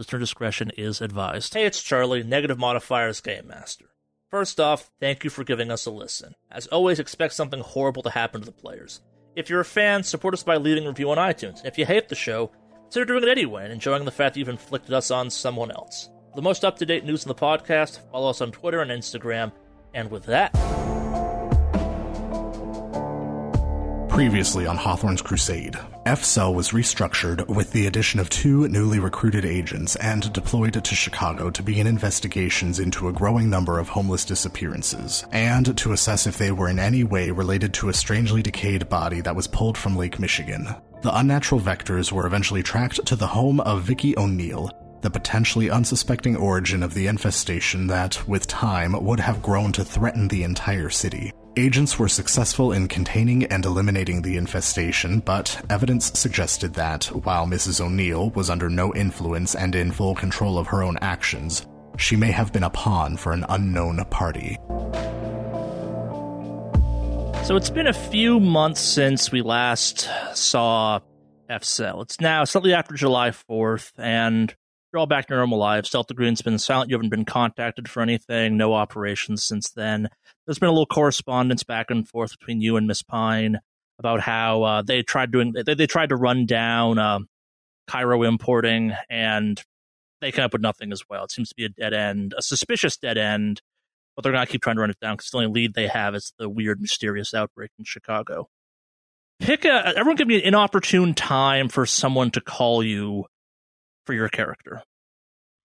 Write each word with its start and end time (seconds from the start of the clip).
Listener 0.00 0.18
discretion 0.18 0.70
is 0.78 1.02
advised. 1.02 1.52
Hey, 1.52 1.66
it's 1.66 1.82
Charlie, 1.82 2.22
Negative 2.22 2.58
Modifier's 2.58 3.20
Game 3.20 3.48
Master. 3.48 3.84
First 4.30 4.58
off, 4.58 4.90
thank 4.98 5.24
you 5.24 5.28
for 5.28 5.44
giving 5.44 5.70
us 5.70 5.84
a 5.84 5.90
listen. 5.90 6.36
As 6.50 6.66
always, 6.68 6.98
expect 6.98 7.34
something 7.34 7.60
horrible 7.60 8.02
to 8.04 8.08
happen 8.08 8.40
to 8.40 8.46
the 8.46 8.50
players. 8.50 9.02
If 9.36 9.50
you're 9.50 9.60
a 9.60 9.64
fan, 9.64 10.02
support 10.02 10.32
us 10.32 10.42
by 10.42 10.56
leaving 10.56 10.86
a 10.86 10.88
review 10.88 11.10
on 11.10 11.18
iTunes. 11.18 11.62
If 11.66 11.76
you 11.76 11.84
hate 11.84 12.08
the 12.08 12.14
show, 12.14 12.50
consider 12.84 13.04
doing 13.04 13.24
it 13.24 13.28
anyway 13.28 13.64
and 13.64 13.74
enjoying 13.74 14.06
the 14.06 14.10
fact 14.10 14.32
that 14.32 14.40
you've 14.40 14.48
inflicted 14.48 14.94
us 14.94 15.10
on 15.10 15.28
someone 15.28 15.70
else. 15.70 16.08
For 16.30 16.36
the 16.36 16.40
most 16.40 16.64
up 16.64 16.78
to 16.78 16.86
date 16.86 17.04
news 17.04 17.24
in 17.24 17.28
the 17.28 17.34
podcast, 17.34 18.00
follow 18.10 18.30
us 18.30 18.40
on 18.40 18.52
Twitter 18.52 18.80
and 18.80 18.90
Instagram. 18.90 19.52
And 19.92 20.10
with 20.10 20.24
that, 20.24 20.54
Previously 24.20 24.66
on 24.66 24.76
Hawthorne's 24.76 25.22
Crusade, 25.22 25.78
F 26.04 26.22
Cell 26.24 26.52
was 26.52 26.72
restructured 26.72 27.48
with 27.48 27.72
the 27.72 27.86
addition 27.86 28.20
of 28.20 28.28
two 28.28 28.68
newly 28.68 28.98
recruited 28.98 29.46
agents 29.46 29.96
and 29.96 30.30
deployed 30.34 30.74
to 30.84 30.94
Chicago 30.94 31.48
to 31.48 31.62
begin 31.62 31.86
investigations 31.86 32.80
into 32.80 33.08
a 33.08 33.14
growing 33.14 33.48
number 33.48 33.78
of 33.78 33.88
homeless 33.88 34.26
disappearances, 34.26 35.24
and 35.32 35.74
to 35.78 35.92
assess 35.92 36.26
if 36.26 36.36
they 36.36 36.52
were 36.52 36.68
in 36.68 36.78
any 36.78 37.02
way 37.02 37.30
related 37.30 37.72
to 37.72 37.88
a 37.88 37.94
strangely 37.94 38.42
decayed 38.42 38.90
body 38.90 39.22
that 39.22 39.34
was 39.34 39.46
pulled 39.46 39.78
from 39.78 39.96
Lake 39.96 40.20
Michigan. 40.20 40.68
The 41.00 41.16
unnatural 41.16 41.62
vectors 41.62 42.12
were 42.12 42.26
eventually 42.26 42.62
tracked 42.62 43.06
to 43.06 43.16
the 43.16 43.28
home 43.28 43.58
of 43.60 43.84
Vicky 43.84 44.14
O'Neill, 44.18 44.70
the 45.00 45.08
potentially 45.08 45.70
unsuspecting 45.70 46.36
origin 46.36 46.82
of 46.82 46.92
the 46.92 47.06
infestation 47.06 47.86
that, 47.86 48.28
with 48.28 48.46
time, 48.46 49.02
would 49.02 49.20
have 49.20 49.40
grown 49.40 49.72
to 49.72 49.82
threaten 49.82 50.28
the 50.28 50.42
entire 50.42 50.90
city. 50.90 51.32
Agents 51.56 51.98
were 51.98 52.08
successful 52.08 52.70
in 52.70 52.86
containing 52.86 53.44
and 53.46 53.64
eliminating 53.64 54.22
the 54.22 54.36
infestation, 54.36 55.18
but 55.18 55.60
evidence 55.68 56.16
suggested 56.16 56.74
that, 56.74 57.06
while 57.06 57.44
Mrs. 57.44 57.80
O'Neill 57.80 58.30
was 58.30 58.48
under 58.48 58.70
no 58.70 58.94
influence 58.94 59.56
and 59.56 59.74
in 59.74 59.90
full 59.90 60.14
control 60.14 60.58
of 60.58 60.68
her 60.68 60.84
own 60.84 60.96
actions, 61.00 61.66
she 61.98 62.14
may 62.14 62.30
have 62.30 62.52
been 62.52 62.62
a 62.62 62.70
pawn 62.70 63.16
for 63.16 63.32
an 63.32 63.44
unknown 63.48 64.04
party. 64.10 64.58
So 67.44 67.56
it's 67.56 67.70
been 67.70 67.88
a 67.88 67.92
few 67.92 68.38
months 68.38 68.80
since 68.80 69.32
we 69.32 69.42
last 69.42 70.08
saw 70.34 71.00
F 71.48 71.64
Cell. 71.64 72.02
It's 72.02 72.20
now 72.20 72.44
slightly 72.44 72.74
after 72.74 72.94
July 72.94 73.30
4th, 73.30 73.90
and 73.98 74.54
you're 74.92 75.00
all 75.00 75.06
back 75.06 75.26
to 75.26 75.34
normal 75.34 75.58
lives. 75.58 75.90
Delta 75.90 76.14
Green's 76.14 76.42
been 76.42 76.58
silent. 76.58 76.90
You 76.90 76.96
haven't 76.96 77.10
been 77.10 77.24
contacted 77.24 77.88
for 77.88 78.02
anything. 78.02 78.56
No 78.56 78.74
operations 78.74 79.42
since 79.42 79.70
then. 79.70 80.10
There's 80.46 80.58
been 80.58 80.68
a 80.68 80.72
little 80.72 80.86
correspondence 80.86 81.62
back 81.62 81.90
and 81.90 82.08
forth 82.08 82.38
between 82.38 82.60
you 82.60 82.76
and 82.76 82.86
Miss 82.86 83.02
Pine 83.02 83.60
about 83.98 84.20
how 84.20 84.62
uh, 84.62 84.82
they 84.82 85.02
tried 85.02 85.30
doing 85.30 85.52
they, 85.52 85.74
they 85.74 85.86
tried 85.86 86.08
to 86.08 86.16
run 86.16 86.46
down 86.46 86.98
uh, 86.98 87.20
Cairo 87.86 88.22
importing, 88.22 88.92
and 89.08 89.62
they 90.20 90.32
came 90.32 90.44
up 90.44 90.52
with 90.52 90.62
nothing 90.62 90.92
as 90.92 91.02
well. 91.08 91.24
It 91.24 91.32
seems 91.32 91.50
to 91.50 91.54
be 91.54 91.64
a 91.64 91.68
dead 91.68 91.92
end, 91.92 92.34
a 92.36 92.42
suspicious 92.42 92.96
dead 92.96 93.18
end 93.18 93.60
but 94.20 94.24
they're 94.24 94.32
going 94.32 94.44
to 94.44 94.52
keep 94.52 94.62
trying 94.62 94.76
to 94.76 94.80
run 94.80 94.90
it 94.90 95.00
down 95.00 95.16
because 95.16 95.30
the 95.30 95.38
only 95.38 95.50
lead 95.50 95.72
they 95.72 95.86
have 95.86 96.14
is 96.14 96.34
the 96.38 96.48
weird, 96.48 96.78
mysterious 96.80 97.32
outbreak 97.32 97.70
in 97.78 97.86
Chicago. 97.86 98.48
Pick 99.38 99.64
a, 99.64 99.94
everyone 99.96 100.16
give 100.16 100.28
me 100.28 100.36
an 100.36 100.42
inopportune 100.42 101.14
time 101.14 101.70
for 101.70 101.86
someone 101.86 102.30
to 102.32 102.40
call 102.42 102.84
you 102.84 103.24
for 104.04 104.12
your 104.12 104.28
character. 104.28 104.82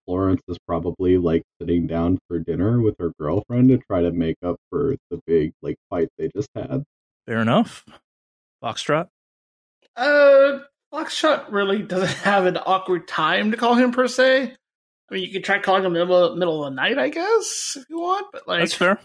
Florence 0.06 0.42
is 0.48 0.58
probably 0.68 1.18
like 1.18 1.44
sitting 1.60 1.88
down 1.88 2.20
for 2.28 2.40
dinner 2.40 2.80
with 2.82 2.96
her 3.00 3.12
girlfriend 3.20 3.70
to 3.70 3.78
try 3.78 4.02
to 4.02 4.12
make 4.12 4.38
up 4.44 4.58
for 4.70 4.96
the 5.10 5.20
big 5.26 5.52
like 5.62 5.78
fight 5.90 6.10
they 6.18 6.30
just 6.36 6.50
had. 6.56 6.84
Fair 7.28 7.40
enough. 7.40 7.84
Foxtrot. 8.64 9.08
Uh, 9.96 10.60
Foxtrot 10.94 11.52
really 11.52 11.82
doesn't 11.82 12.08
have 12.24 12.46
an 12.46 12.58
awkward 12.58 13.08
time 13.08 13.52
to 13.52 13.58
call 13.58 13.76
him 13.76 13.92
per 13.92 14.08
se. 14.08 14.54
I 15.10 15.14
mean, 15.14 15.24
you 15.24 15.32
could 15.32 15.44
try 15.44 15.60
calling 15.60 15.84
him 15.84 15.96
in 15.96 16.00
the 16.00 16.06
middle, 16.06 16.36
middle 16.36 16.64
of 16.66 16.72
the 16.72 16.76
night, 16.76 16.98
I 16.98 17.10
guess, 17.10 17.78
if 17.80 17.86
you 17.90 18.00
want. 18.00 18.28
But 18.32 18.48
like, 18.48 18.62
That's 18.62 18.74
fair. 18.74 19.00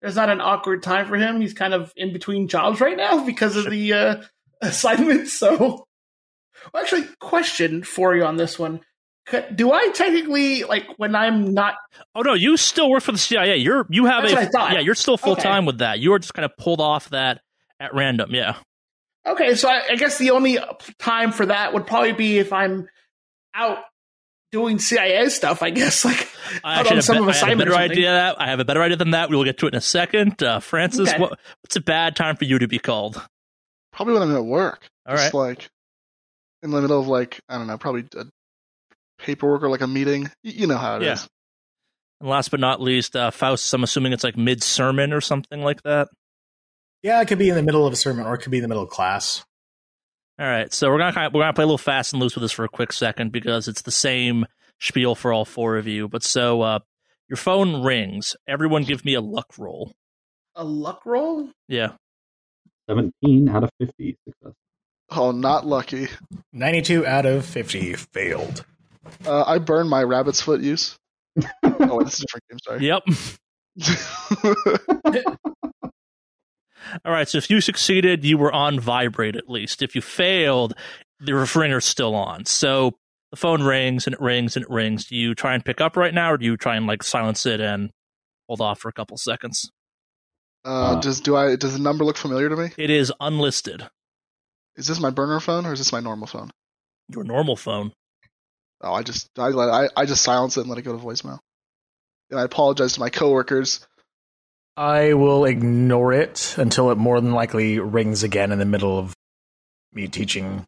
there's 0.00 0.16
not 0.16 0.30
an 0.30 0.40
awkward 0.40 0.82
time 0.82 1.06
for 1.06 1.16
him. 1.16 1.40
He's 1.40 1.52
kind 1.52 1.74
of 1.74 1.92
in 1.96 2.12
between 2.12 2.48
jobs 2.48 2.80
right 2.80 2.96
now 2.96 3.24
because 3.26 3.56
of 3.56 3.70
the 3.70 3.92
uh, 3.92 4.22
assignment. 4.62 5.28
So, 5.36 5.86
well, 6.72 6.82
actually, 6.82 7.04
question 7.20 7.82
for 7.84 8.16
you 8.16 8.24
on 8.24 8.36
this 8.38 8.58
one: 8.58 8.78
Could- 8.78 8.86
Do 9.54 9.72
I 9.72 9.88
technically 9.88 10.62
like 10.64 10.86
when 10.98 11.16
I'm 11.16 11.52
not? 11.52 11.74
Oh 12.14 12.22
no, 12.22 12.34
you 12.34 12.56
still 12.56 12.88
work 12.90 13.02
for 13.02 13.12
the 13.12 13.18
CIA. 13.18 13.56
You're 13.56 13.86
you 13.90 14.04
have 14.06 14.22
That's 14.22 14.32
a 14.32 14.36
what 14.36 14.44
I 14.44 14.48
thought. 14.48 14.72
yeah. 14.74 14.80
You're 14.80 14.94
still 14.94 15.16
full 15.16 15.34
time 15.36 15.64
Okay. 15.64 15.66
with 15.66 15.78
that. 15.78 15.98
You 15.98 16.12
are 16.12 16.18
just 16.18 16.32
kind 16.34 16.44
of 16.44 16.56
pulled 16.56 16.80
off 16.80 17.10
that 17.10 17.40
at 17.80 17.92
random. 17.94 18.30
Yeah. 18.32 18.56
Okay, 19.26 19.56
so 19.56 19.68
I, 19.68 19.82
I 19.90 19.96
guess 19.96 20.18
the 20.18 20.30
only 20.30 20.58
time 21.00 21.32
for 21.32 21.46
that 21.46 21.74
would 21.74 21.86
probably 21.88 22.12
be 22.12 22.38
if 22.38 22.52
I'm 22.52 22.86
out 23.54 23.78
doing 24.52 24.78
CIA 24.78 25.28
stuff. 25.30 25.60
I 25.60 25.70
guess 25.70 26.04
like 26.04 26.28
I 26.62 26.78
on 26.80 26.86
have, 26.86 27.04
some 27.04 27.16
a, 27.16 27.20
of 27.22 27.26
be- 27.26 27.32
I 27.32 27.34
have 27.34 27.42
a 27.42 27.46
assignment 27.46 27.68
or 27.68 27.72
better 27.72 27.82
idea. 27.92 28.10
That 28.12 28.40
I 28.40 28.46
have 28.46 28.60
a 28.60 28.64
better 28.64 28.82
idea 28.82 28.96
than 28.96 29.10
that. 29.10 29.28
We 29.28 29.34
will 29.36 29.42
get 29.44 29.58
to 29.58 29.66
it 29.66 29.74
in 29.74 29.78
a 29.78 29.80
second. 29.80 30.40
Uh, 30.40 30.60
Francis, 30.60 31.08
Okay. 31.08 31.18
what, 31.18 31.30
what's 31.62 31.74
a 31.74 31.80
bad 31.80 32.14
time 32.14 32.36
for 32.36 32.44
you 32.44 32.60
to 32.60 32.68
be 32.68 32.78
called? 32.78 33.20
Probably 33.92 34.14
when 34.14 34.22
I'm 34.22 34.36
at 34.36 34.44
work. 34.44 34.86
All 35.04 35.16
just 35.16 35.34
right. 35.34 35.48
like 35.48 35.68
in 36.62 36.70
the 36.70 36.80
middle 36.80 37.00
of 37.00 37.08
like 37.08 37.40
I 37.48 37.58
don't 37.58 37.66
know, 37.66 37.78
probably 37.78 38.04
a 38.16 38.26
paperwork 39.18 39.62
or 39.62 39.68
like 39.68 39.80
a 39.80 39.86
meeting. 39.86 40.30
You 40.42 40.66
know 40.66 40.76
how 40.76 40.96
it 40.96 41.02
is. 41.02 41.22
Yeah. 41.22 41.26
And 42.20 42.30
last 42.30 42.50
but 42.50 42.60
not 42.60 42.80
least, 42.80 43.14
uh, 43.16 43.30
Faust. 43.30 43.72
I'm 43.74 43.84
assuming 43.84 44.12
it's 44.12 44.24
like 44.24 44.36
mid 44.36 44.62
sermon 44.62 45.12
or 45.12 45.20
something 45.20 45.62
like 45.62 45.82
that. 45.82 46.08
Yeah, 47.02 47.20
it 47.20 47.28
could 47.28 47.38
be 47.38 47.48
in 47.48 47.54
the 47.54 47.62
middle 47.62 47.86
of 47.86 47.92
a 47.92 47.96
sermon 47.96 48.26
or 48.26 48.34
it 48.34 48.38
could 48.38 48.50
be 48.50 48.58
in 48.58 48.62
the 48.62 48.68
middle 48.68 48.82
of 48.82 48.90
class. 48.90 49.44
All 50.38 50.46
right, 50.46 50.72
so 50.72 50.90
we're 50.90 50.98
gonna 50.98 51.12
kind 51.12 51.26
of, 51.28 51.34
we're 51.34 51.42
gonna 51.42 51.52
play 51.54 51.64
a 51.64 51.66
little 51.66 51.78
fast 51.78 52.12
and 52.12 52.20
loose 52.20 52.34
with 52.34 52.42
this 52.42 52.52
for 52.52 52.64
a 52.64 52.68
quick 52.68 52.92
second 52.92 53.32
because 53.32 53.68
it's 53.68 53.82
the 53.82 53.90
same 53.90 54.44
spiel 54.80 55.14
for 55.14 55.32
all 55.32 55.44
four 55.46 55.76
of 55.76 55.86
you. 55.86 56.08
But 56.08 56.22
so 56.22 56.60
uh, 56.62 56.78
your 57.28 57.38
phone 57.38 57.82
rings. 57.82 58.36
Everyone, 58.46 58.84
give 58.84 59.04
me 59.04 59.14
a 59.14 59.20
luck 59.20 59.54
roll. 59.58 59.94
a 60.54 60.64
luck 60.64 61.06
roll. 61.06 61.50
Yeah. 61.68 61.92
Seventeen 62.88 63.48
out 63.48 63.64
of 63.64 63.70
fifty 63.78 64.16
success. 64.26 64.52
Oh, 65.08 65.30
not 65.30 65.64
lucky. 65.64 66.08
92 66.52 67.06
out 67.06 67.26
of 67.26 67.46
50 67.46 67.94
failed. 67.94 68.64
Uh, 69.24 69.44
I 69.46 69.58
burned 69.58 69.90
my 69.90 70.02
rabbit's 70.02 70.40
foot 70.40 70.60
use. 70.60 70.96
oh, 71.62 71.96
wait, 71.96 72.04
this 72.04 72.14
is 72.14 72.22
a 72.22 72.26
different 72.26 72.44
game. 72.48 72.58
Sorry. 72.64 72.86
Yep. 72.86 73.02
All 77.04 77.12
right. 77.12 77.28
So 77.28 77.38
if 77.38 77.50
you 77.50 77.60
succeeded, 77.60 78.24
you 78.24 78.38
were 78.38 78.52
on 78.52 78.80
vibrate 78.80 79.36
at 79.36 79.50
least. 79.50 79.82
If 79.82 79.94
you 79.94 80.00
failed, 80.00 80.74
the 81.20 81.34
ringer's 81.34 81.84
still 81.84 82.14
on. 82.14 82.46
So 82.46 82.92
the 83.30 83.36
phone 83.36 83.62
rings 83.62 84.06
and 84.06 84.14
it 84.14 84.20
rings 84.20 84.56
and 84.56 84.64
it 84.64 84.70
rings. 84.70 85.06
Do 85.06 85.16
you 85.16 85.34
try 85.34 85.54
and 85.54 85.64
pick 85.64 85.80
up 85.80 85.96
right 85.96 86.14
now, 86.14 86.32
or 86.32 86.38
do 86.38 86.46
you 86.46 86.56
try 86.56 86.76
and 86.76 86.86
like 86.86 87.02
silence 87.02 87.44
it 87.44 87.60
and 87.60 87.90
hold 88.48 88.60
off 88.60 88.80
for 88.80 88.88
a 88.88 88.92
couple 88.92 89.16
seconds? 89.16 89.70
uh, 90.66 91.00
does 91.00 91.20
do 91.20 91.36
I 91.36 91.56
does 91.56 91.72
the 91.72 91.78
number 91.78 92.04
look 92.04 92.16
familiar 92.16 92.48
to 92.48 92.56
me? 92.56 92.70
It 92.76 92.90
is 92.90 93.12
unlisted. 93.20 93.88
Is 94.74 94.86
this 94.88 95.00
my 95.00 95.10
burner 95.10 95.40
phone 95.40 95.64
or 95.64 95.72
is 95.72 95.78
this 95.78 95.92
my 95.92 96.00
normal 96.00 96.26
phone? 96.26 96.50
Your 97.08 97.24
normal 97.24 97.56
phone. 97.56 97.92
Oh, 98.80 98.92
I 98.92 99.02
just 99.02 99.28
I 99.38 99.48
let 99.48 99.68
I, 99.68 99.88
I 99.96 100.06
just 100.06 100.22
silence 100.22 100.56
it 100.56 100.60
and 100.60 100.68
let 100.68 100.78
it 100.78 100.82
go 100.82 100.96
to 100.96 101.02
voicemail. 101.02 101.38
And 102.30 102.40
I 102.40 102.44
apologize 102.44 102.94
to 102.94 103.00
my 103.00 103.10
coworkers. 103.10 103.86
I 104.76 105.14
will 105.14 105.44
ignore 105.46 106.12
it 106.12 106.54
until 106.58 106.90
it 106.90 106.98
more 106.98 107.20
than 107.20 107.32
likely 107.32 107.78
rings 107.78 108.22
again 108.22 108.52
in 108.52 108.58
the 108.58 108.66
middle 108.66 108.98
of 108.98 109.14
me 109.92 110.06
teaching 110.08 110.66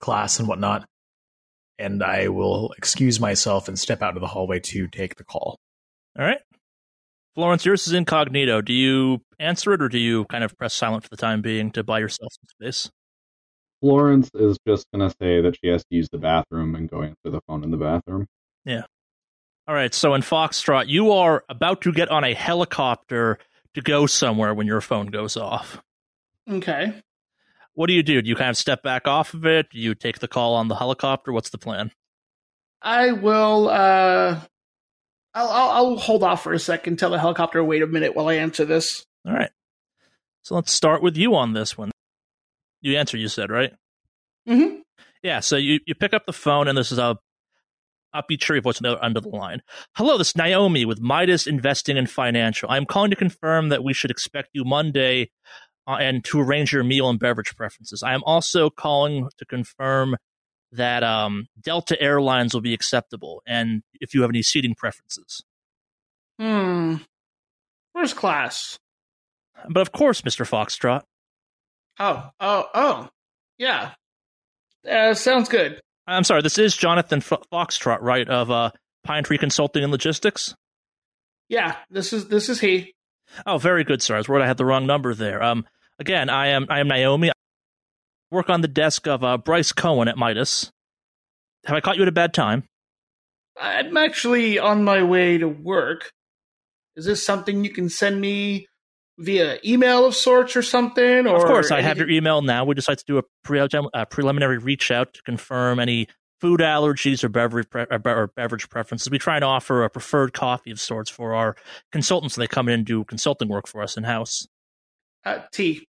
class 0.00 0.38
and 0.38 0.46
whatnot. 0.46 0.84
And 1.78 2.02
I 2.02 2.28
will 2.28 2.72
excuse 2.78 3.18
myself 3.18 3.66
and 3.66 3.78
step 3.78 4.02
out 4.02 4.16
of 4.16 4.20
the 4.20 4.28
hallway 4.28 4.60
to 4.60 4.86
take 4.86 5.16
the 5.16 5.24
call. 5.24 5.58
All 6.16 6.24
right. 6.24 6.40
Florence, 7.34 7.64
yours 7.64 7.86
is 7.88 7.94
incognito. 7.94 8.60
Do 8.60 8.74
you 8.74 9.22
answer 9.40 9.72
it 9.72 9.82
or 9.82 9.88
do 9.88 9.98
you 9.98 10.26
kind 10.26 10.44
of 10.44 10.56
press 10.56 10.74
silent 10.74 11.02
for 11.02 11.08
the 11.08 11.16
time 11.16 11.40
being 11.40 11.72
to 11.72 11.82
buy 11.82 11.98
yourself 11.98 12.32
some 12.32 12.48
space? 12.48 12.90
Florence 13.82 14.30
is 14.32 14.58
just 14.66 14.86
gonna 14.94 15.10
say 15.20 15.42
that 15.42 15.58
she 15.60 15.68
has 15.68 15.82
to 15.82 15.88
use 15.94 16.08
the 16.08 16.16
bathroom 16.18 16.74
and 16.74 16.88
go 16.88 17.02
answer 17.02 17.16
the 17.24 17.40
phone 17.46 17.64
in 17.64 17.70
the 17.70 17.76
bathroom. 17.76 18.26
Yeah. 18.64 18.84
All 19.68 19.74
right, 19.74 19.92
so 19.92 20.14
in 20.14 20.22
Foxtrot, 20.22 20.88
you 20.88 21.12
are 21.12 21.44
about 21.48 21.82
to 21.82 21.92
get 21.92 22.08
on 22.08 22.24
a 22.24 22.32
helicopter 22.32 23.38
to 23.74 23.80
go 23.82 24.06
somewhere 24.06 24.54
when 24.54 24.66
your 24.66 24.80
phone 24.80 25.06
goes 25.08 25.36
off. 25.36 25.82
Okay. 26.50 26.94
What 27.74 27.86
do 27.86 27.92
you 27.92 28.02
do? 28.02 28.20
Do 28.22 28.28
you 28.28 28.36
kind 28.36 28.50
of 28.50 28.56
step 28.56 28.82
back 28.82 29.06
off 29.06 29.34
of 29.34 29.46
it? 29.46 29.70
Do 29.70 29.78
you 29.78 29.94
take 29.94 30.18
the 30.18 30.28
call 30.28 30.54
on 30.54 30.68
the 30.68 30.74
helicopter? 30.76 31.32
What's 31.32 31.50
the 31.50 31.58
plan? 31.58 31.90
I 32.82 33.12
will. 33.12 33.68
uh 33.68 34.40
I'll, 35.34 35.48
I'll 35.48 35.70
I'll 35.70 35.96
hold 35.96 36.22
off 36.22 36.42
for 36.42 36.52
a 36.52 36.58
second. 36.58 36.98
Tell 36.98 37.10
the 37.10 37.18
helicopter 37.18 37.62
wait 37.64 37.82
a 37.82 37.86
minute 37.86 38.14
while 38.14 38.28
I 38.28 38.34
answer 38.34 38.64
this. 38.64 39.06
All 39.26 39.32
right. 39.32 39.50
So 40.42 40.56
let's 40.56 40.72
start 40.72 41.02
with 41.02 41.16
you 41.16 41.34
on 41.34 41.52
this 41.52 41.78
one. 41.78 41.91
You 42.82 42.98
answer, 42.98 43.16
you 43.16 43.28
said, 43.28 43.50
right? 43.50 43.72
Mm-hmm. 44.48 44.80
Yeah, 45.22 45.40
so 45.40 45.56
you, 45.56 45.78
you 45.86 45.94
pick 45.94 46.12
up 46.12 46.26
the 46.26 46.32
phone, 46.32 46.66
and 46.68 46.76
this 46.76 46.90
is 46.90 46.98
a 46.98 47.16
upbeat, 48.14 48.40
cheery 48.40 48.60
voice 48.60 48.78
on 48.78 48.82
the- 48.82 48.92
other 48.96 49.04
end 49.04 49.16
of 49.16 49.22
the 49.22 49.28
line. 49.30 49.62
Hello, 49.96 50.18
this 50.18 50.30
is 50.30 50.36
Naomi 50.36 50.84
with 50.84 51.00
Midas 51.00 51.46
Investing 51.46 51.96
and 51.96 52.10
Financial. 52.10 52.68
I'm 52.70 52.84
calling 52.84 53.10
to 53.10 53.16
confirm 53.16 53.68
that 53.70 53.84
we 53.84 53.94
should 53.94 54.10
expect 54.10 54.50
you 54.52 54.64
Monday 54.64 55.30
uh, 55.86 55.96
and 56.00 56.24
to 56.24 56.40
arrange 56.40 56.72
your 56.72 56.84
meal 56.84 57.08
and 57.08 57.18
beverage 57.18 57.54
preferences. 57.56 58.02
I 58.02 58.14
am 58.14 58.22
also 58.24 58.68
calling 58.68 59.28
to 59.38 59.44
confirm 59.46 60.16
that 60.72 61.04
um, 61.04 61.46
Delta 61.60 62.00
Airlines 62.02 62.52
will 62.52 62.62
be 62.62 62.74
acceptable, 62.74 63.42
and 63.46 63.82
if 64.00 64.14
you 64.14 64.22
have 64.22 64.30
any 64.30 64.42
seating 64.42 64.74
preferences. 64.74 65.44
Hmm. 66.40 66.96
First 67.94 68.16
class. 68.16 68.78
But 69.68 69.82
of 69.82 69.92
course, 69.92 70.22
Mr. 70.22 70.48
Foxtrot. 70.48 71.02
Oh, 71.98 72.30
oh, 72.40 72.68
oh. 72.74 73.08
Yeah. 73.58 73.92
Uh, 74.88 75.14
sounds 75.14 75.48
good. 75.48 75.80
I'm 76.06 76.24
sorry, 76.24 76.42
this 76.42 76.58
is 76.58 76.76
Jonathan 76.76 77.20
Fo- 77.20 77.42
Foxtrot, 77.52 77.98
right, 78.00 78.28
of 78.28 78.50
uh, 78.50 78.70
Pine 79.04 79.24
Tree 79.24 79.38
Consulting 79.38 79.82
and 79.82 79.92
Logistics? 79.92 80.54
Yeah, 81.48 81.76
this 81.90 82.12
is 82.12 82.28
this 82.28 82.48
is 82.48 82.60
he. 82.60 82.94
Oh, 83.46 83.58
very 83.58 83.84
good, 83.84 84.02
sir. 84.02 84.14
I 84.14 84.18
was 84.18 84.28
worried 84.28 84.42
I 84.42 84.46
had 84.46 84.56
the 84.56 84.64
wrong 84.64 84.86
number 84.86 85.14
there. 85.14 85.42
Um, 85.42 85.66
again, 85.98 86.30
I 86.30 86.48
am 86.48 86.66
I 86.70 86.80
am 86.80 86.88
Naomi. 86.88 87.30
I 87.30 87.32
work 88.30 88.48
on 88.50 88.62
the 88.62 88.68
desk 88.68 89.06
of 89.06 89.22
uh, 89.22 89.38
Bryce 89.38 89.72
Cohen 89.72 90.08
at 90.08 90.16
Midas. 90.16 90.70
Have 91.64 91.76
I 91.76 91.80
caught 91.80 91.96
you 91.96 92.02
at 92.02 92.08
a 92.08 92.12
bad 92.12 92.34
time? 92.34 92.64
I'm 93.60 93.96
actually 93.96 94.58
on 94.58 94.82
my 94.82 95.02
way 95.02 95.38
to 95.38 95.46
work. 95.46 96.10
Is 96.96 97.04
this 97.04 97.24
something 97.24 97.64
you 97.64 97.70
can 97.70 97.88
send 97.88 98.20
me 98.20 98.66
via 99.18 99.58
email 99.64 100.04
of 100.06 100.14
sorts 100.14 100.56
or 100.56 100.62
something? 100.62 101.26
Or 101.26 101.36
of 101.36 101.44
course, 101.44 101.70
I 101.70 101.80
have 101.82 101.98
your 101.98 102.10
email 102.10 102.42
now. 102.42 102.64
We 102.64 102.74
decide 102.74 102.98
to 102.98 103.04
do 103.06 103.18
a 103.18 103.22
pre- 103.44 103.60
uh, 103.60 104.04
preliminary 104.06 104.58
reach 104.58 104.90
out 104.90 105.14
to 105.14 105.22
confirm 105.22 105.78
any 105.78 106.08
food 106.40 106.60
allergies 106.60 107.22
or 107.22 107.28
beverage 107.28 107.70
pre- 107.70 107.86
or 107.90 108.00
or 108.04 108.26
beverage 108.34 108.68
preferences. 108.68 109.10
We 109.10 109.18
try 109.18 109.36
and 109.36 109.44
offer 109.44 109.84
a 109.84 109.90
preferred 109.90 110.32
coffee 110.32 110.70
of 110.72 110.80
sorts 110.80 111.08
for 111.10 111.34
our 111.34 111.56
consultants 111.92 112.36
when 112.36 112.42
they 112.42 112.48
come 112.48 112.68
in 112.68 112.74
and 112.74 112.84
do 112.84 113.04
consulting 113.04 113.48
work 113.48 113.68
for 113.68 113.82
us 113.82 113.96
in 113.96 114.04
house. 114.04 114.46
uh, 115.24 115.40
tea. 115.52 115.86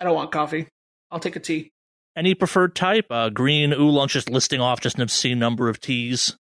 I 0.00 0.04
don't 0.04 0.14
want 0.14 0.32
coffee. 0.32 0.66
I'll 1.12 1.20
take 1.20 1.36
a 1.36 1.40
tea. 1.40 1.70
Any 2.16 2.34
preferred 2.34 2.74
type? 2.74 3.06
Uh, 3.10 3.28
green 3.30 3.72
oolong, 3.72 4.08
just 4.08 4.28
listing 4.28 4.60
off 4.60 4.80
just 4.80 4.96
an 4.96 5.02
obscene 5.02 5.38
number 5.38 5.68
of 5.68 5.80
teas. 5.80 6.36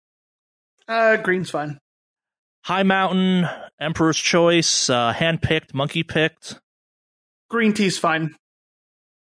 Uh, 0.89 1.17
green's 1.17 1.51
fine. 1.51 1.79
High 2.63 2.83
Mountain, 2.83 3.47
Emperor's 3.81 4.19
Choice, 4.19 4.91
uh, 4.91 5.13
hand 5.13 5.43
picked, 5.43 5.75
monkey 5.75 6.03
picked. 6.03 6.61
Green 7.49 7.73
tea's 7.73 7.99
fine. 7.99 8.37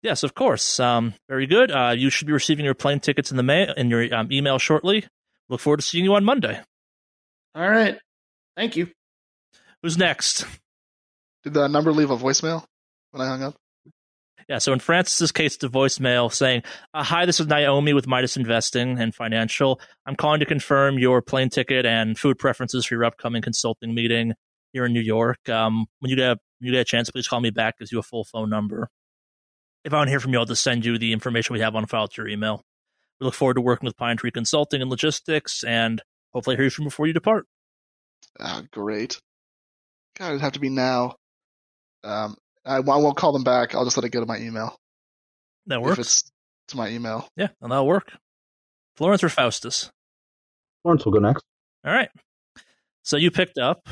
Yes, 0.01 0.23
of 0.23 0.33
course. 0.35 0.79
Um, 0.79 1.13
very 1.27 1.47
good. 1.47 1.71
Uh, 1.71 1.93
you 1.97 2.09
should 2.09 2.27
be 2.27 2.33
receiving 2.33 2.65
your 2.65 2.73
plane 2.73 2.99
tickets 2.99 3.31
in 3.31 3.37
the 3.37 3.43
mail 3.43 3.73
in 3.75 3.89
your 3.89 4.13
um, 4.13 4.31
email 4.31 4.57
shortly. 4.57 5.05
Look 5.49 5.59
forward 5.59 5.77
to 5.77 5.83
seeing 5.83 6.03
you 6.03 6.15
on 6.15 6.23
Monday. 6.23 6.59
All 7.55 7.69
right. 7.69 7.97
Thank 8.55 8.75
you. 8.75 8.89
Who's 9.81 9.97
next? 9.97 10.45
Did 11.43 11.53
the 11.53 11.67
number 11.67 11.91
leave 11.91 12.11
a 12.11 12.17
voicemail 12.17 12.65
when 13.11 13.21
I 13.21 13.29
hung 13.29 13.43
up? 13.43 13.55
Yeah, 14.47 14.59
so 14.59 14.71
in 14.71 14.79
Francis's 14.79 15.33
case, 15.33 15.57
the 15.57 15.67
voicemail 15.67 16.31
saying, 16.31 16.63
uh, 16.93 17.03
Hi, 17.03 17.25
this 17.25 17.41
is 17.41 17.47
Naomi 17.47 17.93
with 17.93 18.07
Midas 18.07 18.37
Investing 18.37 18.97
and 18.97 19.13
Financial. 19.13 19.81
I'm 20.05 20.15
calling 20.15 20.39
to 20.39 20.45
confirm 20.45 20.97
your 20.97 21.21
plane 21.21 21.49
ticket 21.49 21.85
and 21.85 22.17
food 22.17 22.39
preferences 22.39 22.85
for 22.85 22.95
your 22.95 23.03
upcoming 23.03 23.41
consulting 23.41 23.93
meeting 23.93 24.33
here 24.71 24.85
in 24.85 24.93
New 24.93 25.01
York. 25.01 25.49
Um, 25.49 25.87
when 25.99 26.09
you 26.09 26.15
get, 26.15 26.23
a, 26.23 26.37
when 26.59 26.67
you 26.67 26.71
get 26.71 26.79
a 26.79 26.85
chance, 26.85 27.09
please 27.09 27.27
call 27.27 27.41
me 27.41 27.49
back, 27.49 27.77
gives 27.77 27.91
you 27.91 27.99
a 27.99 28.03
full 28.03 28.23
phone 28.23 28.49
number. 28.49 28.89
If 29.83 29.93
I 29.93 29.97
don't 29.97 30.07
hear 30.07 30.21
from 30.21 30.31
you, 30.31 30.39
I'll 30.39 30.45
just 30.45 30.63
send 30.63 30.85
you 30.85 30.97
the 30.97 31.11
information 31.11 31.53
we 31.53 31.59
have 31.59 31.75
on 31.75 31.85
file 31.85 32.07
to 32.07 32.21
your 32.21 32.29
email. 32.29 32.63
We 33.19 33.25
look 33.25 33.33
forward 33.33 33.55
to 33.55 33.61
working 33.61 33.85
with 33.85 33.97
Pine 33.97 34.15
Tree 34.15 34.31
Consulting 34.31 34.81
and 34.81 34.89
Logistics 34.89 35.65
and 35.65 36.01
hopefully 36.33 36.55
hear 36.55 36.69
from 36.69 36.83
you 36.83 36.89
before 36.89 37.07
you 37.07 37.13
depart. 37.13 37.47
Ah, 38.39 38.63
great. 38.71 39.19
God, 40.17 40.29
it'd 40.29 40.41
have 40.41 40.53
to 40.53 40.59
be 40.61 40.69
now. 40.69 41.15
Um, 42.05 42.37
I, 42.67 42.75
I 42.77 42.79
won't 42.81 43.17
call 43.17 43.31
them 43.31 43.43
back. 43.43 43.73
I'll 43.75 43.83
just 43.85 43.97
let 43.97 44.03
it 44.05 44.09
go 44.09 44.19
to 44.19 44.25
my 44.25 44.37
email. 44.37 44.75
That 45.67 45.79
If 45.79 45.83
works. 45.85 45.99
it's 45.99 46.31
to 46.69 46.77
my 46.77 46.89
email. 46.89 47.27
Yeah, 47.35 47.47
and 47.61 47.71
that'll 47.71 47.87
work. 47.87 48.11
Florence 48.95 49.23
or 49.23 49.29
Faustus? 49.29 49.89
Florence 50.83 51.05
will 51.05 51.11
go 51.13 51.19
next. 51.19 51.43
All 51.85 51.93
right. 51.93 52.09
So 53.03 53.17
you 53.17 53.31
picked 53.31 53.57
up. 53.57 53.87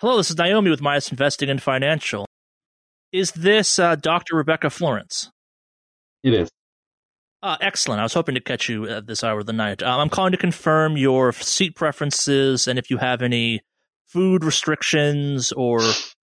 Hello, 0.00 0.16
this 0.16 0.30
is 0.30 0.36
Naomi 0.38 0.70
with 0.70 0.80
Midas 0.80 1.10
Investing 1.10 1.50
and 1.50 1.62
Financial. 1.62 2.26
Is 3.12 3.32
this 3.32 3.78
uh, 3.78 3.94
Dr. 3.96 4.36
Rebecca 4.36 4.70
Florence? 4.70 5.30
It 6.22 6.34
is. 6.34 6.50
Uh, 7.42 7.56
excellent. 7.60 8.00
I 8.00 8.02
was 8.02 8.14
hoping 8.14 8.34
to 8.34 8.40
catch 8.40 8.68
you 8.68 8.88
at 8.88 9.06
this 9.06 9.22
hour 9.22 9.38
of 9.40 9.46
the 9.46 9.52
night. 9.52 9.82
Um, 9.82 10.00
I'm 10.00 10.08
calling 10.08 10.32
to 10.32 10.38
confirm 10.38 10.96
your 10.96 11.32
seat 11.32 11.76
preferences 11.76 12.66
and 12.66 12.78
if 12.78 12.90
you 12.90 12.98
have 12.98 13.22
any 13.22 13.60
food 14.06 14.42
restrictions 14.44 15.52
or 15.52 15.80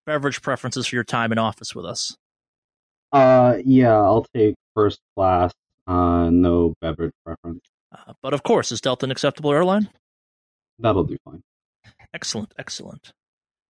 beverage 0.07 0.43
preferences 0.43 0.87
for 0.87 0.97
your 0.97 1.05
time 1.05 1.33
in 1.33 1.39
office 1.39 1.75
with 1.75 1.85
us. 1.87 2.17
Uh, 3.13 3.57
yeah, 3.65 3.93
I'll 3.95 4.27
take 4.35 4.55
first 4.75 4.99
class. 5.17 5.53
Uh, 5.87 6.31
no 6.31 6.75
beverage 6.81 7.13
preference. 7.25 7.61
Uh, 7.93 8.13
but 8.23 8.35
of 8.35 8.43
course, 8.43 8.73
is 8.73 8.81
Delta 8.81 9.05
an 9.05 9.11
acceptable 9.11 9.53
airline? 9.53 9.89
That'll 10.79 11.05
do 11.05 11.17
fine. 11.25 11.43
Excellent, 12.13 12.53
excellent. 12.59 13.13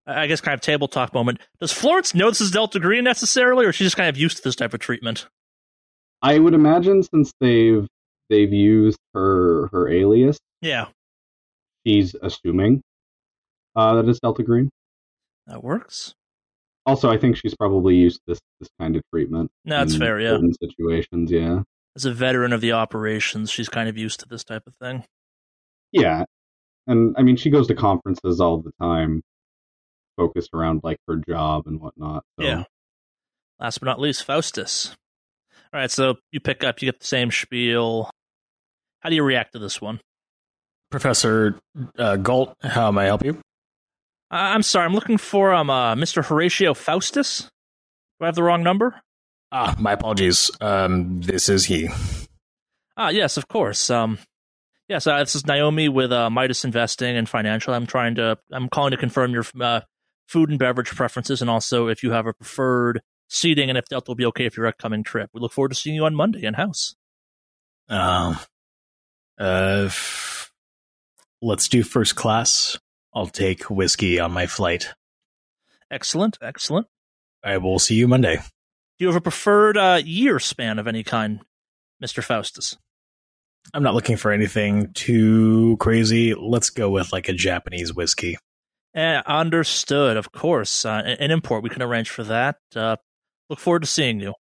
I 0.06 0.26
guess 0.26 0.40
kind 0.40 0.54
of 0.54 0.60
table 0.60 0.86
talk 0.88 1.14
moment. 1.14 1.40
Does 1.60 1.72
Florence 1.72 2.14
know 2.14 2.28
this 2.31 2.40
is 2.40 2.50
Delta 2.50 2.78
Green 2.78 3.04
necessarily, 3.04 3.64
or 3.66 3.70
is 3.70 3.76
she 3.76 3.84
just 3.84 3.96
kind 3.96 4.08
of 4.08 4.16
used 4.19 4.36
to 4.38 4.42
this 4.42 4.54
type 4.56 4.75
of 4.75 4.81
treatment? 4.81 5.26
I 6.22 6.38
would 6.38 6.54
imagine 6.54 7.02
since 7.02 7.32
they've 7.40 7.86
they've 8.31 8.52
used 8.52 8.98
her 9.14 9.69
her 9.72 9.88
alias, 9.88 10.38
Yeah, 10.62 10.86
she's 11.86 12.14
assuming 12.22 12.82
uh, 13.76 13.94
that 13.96 14.08
it's 14.08 14.20
Delta 14.20 14.43
Green. 14.43 14.70
that 15.46 15.62
works. 15.64 16.14
Also, 16.86 17.10
I 17.10 17.17
think 17.17 17.36
she's 17.36 17.55
probably 17.55 17.96
used 17.96 18.17
to 18.17 18.22
this 18.29 18.41
this 18.60 18.69
kind 18.79 18.96
of 18.96 19.03
treatment. 19.12 19.50
No, 19.64 19.79
that's 19.79 19.94
in 19.94 20.00
fair, 20.00 20.20
yeah. 20.20 20.31
certain 20.31 20.55
situations, 20.55 21.31
yeah, 21.31 21.62
As 21.96 22.05
a 22.05 22.12
veteran 22.12 22.53
of 22.53 22.60
the 22.60 22.72
operations, 22.72 23.50
she's 23.50 23.69
kind 23.69 23.88
of 23.88 23.96
used 23.96 24.20
to 24.20 24.29
this 24.29 24.44
type 24.44 24.62
of 24.67 24.74
thing. 24.76 25.05
yeah. 25.93 26.24
And 26.86 27.14
I 27.17 27.22
mean, 27.22 27.36
she 27.36 27.48
goes 27.48 27.67
to 27.69 27.74
conferences 27.74 28.41
all 28.41 28.58
the 28.58 28.72
time, 28.79 29.22
focused 30.19 30.50
around 30.53 30.82
like 30.84 30.98
her 31.08 31.17
job 31.17 31.67
and 31.67 31.81
whatnot. 31.81 32.24
So. 32.38 32.44
Yeah. 32.44 32.64
Last 33.58 33.79
but 33.79 33.86
not 33.86 34.00
least, 34.00 34.24
Faustus. 34.24 34.94
All 35.72 35.81
right, 35.81 35.91
so 35.91 36.17
you 36.31 36.41
pick 36.41 36.62
up, 36.62 36.82
you 36.82 36.86
get 36.86 37.00
the 37.00 37.06
same 37.06 37.31
spiel. 37.31 38.10
How 39.00 39.08
do 39.08 39.17
you 39.17 39.22
react 39.22 39.55
to 39.55 39.58
this 39.58 39.81
one? 39.81 40.00
Professor 40.91 41.58
uh, 41.98 42.17
Galt, 42.17 42.55
how 42.62 42.93
may 42.93 43.03
I 43.03 43.06
help 43.06 43.24
you? 43.24 43.41
I- 44.34 44.53
I'm 44.55 44.62
sorry, 44.62 44.84
I'm 44.86 44.94
looking 44.94 45.17
for 45.19 45.55
um 45.55 45.70
uh, 45.70 45.94
Mr. 45.94 46.24
Horatio 46.24 46.74
Faustus. 46.74 47.43
Do 48.19 48.24
I 48.24 48.26
have 48.26 48.34
the 48.34 48.43
wrong 48.43 48.62
number? 48.62 49.00
Ah, 49.53 49.74
my 49.79 49.93
apologies. 49.93 50.50
Um, 50.60 51.20
this 51.20 51.48
is 51.48 51.67
he. 51.67 51.88
Ah, 52.96 53.10
yes, 53.10 53.36
of 53.36 53.46
course. 53.48 53.88
Um, 53.91 54.19
yes, 54.88 55.06
uh, 55.06 55.19
this 55.20 55.34
is 55.36 55.46
Naomi 55.46 55.88
with 55.88 56.10
uh, 56.12 56.29
Midas 56.31 56.64
Investing 56.64 57.17
and 57.17 57.29
Financial. 57.29 57.72
I'm 57.74 57.86
trying 57.86 58.17
to, 58.17 58.36
I'm 58.53 58.69
calling 58.69 58.91
to 58.91 58.96
confirm 58.96 59.32
your 59.32 59.44
uh, 59.60 59.81
food 60.29 60.50
and 60.50 60.58
beverage 60.58 60.88
preferences, 60.91 61.41
and 61.41 61.48
also 61.50 61.86
if 61.88 62.03
you 62.03 62.10
have 62.12 62.26
a 62.26 62.32
preferred 62.32 63.00
seating, 63.29 63.69
and 63.69 63.79
if 63.79 63.84
Delta 63.86 64.10
will 64.10 64.17
be 64.17 64.26
okay 64.26 64.48
for 64.48 64.62
your 64.62 64.69
upcoming 64.69 65.05
trip. 65.05 65.31
We 65.32 65.41
look 65.41 65.53
forward 65.53 65.69
to 65.70 65.74
seeing 65.76 65.94
you 65.96 66.05
on 66.05 66.14
Monday 66.17 66.44
in 66.44 66.55
house. 66.55 66.96
Um, 67.88 68.38
uh, 69.38 69.84
f- 69.86 70.50
let's 71.43 71.69
do 71.69 71.82
first 71.84 72.17
class. 72.17 72.79
I'll 73.15 73.27
take 73.27 73.71
whiskey 73.71 74.19
on 74.19 74.33
my 74.33 74.47
flight. 74.47 74.89
Excellent, 75.91 76.39
excellent. 76.43 76.87
I 77.43 77.59
will 77.59 77.79
see 77.79 77.94
you 77.94 78.09
Monday. 78.09 78.37
Do 78.37 78.43
you 78.99 79.06
have 79.09 79.17
a 79.17 79.21
preferred 79.21 79.77
uh, 79.77 80.01
year 80.05 80.39
span 80.39 80.79
of 80.79 80.87
any 80.87 81.05
kind, 81.05 81.41
Mister 82.01 82.23
Faustus? 82.23 82.77
I'm 83.73 83.83
not 83.83 83.94
looking 83.94 84.17
for 84.17 84.31
anything 84.31 84.93
too 84.93 85.77
crazy. 85.79 86.35
Let's 86.35 86.71
go 86.71 86.91
with 86.91 87.13
like 87.13 87.29
a 87.29 87.33
Japanese 87.33 87.94
whiskey. 87.94 88.37
Eh, 88.94 89.23
understood, 89.27 90.17
of 90.17 90.33
course. 90.33 90.85
Uh, 90.85 91.17
an 91.19 91.31
import, 91.31 91.63
we 91.63 91.71
can 91.71 91.83
arrange 91.83 92.11
for 92.11 92.23
that. 92.25 92.56
Uh, 92.77 92.97
look 93.51 93.59
forward 93.59 93.83
to 93.83 93.89
seeing 93.89 94.21
you. 94.21 94.35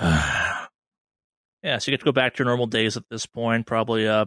Yeah, 1.62 1.78
so 1.78 1.90
you 1.90 1.96
get 1.96 2.00
to 2.00 2.04
go 2.04 2.12
back 2.12 2.34
to 2.34 2.40
your 2.40 2.46
normal 2.46 2.66
days 2.66 2.98
at 2.98 3.04
this 3.08 3.24
point. 3.24 3.66
Probably 3.66 4.06
uh, 4.06 4.26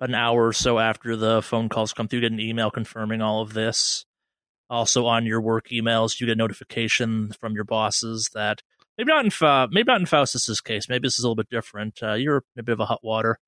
an 0.00 0.14
hour 0.14 0.48
or 0.48 0.52
so 0.52 0.78
after 0.78 1.16
the 1.16 1.42
phone 1.42 1.68
calls 1.68 1.92
come 1.92 2.08
through, 2.08 2.20
you 2.20 2.28
get 2.28 2.32
an 2.32 2.40
email 2.40 2.70
confirming 2.70 3.22
all 3.22 3.40
of 3.42 3.54
this. 3.54 4.04
Also, 4.68 5.06
on 5.06 5.26
your 5.26 5.40
work 5.40 5.68
emails, 5.68 6.20
you 6.20 6.26
get 6.26 6.36
notification 6.36 7.32
from 7.40 7.54
your 7.54 7.64
bosses 7.64 8.30
that 8.34 8.62
maybe 8.98 9.12
not 9.12 9.24
in 9.24 9.68
maybe 9.72 9.86
not 9.86 10.00
in 10.00 10.06
Faustus's 10.06 10.60
case. 10.60 10.88
Maybe 10.88 11.06
this 11.06 11.18
is 11.18 11.24
a 11.24 11.28
little 11.28 11.36
bit 11.36 11.50
different. 11.50 12.02
Uh, 12.02 12.14
you're 12.14 12.42
a 12.58 12.62
bit 12.62 12.72
of 12.72 12.80
a 12.80 12.86
hot 12.86 13.00
water. 13.02 13.38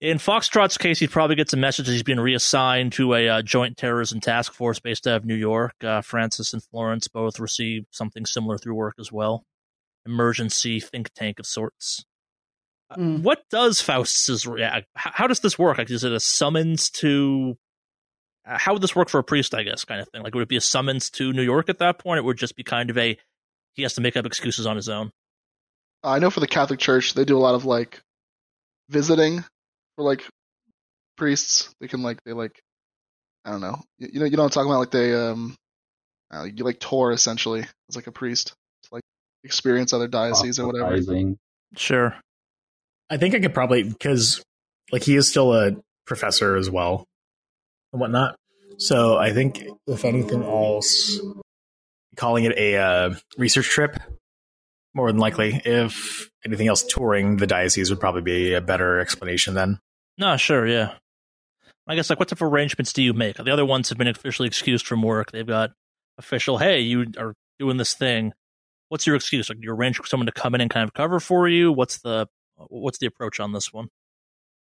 In 0.00 0.18
Foxtrot's 0.18 0.76
case, 0.76 0.98
he 0.98 1.06
probably 1.06 1.36
gets 1.36 1.52
a 1.52 1.56
message 1.56 1.86
that 1.86 1.92
he's 1.92 2.02
being 2.02 2.20
reassigned 2.20 2.92
to 2.94 3.14
a 3.14 3.28
uh, 3.28 3.42
joint 3.42 3.76
terrorism 3.76 4.20
task 4.20 4.52
force 4.52 4.78
based 4.80 5.06
out 5.06 5.16
of 5.16 5.24
New 5.24 5.36
York. 5.36 5.76
Uh, 5.82 6.02
Francis 6.02 6.52
and 6.52 6.62
Florence 6.62 7.08
both 7.08 7.38
receive 7.40 7.86
something 7.90 8.26
similar 8.26 8.58
through 8.58 8.74
work 8.74 8.96
as 8.98 9.12
well. 9.12 9.44
Emergency 10.04 10.80
think 10.80 11.10
tank 11.14 11.38
of 11.38 11.46
sorts. 11.46 12.04
Mm. 12.96 13.22
What 13.22 13.42
does 13.50 13.80
Faustus's 13.80 14.46
react? 14.46 14.86
How, 14.94 15.10
how 15.14 15.26
does 15.26 15.40
this 15.40 15.58
work? 15.58 15.78
Like, 15.78 15.90
is 15.90 16.04
it 16.04 16.12
a 16.12 16.20
summons 16.20 16.90
to? 16.90 17.56
uh, 18.46 18.58
How 18.58 18.72
would 18.72 18.82
this 18.82 18.94
work 18.94 19.08
for 19.08 19.18
a 19.18 19.24
priest? 19.24 19.54
I 19.54 19.62
guess 19.62 19.84
kind 19.84 20.00
of 20.00 20.08
thing. 20.08 20.22
Like, 20.22 20.34
would 20.34 20.42
it 20.42 20.48
be 20.48 20.56
a 20.56 20.60
summons 20.60 21.10
to 21.10 21.32
New 21.32 21.42
York 21.42 21.68
at 21.68 21.78
that 21.78 21.98
point? 21.98 22.18
It 22.18 22.24
would 22.24 22.36
just 22.36 22.56
be 22.56 22.62
kind 22.62 22.90
of 22.90 22.98
a 22.98 23.16
he 23.74 23.82
has 23.82 23.94
to 23.94 24.00
make 24.00 24.16
up 24.16 24.26
excuses 24.26 24.66
on 24.66 24.76
his 24.76 24.88
own. 24.88 25.10
I 26.02 26.18
know 26.18 26.30
for 26.30 26.40
the 26.40 26.46
Catholic 26.46 26.78
Church, 26.78 27.14
they 27.14 27.24
do 27.24 27.36
a 27.36 27.40
lot 27.40 27.54
of 27.54 27.64
like 27.64 28.00
visiting 28.90 29.42
for 29.96 30.04
like 30.04 30.24
priests. 31.16 31.74
They 31.80 31.88
can 31.88 32.02
like 32.02 32.22
they 32.24 32.32
like 32.32 32.60
I 33.44 33.50
don't 33.50 33.60
know. 33.60 33.80
You, 33.98 34.08
you 34.12 34.20
know 34.20 34.26
you 34.26 34.36
know 34.36 34.42
what 34.42 34.48
I'm 34.48 34.50
talking 34.50 34.70
about? 34.70 34.80
Like 34.80 34.90
they 34.90 35.14
um 35.14 35.54
uh, 36.32 36.44
you 36.44 36.64
like 36.64 36.80
tour 36.80 37.12
essentially 37.12 37.60
as 37.88 37.96
like 37.96 38.06
a 38.06 38.12
priest 38.12 38.54
to 38.84 38.88
like 38.92 39.02
experience 39.44 39.92
other 39.92 40.08
dioceses 40.08 40.58
or 40.58 40.66
whatever. 40.66 40.88
Proselytizing. 40.88 41.38
Sure. 41.76 42.14
I 43.10 43.16
think 43.16 43.34
I 43.34 43.40
could 43.40 43.54
probably 43.54 43.82
because 43.82 44.42
like 44.92 45.02
he 45.02 45.16
is 45.16 45.28
still 45.28 45.52
a 45.52 45.72
professor 46.06 46.56
as 46.56 46.70
well 46.70 47.04
and 47.92 48.00
whatnot. 48.00 48.36
So 48.78 49.16
I 49.16 49.32
think 49.32 49.64
if 49.86 50.04
anything 50.04 50.42
else, 50.42 51.20
calling 52.16 52.44
it 52.44 52.56
a 52.56 52.76
uh, 52.76 53.14
research 53.38 53.68
trip 53.68 53.96
more 54.94 55.10
than 55.10 55.20
likely. 55.20 55.60
If 55.64 56.30
anything 56.44 56.68
else, 56.68 56.82
touring 56.82 57.36
the 57.36 57.46
diocese 57.46 57.90
would 57.90 58.00
probably 58.00 58.22
be 58.22 58.54
a 58.54 58.60
better 58.60 59.00
explanation 59.00 59.54
then. 59.54 59.80
No, 60.16 60.36
sure, 60.36 60.66
yeah. 60.66 60.92
I 61.86 61.96
guess 61.96 62.08
like 62.08 62.18
what 62.18 62.28
type 62.28 62.40
of 62.40 62.52
arrangements 62.52 62.92
do 62.92 63.02
you 63.02 63.12
make? 63.12 63.36
The 63.36 63.50
other 63.50 63.66
ones 63.66 63.88
have 63.90 63.98
been 63.98 64.08
officially 64.08 64.46
excused 64.46 64.86
from 64.86 65.02
work. 65.02 65.32
They've 65.32 65.46
got 65.46 65.72
official, 66.18 66.58
hey, 66.58 66.80
you 66.80 67.06
are 67.18 67.34
doing 67.58 67.76
this 67.76 67.94
thing. 67.94 68.32
What's 68.88 69.06
your 69.06 69.16
excuse? 69.16 69.48
Like, 69.48 69.58
do 69.58 69.64
you 69.64 69.72
arrange 69.72 69.96
for 69.96 70.06
someone 70.06 70.26
to 70.26 70.32
come 70.32 70.54
in 70.54 70.60
and 70.60 70.70
kind 70.70 70.84
of 70.84 70.94
cover 70.94 71.20
for 71.20 71.48
you? 71.48 71.72
What's 71.72 71.98
the 71.98 72.28
what's 72.56 72.98
the 72.98 73.06
approach 73.06 73.40
on 73.40 73.52
this 73.52 73.72
one? 73.72 73.88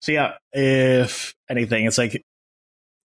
So 0.02 0.12
yeah, 0.12 0.34
if 0.54 1.34
anything, 1.50 1.86
it's 1.86 1.98
like 1.98 2.24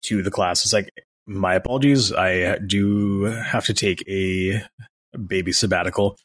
to 0.05 0.23
the 0.23 0.31
class. 0.31 0.65
It's 0.65 0.73
like 0.73 0.91
my 1.27 1.55
apologies. 1.55 2.13
I 2.13 2.59
do 2.59 3.25
have 3.25 3.67
to 3.67 3.75
take 3.75 4.03
a 4.09 4.63
baby 5.27 5.53
sabbatical. 5.53 6.17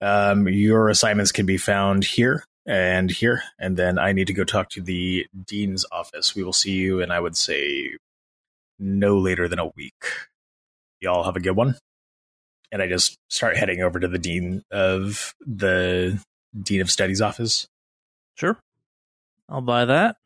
Um, 0.00 0.48
your 0.48 0.88
assignments 0.88 1.32
can 1.32 1.46
be 1.46 1.58
found 1.58 2.04
here 2.04 2.44
and 2.66 3.10
here, 3.10 3.42
and 3.58 3.76
then 3.76 3.98
I 3.98 4.12
need 4.12 4.26
to 4.28 4.32
go 4.32 4.44
talk 4.44 4.70
to 4.70 4.80
the 4.80 5.26
dean's 5.46 5.84
office. 5.92 6.34
We 6.34 6.42
will 6.42 6.52
see 6.52 6.72
you, 6.72 7.00
and 7.02 7.12
I 7.12 7.20
would 7.20 7.36
say 7.36 7.96
no 8.78 9.18
later 9.18 9.46
than 9.46 9.58
a 9.58 9.70
week. 9.76 10.04
Y'all 11.00 11.24
have 11.24 11.36
a 11.36 11.40
good 11.40 11.56
one. 11.56 11.76
And 12.72 12.80
I 12.80 12.88
just 12.88 13.16
start 13.28 13.56
heading 13.56 13.80
over 13.80 13.98
to 13.98 14.08
the 14.08 14.18
dean 14.18 14.62
of 14.70 15.34
the 15.40 16.22
dean 16.58 16.80
of 16.80 16.90
studies 16.90 17.20
office. 17.20 17.68
Sure. 18.34 18.58
I'll 19.48 19.60
buy 19.60 19.84
that. 19.84 20.16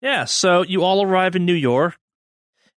Yeah, 0.00 0.24
so 0.24 0.62
you 0.62 0.82
all 0.82 1.02
arrive 1.02 1.36
in 1.36 1.46
New 1.46 1.54
York 1.54 1.96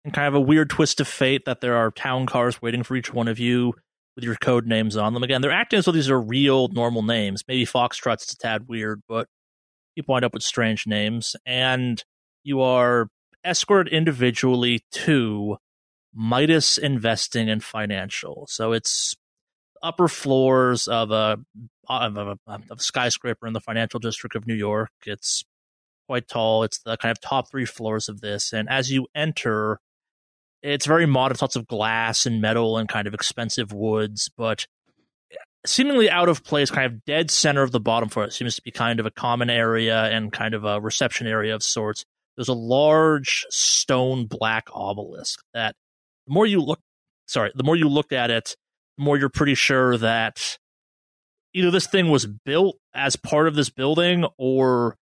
and 0.04 0.14
kind 0.14 0.28
of 0.28 0.36
a 0.36 0.40
weird 0.40 0.70
twist 0.70 1.02
of 1.02 1.08
fate 1.08 1.46
that 1.46 1.62
there 1.62 1.76
are 1.76 1.90
town 1.90 2.28
cars 2.28 2.62
waiting 2.62 2.84
for 2.84 2.96
each 2.96 3.12
one 3.12 3.28
of 3.28 3.40
you 3.40 3.74
with 4.16 4.24
your 4.24 4.36
code 4.36 4.68
names 4.68 4.96
on 4.96 5.14
them. 5.14 5.24
Again, 5.24 5.42
they're 5.42 5.52
acting 5.52 5.80
as 5.80 5.86
though 5.86 5.92
these 5.92 6.10
are 6.10 6.22
real, 6.22 6.68
normal 6.70 7.02
names. 7.02 7.44
Maybe 7.48 7.66
Foxtrot's 7.66 8.32
a 8.32 8.38
tad 8.38 8.68
weird, 8.68 9.02
but 9.10 9.28
people 9.96 10.14
wind 10.14 10.24
up 10.24 10.34
with 10.34 10.44
strange 10.44 10.86
names. 10.86 11.36
And 11.46 12.04
you 12.44 12.62
are 12.62 13.10
escorted 13.44 13.92
individually 13.92 14.86
to 14.92 15.58
Midas 16.14 16.78
Investing 16.78 17.50
and 17.50 17.64
Financial. 17.64 18.46
So 18.50 18.72
it's 18.72 19.16
upper 19.82 20.08
floors 20.08 20.88
of 20.88 21.12
a 21.12 21.38
of 21.88 22.18
a, 22.18 22.38
of 22.48 22.64
a 22.72 22.80
skyscraper 22.80 23.48
in 23.48 23.54
the 23.54 23.62
financial 23.62 24.00
district 24.00 24.36
of 24.36 24.48
New 24.48 24.56
York. 24.56 24.92
It's 25.06 25.44
quite 26.08 26.28
tall. 26.28 26.64
It's 26.64 26.80
the 26.80 26.98
kind 26.98 27.12
of 27.12 27.20
top 27.20 27.50
three 27.50 27.66
floors 27.66 28.10
of 28.10 28.22
this, 28.22 28.54
and 28.54 28.70
as 28.70 28.92
you 28.92 29.08
enter, 29.16 29.80
it's 30.62 30.86
very 30.86 31.06
modern. 31.06 31.38
Lots 31.40 31.56
of 31.56 31.68
glass 31.68 32.26
and 32.26 32.42
metal 32.42 32.78
and 32.78 32.90
kind 32.90 33.08
of 33.08 33.14
expensive 33.14 33.72
woods, 33.72 34.30
but 34.38 34.66
seemingly 35.66 36.10
out 36.10 36.30
of 36.30 36.44
place. 36.44 36.72
Kind 36.72 36.92
of 36.92 37.06
dead 37.06 37.32
center 37.32 37.62
of 37.62 37.72
the 37.72 37.80
bottom 37.80 38.10
floor. 38.10 38.26
It 38.26 38.34
seems 38.34 38.56
to 38.56 38.62
be 38.62 38.72
kind 38.72 39.00
of 39.00 39.06
a 39.06 39.12
common 39.12 39.50
area 39.50 40.04
and 40.06 40.32
kind 40.32 40.54
of 40.54 40.64
a 40.64 40.80
reception 40.80 41.28
area 41.28 41.54
of 41.56 41.64
sorts. 41.64 42.06
There's 42.36 42.50
a 42.50 42.54
large 42.54 43.46
stone 43.50 44.26
black 44.26 44.68
obelisk 44.74 45.42
that 45.54 45.76
the 46.28 46.34
more 46.34 46.46
you 46.46 46.62
look, 46.62 46.80
sorry, 47.28 47.52
the 47.56 47.64
more 47.64 47.76
you 47.76 47.88
look 47.88 48.12
at 48.12 48.30
it, 48.30 48.56
the 48.98 49.04
more 49.04 49.18
you're 49.18 49.30
pretty 49.30 49.56
sure 49.56 49.98
that 49.98 50.58
either 51.54 51.72
this 51.72 51.88
thing 51.88 52.10
was 52.10 52.26
built 52.26 52.78
as 52.94 53.16
part 53.16 53.48
of 53.48 53.56
this 53.56 53.70
building 53.70 54.26
or 54.38 54.98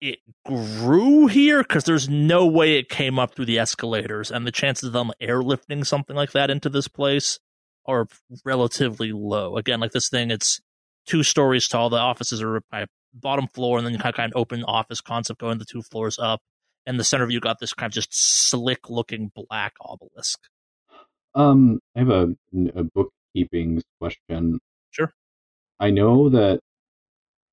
it 0.00 0.18
grew 0.44 1.26
here? 1.26 1.62
Because 1.62 1.84
there's 1.84 2.08
no 2.08 2.46
way 2.46 2.78
it 2.78 2.88
came 2.88 3.18
up 3.18 3.34
through 3.34 3.46
the 3.46 3.58
escalators 3.58 4.30
and 4.30 4.46
the 4.46 4.52
chances 4.52 4.88
of 4.88 4.92
them 4.92 5.10
airlifting 5.20 5.84
something 5.86 6.16
like 6.16 6.32
that 6.32 6.50
into 6.50 6.68
this 6.68 6.88
place 6.88 7.38
are 7.86 8.06
relatively 8.44 9.12
low. 9.12 9.56
Again 9.56 9.80
like 9.80 9.92
this 9.92 10.08
thing 10.08 10.30
it's 10.30 10.60
two 11.06 11.22
stories 11.22 11.68
tall 11.68 11.88
the 11.88 11.96
offices 11.96 12.42
are 12.42 12.60
at 12.72 12.88
bottom 13.14 13.46
floor 13.48 13.78
and 13.78 13.86
then 13.86 13.92
you 13.92 13.98
kind 13.98 14.12
of, 14.12 14.16
kind 14.16 14.32
of 14.32 14.40
open 14.40 14.64
office 14.64 15.00
concept 15.00 15.40
going 15.40 15.58
the 15.58 15.64
two 15.64 15.82
floors 15.82 16.18
up 16.18 16.40
and 16.84 17.00
the 17.00 17.04
center 17.04 17.24
of 17.24 17.30
you 17.30 17.40
got 17.40 17.58
this 17.60 17.72
kind 17.72 17.90
of 17.90 17.94
just 17.94 18.08
slick 18.12 18.90
looking 18.90 19.30
black 19.34 19.74
obelisk 19.80 20.40
Um, 21.36 21.78
I 21.94 22.00
have 22.00 22.08
a, 22.10 22.34
a 22.74 22.82
bookkeeping 22.82 23.82
question. 24.00 24.58
Sure. 24.90 25.12
I 25.78 25.90
know 25.90 26.28
that 26.30 26.60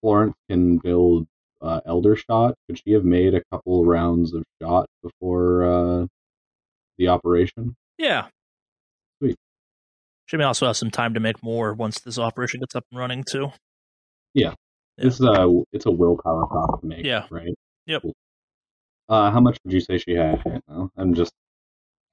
Florence 0.02 0.36
can 0.50 0.78
build 0.78 1.28
uh, 1.62 1.82
elder 1.86 2.16
shot. 2.16 2.56
Could 2.68 2.80
she 2.80 2.94
have 2.94 3.04
made 3.06 3.36
a 3.36 3.44
couple 3.52 3.86
rounds 3.86 4.34
of 4.34 4.44
shot 4.62 4.88
before 5.04 5.64
uh, 5.64 6.08
the 6.98 7.10
operation? 7.10 7.76
yeah 8.00 8.26
Sweet. 9.20 9.36
she 10.26 10.36
may 10.36 10.44
also 10.44 10.66
have 10.66 10.76
some 10.76 10.90
time 10.90 11.14
to 11.14 11.20
make 11.20 11.44
more 11.44 11.74
once 11.76 12.00
this 12.00 12.18
operation 12.18 12.60
gets 12.60 12.76
up 12.76 12.84
and 12.90 13.00
running 13.00 13.24
too 13.24 13.52
Yeah. 14.34 14.54
Yeah. 14.98 15.08
It's 15.08 15.20
a 15.22 15.64
it's 15.72 15.86
a 15.86 15.92
willpower 15.92 16.48
shot 16.52 16.82
to 16.82 16.88
make. 16.88 17.06
Yeah. 17.06 17.26
Right. 17.30 17.54
Yep. 17.86 18.04
Uh, 19.10 19.32
how 19.32 19.40
much 19.40 19.58
would 19.64 19.74
you 19.74 19.80
say 19.82 19.98
she 19.98 20.14
had? 20.14 20.42
I'm 20.98 21.14
just 21.14 21.34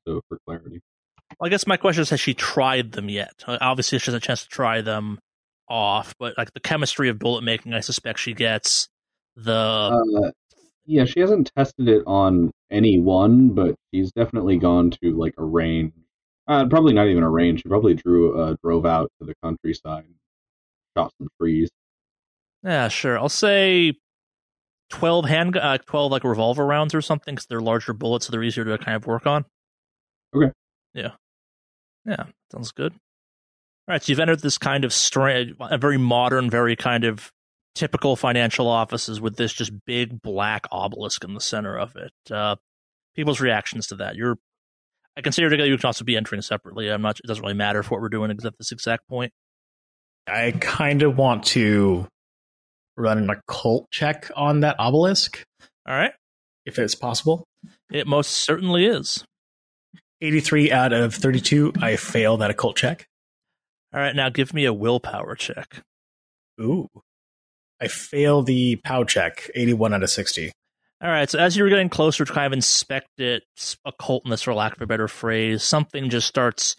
so 0.06 0.20
for 0.28 0.38
clarity. 0.46 0.80
I 1.40 1.49
guess 1.49 1.66
my 1.66 1.76
question 1.76 2.02
is, 2.02 2.10
has 2.10 2.20
she 2.20 2.34
tried 2.34 2.92
them 2.92 3.08
yet? 3.08 3.44
Uh, 3.46 3.58
Obviously, 3.60 3.99
she 3.99 4.06
has 4.06 4.14
a 4.14 4.20
chance 4.20 4.42
to 4.42 4.49
try 4.49 4.80
them 4.80 5.18
off, 5.68 6.14
but 6.18 6.37
like 6.37 6.52
the 6.52 6.60
chemistry 6.60 7.08
of 7.08 7.18
bullet 7.18 7.42
making, 7.42 7.75
I 7.75 7.80
suspect 7.80 8.18
she 8.18 8.34
gets 8.34 8.88
the 9.37 9.52
Uh, 9.52 10.30
yeah, 10.87 11.04
she 11.04 11.20
hasn't 11.20 11.52
tested 11.56 11.88
it 11.88 12.02
on 12.06 12.50
anyone, 12.70 13.50
but 13.50 13.76
she's 13.92 14.10
definitely 14.12 14.56
gone 14.56 14.90
to 15.02 15.16
like 15.16 15.34
a 15.38 15.44
range. 15.44 15.92
Uh, 16.49 16.66
probably 16.68 16.92
not 16.92 17.06
even 17.06 17.22
a 17.22 17.30
range. 17.30 17.62
She 17.62 17.68
probably 17.68 17.94
drew 17.94 18.40
uh, 18.40 18.56
drove 18.64 18.84
out 18.84 19.12
to 19.20 19.26
the 19.26 19.34
countryside, 19.42 20.06
shot 20.96 21.12
some 21.18 21.28
trees. 21.40 21.70
yeah, 22.64 22.88
sure. 22.88 23.16
I'll 23.18 23.28
say 23.28 23.94
twelve 24.88 25.26
hand, 25.26 25.56
uh, 25.56 25.78
twelve 25.87 26.10
like 26.10 26.25
revolver 26.25 26.66
rounds 26.66 26.92
or 26.92 27.02
something, 27.02 27.37
because 27.37 27.46
they're 27.46 27.60
larger 27.60 27.92
bullets, 27.92 28.26
so 28.26 28.32
they're 28.32 28.42
easier 28.42 28.64
to 28.64 28.76
kind 28.78 28.96
of 28.96 29.06
work 29.06 29.26
on. 29.28 29.44
Okay. 30.34 30.50
Yeah, 30.94 31.12
yeah, 32.04 32.25
sounds 32.52 32.73
good. 32.73 32.92
All 32.92 33.94
right, 33.94 34.02
so 34.02 34.11
you've 34.11 34.20
entered 34.20 34.40
this 34.40 34.59
kind 34.59 34.85
of 34.85 34.92
strange, 34.92 35.54
a 35.61 35.78
very 35.78 35.99
modern, 35.99 36.50
very 36.50 36.76
kind 36.76 37.04
of 37.04 37.30
typical 37.75 38.16
financial 38.16 38.68
offices 38.68 39.20
with 39.20 39.37
this 39.37 39.52
just 39.52 39.73
big 39.87 40.20
black 40.23 40.66
obelisk 40.70 41.25
in 41.25 41.35
the 41.35 41.40
center 41.40 41.76
of 41.78 41.97
it. 41.97 42.12
Uh, 42.30 42.56
people's 43.16 43.40
reactions 43.40 43.87
to 43.88 43.97
that. 43.97 44.16
You're, 44.16 44.37
I 45.16 45.23
consider 45.23 45.50
together 45.50 45.68
you 45.68 45.76
can 45.76 45.87
also 45.87 46.04
be 46.04 46.16
entering 46.16 46.42
separately. 46.42 46.88
I'm 46.88 47.02
not. 47.02 47.18
It 47.18 47.26
doesn't 47.26 47.42
really 47.42 47.54
matter 47.54 47.82
for 47.82 47.90
what 47.90 48.00
we're 48.00 48.09
doing 48.09 48.30
at 48.30 48.38
this 48.59 48.73
exact 48.73 49.09
point. 49.09 49.32
I 50.26 50.52
kind 50.61 51.02
of 51.02 51.16
want 51.16 51.44
to 51.47 52.06
run 52.97 53.18
an 53.18 53.30
occult 53.30 53.90
check 53.90 54.30
on 54.37 54.61
that 54.61 54.76
obelisk, 54.78 55.42
All 55.88 55.97
right, 55.97 56.12
if 56.66 56.78
it's 56.78 56.94
possible. 56.94 57.44
it 57.90 58.06
most 58.06 58.30
certainly 58.30 58.85
is. 58.87 59.25
83 60.20 60.72
out 60.72 60.92
of 60.92 61.14
32, 61.14 61.72
I 61.80 61.96
fail 61.96 62.36
that 62.38 62.50
occult 62.50 62.76
check. 62.76 63.06
All 63.92 64.00
right, 64.00 64.14
now 64.14 64.28
give 64.28 64.54
me 64.54 64.64
a 64.64 64.72
willpower 64.72 65.34
check. 65.34 65.82
Ooh. 66.60 66.88
I 67.80 67.88
fail 67.88 68.42
the 68.42 68.76
POW 68.76 69.04
check, 69.04 69.50
81 69.54 69.94
out 69.94 70.02
of 70.02 70.10
60. 70.10 70.52
All 71.02 71.08
right, 71.08 71.30
so 71.30 71.38
as 71.38 71.56
you're 71.56 71.70
getting 71.70 71.88
closer 71.88 72.26
to 72.26 72.32
kind 72.32 72.46
of 72.46 72.52
inspect 72.52 73.18
it, 73.18 73.44
occultness, 73.86 74.44
for 74.44 74.52
lack 74.52 74.76
of 74.76 74.82
a 74.82 74.86
better 74.86 75.08
phrase, 75.08 75.62
something 75.62 76.10
just 76.10 76.26
starts 76.28 76.76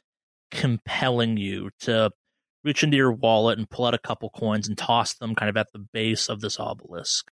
compelling 0.52 1.38
you 1.38 1.72
to 1.80 2.12
reach 2.64 2.84
into 2.84 2.98
your 2.98 3.12
wallet 3.12 3.58
and 3.58 3.68
pull 3.68 3.86
out 3.86 3.96
a 3.96 4.00
couple 4.00 4.30
coins 4.30 4.68
and 4.68 4.78
toss 4.78 5.16
them 5.16 5.34
kind 5.34 5.50
of 5.50 5.58
at 5.58 5.72
the 5.74 5.80
base 5.80 6.30
of 6.30 6.40
this 6.42 6.60
obelisk. 6.60 7.32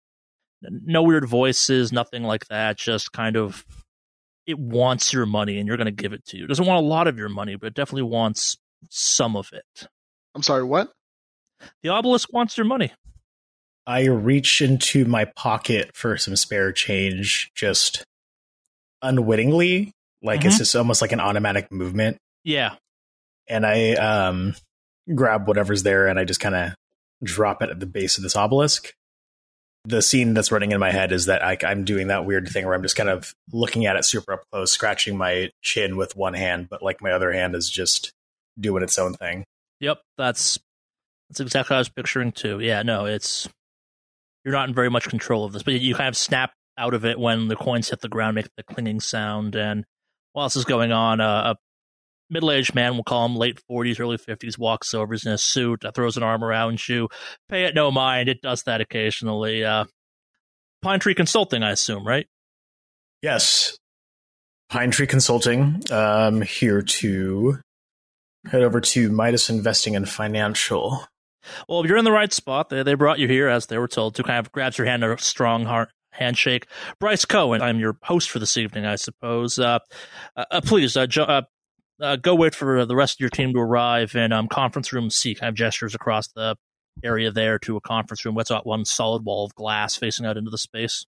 No 0.64 1.04
weird 1.04 1.28
voices, 1.28 1.92
nothing 1.92 2.24
like 2.24 2.48
that. 2.48 2.78
Just 2.78 3.12
kind 3.12 3.38
of, 3.38 3.64
it 4.46 4.58
wants 4.60 5.14
your 5.14 5.26
money 5.26 5.58
and 5.60 5.68
you're 5.68 5.78
going 5.78 5.86
to 5.86 5.92
give 5.92 6.14
it 6.14 6.26
to 6.28 6.38
you. 6.38 6.46
It 6.46 6.48
doesn't 6.48 6.66
want 6.66 6.84
a 6.84 6.88
lot 6.88 7.08
of 7.08 7.18
your 7.18 7.30
money, 7.30 7.56
but 7.56 7.68
it 7.68 7.74
definitely 7.76 8.04
wants 8.10 8.58
some 8.90 9.36
of 9.36 9.50
it. 9.54 9.88
I'm 10.36 10.44
sorry, 10.44 10.64
what? 10.64 10.92
The 11.84 11.90
obelisk 11.90 12.32
wants 12.34 12.58
your 12.58 12.66
money. 12.66 12.92
I 13.86 14.06
reach 14.06 14.62
into 14.62 15.06
my 15.06 15.26
pocket 15.26 15.92
for 15.96 16.16
some 16.18 16.36
spare 16.36 16.72
change, 16.72 17.52
just 17.56 18.04
unwittingly. 19.02 19.92
Like 20.22 20.44
it's 20.46 20.56
Mhm. 20.56 20.60
just 20.60 20.76
almost 20.76 21.02
like 21.02 21.12
an 21.12 21.20
automatic 21.20 21.72
movement. 21.72 22.18
Yeah. 22.44 22.76
And 23.48 23.66
I 23.66 23.94
um, 23.94 24.56
grab 25.14 25.48
whatever's 25.48 25.84
there 25.84 26.08
and 26.08 26.20
I 26.20 26.26
just 26.26 26.40
kind 26.40 26.56
of 26.56 26.76
drop 27.24 27.62
it 27.62 27.70
at 27.70 27.80
the 27.80 27.86
base 27.86 28.18
of 28.18 28.24
this 28.24 28.36
obelisk. 28.36 28.94
The 29.90 30.02
scene 30.02 30.34
that's 30.34 30.52
running 30.52 30.72
in 30.72 30.80
my 30.80 30.92
head 30.92 31.12
is 31.12 31.26
that 31.26 31.44
I, 31.44 31.58
I'm 31.66 31.84
doing 31.84 32.08
that 32.08 32.26
weird 32.26 32.48
thing 32.48 32.66
where 32.66 32.76
I'm 32.76 32.84
just 32.84 32.96
kind 32.96 33.10
of 33.10 33.34
looking 33.52 33.86
at 33.86 33.96
it 33.96 34.06
super 34.06 34.34
up 34.34 34.44
close, 34.52 34.72
scratching 34.72 35.18
my 35.18 35.50
chin 35.62 35.98
with 35.98 36.16
one 36.16 36.36
hand, 36.36 36.70
but 36.70 36.84
like 36.84 37.02
my 37.02 37.12
other 37.12 37.32
hand 37.32 37.56
is 37.56 37.70
just 37.70 38.12
doing 38.60 38.84
its 38.84 39.00
own 39.00 39.14
thing. 39.14 39.46
Yep, 39.80 40.00
that's 40.18 40.60
that's 41.30 41.40
exactly 41.40 41.74
what 41.74 41.78
I 41.78 41.80
was 41.80 41.90
picturing 41.90 42.32
too. 42.32 42.60
Yeah, 42.60 42.84
no, 42.84 43.06
it's 43.06 43.50
you're 44.44 44.54
not 44.54 44.70
in 44.70 44.76
very 44.76 44.90
much 44.90 45.10
control 45.10 45.46
of 45.46 45.54
this, 45.54 45.64
but 45.64 45.74
you 45.74 45.96
kind 45.96 46.10
of 46.10 46.18
snap 46.18 46.52
out 46.78 46.94
of 46.94 47.06
it 47.06 47.20
when 47.20 47.48
the 47.48 47.56
coins 47.56 47.90
hit 47.90 48.02
the 48.02 48.10
ground, 48.10 48.36
make 48.36 48.48
the 48.56 48.64
clinging 48.64 49.00
sound. 49.00 49.56
And 49.56 49.86
while 50.34 50.46
this 50.46 50.56
is 50.56 50.66
going 50.66 50.92
on, 50.92 51.20
uh, 51.20 51.54
a 51.54 51.56
middle-aged 52.30 52.76
man, 52.76 52.94
we'll 52.94 53.04
call 53.04 53.26
him 53.26 53.36
late 53.36 53.60
forties, 53.68 54.00
early 54.00 54.18
fifties, 54.18 54.58
walks 54.58 54.94
over, 54.94 55.14
he's 55.14 55.26
in 55.26 55.32
a 55.32 55.38
suit, 55.38 55.86
uh, 55.86 55.92
throws 55.92 56.18
an 56.18 56.24
arm 56.24 56.44
around 56.44 56.88
you. 56.88 57.10
Pay 57.50 57.66
it 57.66 57.76
no 57.76 57.92
mind; 57.92 58.30
it 58.30 58.42
does 58.42 58.64
that 58.64 58.82
occasionally. 58.82 59.64
Uh, 59.64 59.86
Pine 60.82 61.00
Tree 61.00 61.16
Consulting, 61.16 61.64
I 61.64 61.72
assume, 61.72 62.08
right? 62.08 62.28
Yes. 63.22 63.78
Pine 64.70 64.92
Tree 64.92 65.08
Consulting, 65.08 65.82
um, 65.92 66.42
here 66.42 66.82
to 66.82 67.60
head 68.50 68.62
over 68.62 68.80
to 68.80 69.10
Midas 69.10 69.50
Investing 69.50 69.96
and 69.96 70.08
Financial. 70.08 71.06
Well, 71.68 71.86
you're 71.86 71.98
in 71.98 72.06
the 72.06 72.12
right 72.12 72.32
spot. 72.32 72.70
They 72.70 72.84
they 72.84 72.94
brought 72.94 73.20
you 73.20 73.28
here 73.28 73.48
as 73.48 73.66
they 73.66 73.78
were 73.78 73.88
told 73.88 74.16
to. 74.16 74.24
Kind 74.24 74.40
of 74.40 74.52
grabs 74.52 74.78
your 74.78 74.88
hand, 74.88 75.04
a 75.04 75.18
strong 75.18 75.66
heart 75.66 75.90
handshake. 76.12 76.68
Bryce 77.00 77.26
Cohen, 77.26 77.62
I'm 77.62 77.80
your 77.80 77.98
host 78.04 78.30
for 78.30 78.40
this 78.40 78.58
evening, 78.58 78.86
I 78.86 78.96
suppose. 78.96 79.58
Uh, 79.58 79.80
uh, 80.36 80.62
please, 80.62 80.96
uh, 80.96 81.08
jo- 81.08 81.42
uh, 82.02 82.16
go 82.16 82.36
wait 82.36 82.56
for 82.56 82.86
the 82.86 82.96
rest 82.96 83.16
of 83.16 83.20
your 83.20 83.30
team 83.30 83.54
to 83.54 83.60
arrive 83.60 84.16
in 84.16 84.32
um, 84.32 84.48
conference 84.48 84.94
room 84.94 85.10
C. 85.10 85.36
Kind 85.36 85.50
of 85.50 85.56
gestures 85.56 85.96
across 85.96 86.28
the 86.30 86.56
area 87.04 87.32
there 87.32 87.60
to 87.60 87.78
a 87.78 87.82
conference 87.82 88.26
room. 88.26 88.36
What's 88.36 88.52
out 88.52 88.66
one 88.66 88.86
solid 88.86 89.24
wall 89.24 89.46
of 89.46 89.56
glass 89.56 89.96
facing 89.96 90.26
out 90.26 90.38
into 90.38 90.52
the 90.52 90.58
space. 90.58 91.06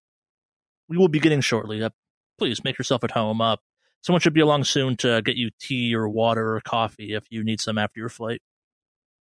We 0.88 0.96
will 0.96 1.08
be 1.08 1.20
getting 1.20 1.40
shortly. 1.40 1.82
Uh, 1.82 1.90
please 2.38 2.64
make 2.64 2.78
yourself 2.78 3.04
at 3.04 3.12
home. 3.12 3.40
Uh, 3.40 3.56
someone 4.02 4.20
should 4.20 4.34
be 4.34 4.40
along 4.40 4.64
soon 4.64 4.96
to 4.98 5.22
get 5.22 5.36
you 5.36 5.50
tea 5.60 5.94
or 5.94 6.08
water 6.08 6.56
or 6.56 6.60
coffee 6.60 7.14
if 7.14 7.24
you 7.30 7.44
need 7.44 7.60
some 7.60 7.78
after 7.78 8.00
your 8.00 8.08
flight. 8.08 8.40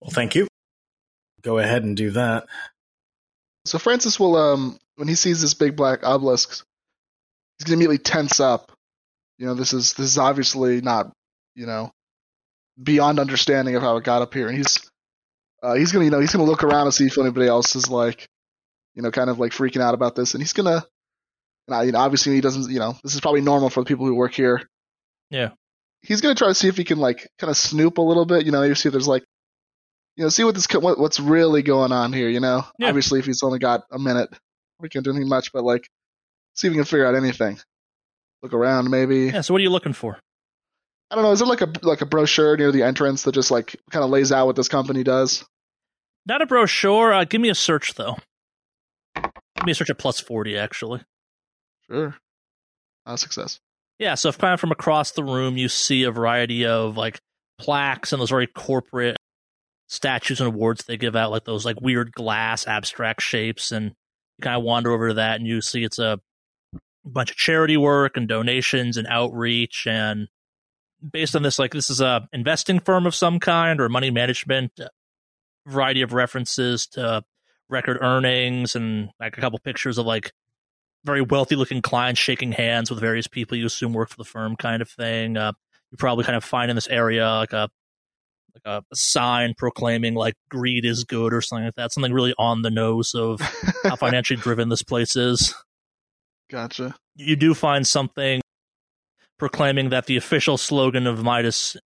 Well, 0.01 0.11
thank 0.11 0.35
you. 0.35 0.47
Go 1.43 1.59
ahead 1.59 1.83
and 1.83 1.97
do 1.97 2.11
that. 2.11 2.47
So 3.65 3.79
Francis 3.79 4.21
will, 4.21 4.37
um, 4.37 4.79
when 4.97 5.09
he 5.09 5.15
sees 5.15 5.41
this 5.41 5.55
big 5.55 5.77
black 5.77 6.05
obelisk, 6.05 6.65
he's 7.59 7.65
gonna 7.65 7.75
immediately 7.75 7.99
tense 7.99 8.39
up. 8.41 8.73
You 9.39 9.47
know, 9.47 9.55
this 9.55 9.73
is 9.73 9.95
this 9.95 10.07
is 10.07 10.19
obviously 10.19 10.81
not, 10.81 11.13
you 11.57 11.67
know, 11.67 11.91
beyond 12.81 13.19
understanding 13.19 13.75
of 13.75 13.83
how 13.83 13.97
it 13.97 14.05
got 14.05 14.23
up 14.23 14.33
here, 14.33 14.47
and 14.47 14.57
he's 14.57 14.79
uh, 15.63 15.75
he's 15.75 15.91
gonna, 15.91 16.05
you 16.05 16.11
know, 16.13 16.21
he's 16.21 16.33
gonna 16.33 16.45
look 16.45 16.63
around 16.63 16.87
and 16.87 16.95
see 16.95 17.07
if 17.07 17.19
anybody 17.19 17.49
else 17.49 17.75
is 17.75 17.91
like, 17.91 18.27
you 18.95 19.03
know, 19.03 19.11
kind 19.11 19.29
of 19.31 19.41
like 19.41 19.53
freaking 19.53 19.81
out 19.83 19.95
about 19.95 20.15
this, 20.15 20.35
and 20.35 20.43
he's 20.43 20.53
gonna, 20.53 20.85
and 21.67 21.75
I, 21.75 21.83
you 21.85 21.93
know, 21.93 21.99
obviously 21.99 22.35
he 22.35 22.41
doesn't, 22.41 22.71
you 22.71 22.79
know, 22.79 22.95
this 23.03 23.15
is 23.15 23.21
probably 23.21 23.41
normal 23.41 23.71
for 23.71 23.81
the 23.81 23.87
people 23.89 24.07
who 24.07 24.15
work 24.15 24.35
here. 24.35 24.63
Yeah. 25.31 25.51
He's 26.03 26.21
gonna 26.21 26.35
try 26.37 26.49
to 26.49 26.55
see 26.55 26.69
if 26.69 26.77
he 26.77 26.85
can 26.85 26.99
like 26.99 27.27
kind 27.39 27.51
of 27.51 27.57
snoop 27.57 27.99
a 27.99 28.03
little 28.03 28.27
bit, 28.27 28.47
you 28.47 28.53
know, 28.53 28.61
maybe 28.61 28.75
see 28.77 28.89
if 28.89 28.93
there's 28.93 29.09
like 29.09 29.25
you 30.17 30.25
know, 30.25 30.29
see 30.31 30.45
what 30.45 30.55
this 30.55 30.67
what, 30.73 30.99
what's 30.99 31.21
really 31.21 31.63
going 31.63 31.93
on 31.93 32.13
here. 32.13 32.29
You 32.29 32.41
know, 32.41 32.65
Yeah. 32.79 32.89
obviously, 32.89 33.19
if 33.19 33.27
he's 33.27 33.43
only 33.43 33.59
got 33.59 33.83
a 33.91 33.99
minute, 33.99 34.31
we 34.81 34.89
can't 34.89 35.05
do 35.05 35.11
anything 35.11 35.29
much, 35.29 35.53
but 35.53 35.63
like, 35.63 35.89
see 36.55 36.69
if 36.69 36.73
we 36.73 36.77
can 36.79 36.85
figure 36.87 37.07
out 37.07 37.15
anything. 37.15 37.59
Look 38.43 38.55
around, 38.55 38.89
maybe. 38.91 39.27
Yeah. 39.27 39.41
So, 39.43 39.53
what 39.53 39.59
are 39.61 39.63
you 39.63 39.71
looking 39.71 39.93
for? 39.93 40.19
I 41.11 41.15
don't 41.15 41.25
know. 41.25 41.33
Is 41.33 41.39
there 41.39 41.49
like 41.49 41.61
a 41.61 41.73
like 41.83 42.01
a 42.01 42.07
brochure 42.07 42.57
near 42.57 42.73
the 42.73 42.83
entrance 42.83 43.23
that 43.23 43.33
just 43.33 43.51
like 43.51 43.77
kind 43.91 44.05
of 44.05 44.11
lays 44.11 44.33
out 44.33 44.47
what 44.47 44.57
this 44.57 44.69
company 44.69 45.05
does? 45.05 45.45
Not 46.27 46.43
a 46.43 46.47
brochure. 46.47 47.13
Uh, 47.13 47.25
give 47.25 47.41
me 47.41 47.49
a 47.49 47.55
search 47.55 47.95
though. 47.95 48.17
Give 49.15 49.65
me 49.65 49.73
a 49.73 49.75
search 49.75 49.91
at 49.91 49.99
plus 49.99 50.19
forty, 50.19 50.59
actually. 50.59 51.03
Sure. 51.89 52.17
Not 53.07 53.15
a 53.15 53.19
success. 53.19 53.61
Yeah. 53.99 54.17
So, 54.17 54.29
if 54.31 54.39
kind 54.39 54.55
of 54.55 54.61
from 54.61 54.73
across 54.73 55.13
the 55.13 55.23
room, 55.23 55.57
you 55.57 55.69
see 55.69 56.03
a 56.03 56.11
variety 56.11 56.67
of 56.67 56.97
like 56.97 57.21
plaques 57.59 58.13
and 58.13 58.21
those 58.21 58.31
very 58.31 58.49
corporate 58.49 59.17
statues 59.89 60.41
and 60.41 60.49
awards 60.49 60.85
they 60.85 60.97
give 60.97 61.15
out, 61.15 61.31
like 61.31 61.45
those 61.45 61.65
like 61.65 61.81
weird 61.81 62.13
glass 62.13 62.67
abstract 62.67 63.23
shapes, 63.23 63.71
and 63.71 63.87
you 63.87 64.43
kind 64.43 64.57
of 64.57 64.65
wander 64.65 64.91
over 64.91 65.09
to 65.09 65.15
that, 65.15 65.37
and 65.37 65.47
you 65.47 65.61
see 65.61 65.85
it's 65.85 66.01
a 66.01 66.19
bunch 67.05 67.31
of 67.31 67.37
charity 67.37 67.77
work 67.77 68.17
and 68.17 68.27
donations 68.27 68.97
and 68.97 69.07
outreach 69.07 69.87
and 69.89 70.27
based 71.11 71.37
on 71.37 71.43
this 71.43 71.59
like 71.59 71.73
this 71.73 71.91
is 71.91 72.01
a 72.01 72.29
investing 72.33 72.81
firm 72.81 73.07
of 73.07 73.15
some 73.15 73.39
kind 73.39 73.81
or 73.81 73.89
money 73.89 74.11
management 74.11 74.73
uh, 74.81 74.89
variety 75.67 76.03
of 76.03 76.13
references 76.13 76.87
to 76.87 77.23
record 77.69 77.99
earnings 78.01 78.77
and 78.77 79.11
like 79.19 79.37
a 79.37 79.41
couple 79.41 79.59
pictures 79.59 79.99
of 79.99 80.07
like 80.07 80.33
very 81.05 81.23
wealthy 81.23 81.57
looking 81.57 81.83
clients 81.83 82.21
shaking 82.21 82.53
hands 82.53 82.91
with 82.91 83.01
various 83.01 83.27
people 83.27 83.57
you 83.57 83.67
assume 83.67 83.93
work 83.93 84.09
for 84.09 84.17
the 84.17 84.25
firm 84.25 84.57
kind 84.57 84.83
of 84.83 84.89
thing 84.89 85.37
uh, 85.37 85.53
you 85.91 85.97
probably 85.99 86.25
kind 86.25 86.37
of 86.37 86.45
find 86.45 86.71
in 86.71 86.77
this 86.77 86.89
area 86.89 87.27
like 87.27 87.53
a 87.53 87.69
like 88.55 88.63
a, 88.65 88.85
a 88.91 88.97
sign 88.97 89.55
proclaiming 89.57 90.15
like 90.15 90.35
greed 90.49 90.85
is 90.85 91.05
good 91.05 91.33
or 91.33 91.41
something 91.41 91.67
like 91.67 91.75
that 91.75 91.93
something 91.93 92.13
really 92.13 92.35
on 92.39 92.63
the 92.63 92.71
nose 92.71 93.15
of 93.15 93.41
how 93.83 93.97
financially 93.97 94.41
driven 94.41 94.69
this 94.69 94.83
place 94.83 95.17
is 95.17 95.55
Gotcha. 96.49 96.95
you 97.17 97.37
do 97.37 97.55
find 97.55 97.87
something 97.87 98.41
proclaiming 99.39 99.91
that 99.91 100.07
the 100.07 100.17
official 100.17 100.57
slogan 100.57 101.07
of 101.07 101.23
Midas 101.23 101.77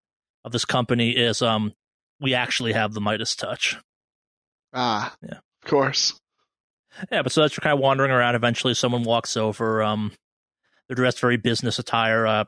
of 0.44 0.52
this 0.52 0.64
company 0.64 1.10
is 1.10 1.42
um 1.42 1.72
we 2.20 2.34
actually 2.34 2.72
have 2.72 2.92
the 2.92 3.00
Midas 3.00 3.34
touch. 3.34 3.76
Ah. 4.72 5.14
Yeah. 5.22 5.38
Of 5.62 5.70
course. 5.70 6.14
Yeah, 7.10 7.22
but 7.22 7.32
so 7.32 7.42
that's 7.42 7.56
you're 7.56 7.62
kind 7.62 7.74
of 7.74 7.80
wandering 7.80 8.10
around. 8.10 8.34
Eventually, 8.34 8.74
someone 8.74 9.04
walks 9.04 9.36
over. 9.36 9.82
Um, 9.82 10.12
they're 10.88 10.96
dressed 10.96 11.20
very 11.20 11.36
business 11.36 11.78
attire. 11.78 12.26
Uh, 12.26 12.44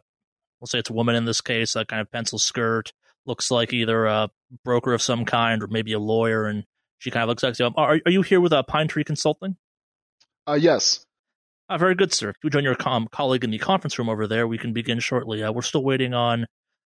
we'll 0.61 0.67
say 0.67 0.79
it's 0.79 0.91
a 0.91 0.95
woman 0.95 1.15
in 1.15 1.25
this 1.25 1.41
case, 1.41 1.77
a 1.77 1.85
kind 1.85 2.01
of 2.01 2.11
pencil 2.11 2.39
skirt. 2.39 2.93
Looks 3.25 3.51
like 3.51 3.73
either 3.73 4.07
a 4.07 4.31
broker 4.65 4.93
of 4.93 5.01
some 5.01 5.25
kind 5.25 5.63
or 5.63 5.69
maybe 5.69 5.93
a 5.93 5.99
lawyer. 5.99 6.47
And 6.47 6.65
she 6.99 7.11
kind 7.11 7.23
of 7.23 7.29
looks 7.29 7.43
like, 7.43 7.55
are, 7.77 8.01
are 8.05 8.11
you 8.11 8.23
here 8.23 8.41
with 8.41 8.53
a 8.53 8.65
Pine 8.65 8.89
Tree 8.89 9.05
Consulting? 9.05 9.57
Uh, 10.47 10.59
yes. 10.61 11.05
Ah, 11.73 11.79
very 11.79 11.95
good, 11.95 12.13
sir. 12.13 12.35
You 12.45 12.51
join 12.51 12.65
your 12.65 12.75
com- 12.75 13.09
colleague 13.11 13.45
in 13.45 13.51
the 13.51 13.57
conference 13.57 13.99
room 13.99 14.11
over 14.11 14.27
there. 14.27 14.47
We 14.47 14.59
can 14.59 14.75
begin 14.75 15.01
shortly. 15.01 15.43
Uh, 15.43 15.53
we're 15.53 15.63
still 15.63 15.83
waiting 15.83 16.13
on 16.13 16.47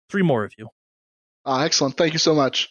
three 0.10 0.24
more 0.24 0.44
of 0.44 0.52
you. 0.58 0.68
Ah, 1.46 1.64
excellent. 1.64 1.96
Thank 1.96 2.12
you 2.12 2.20
so 2.20 2.36
much. 2.36 2.68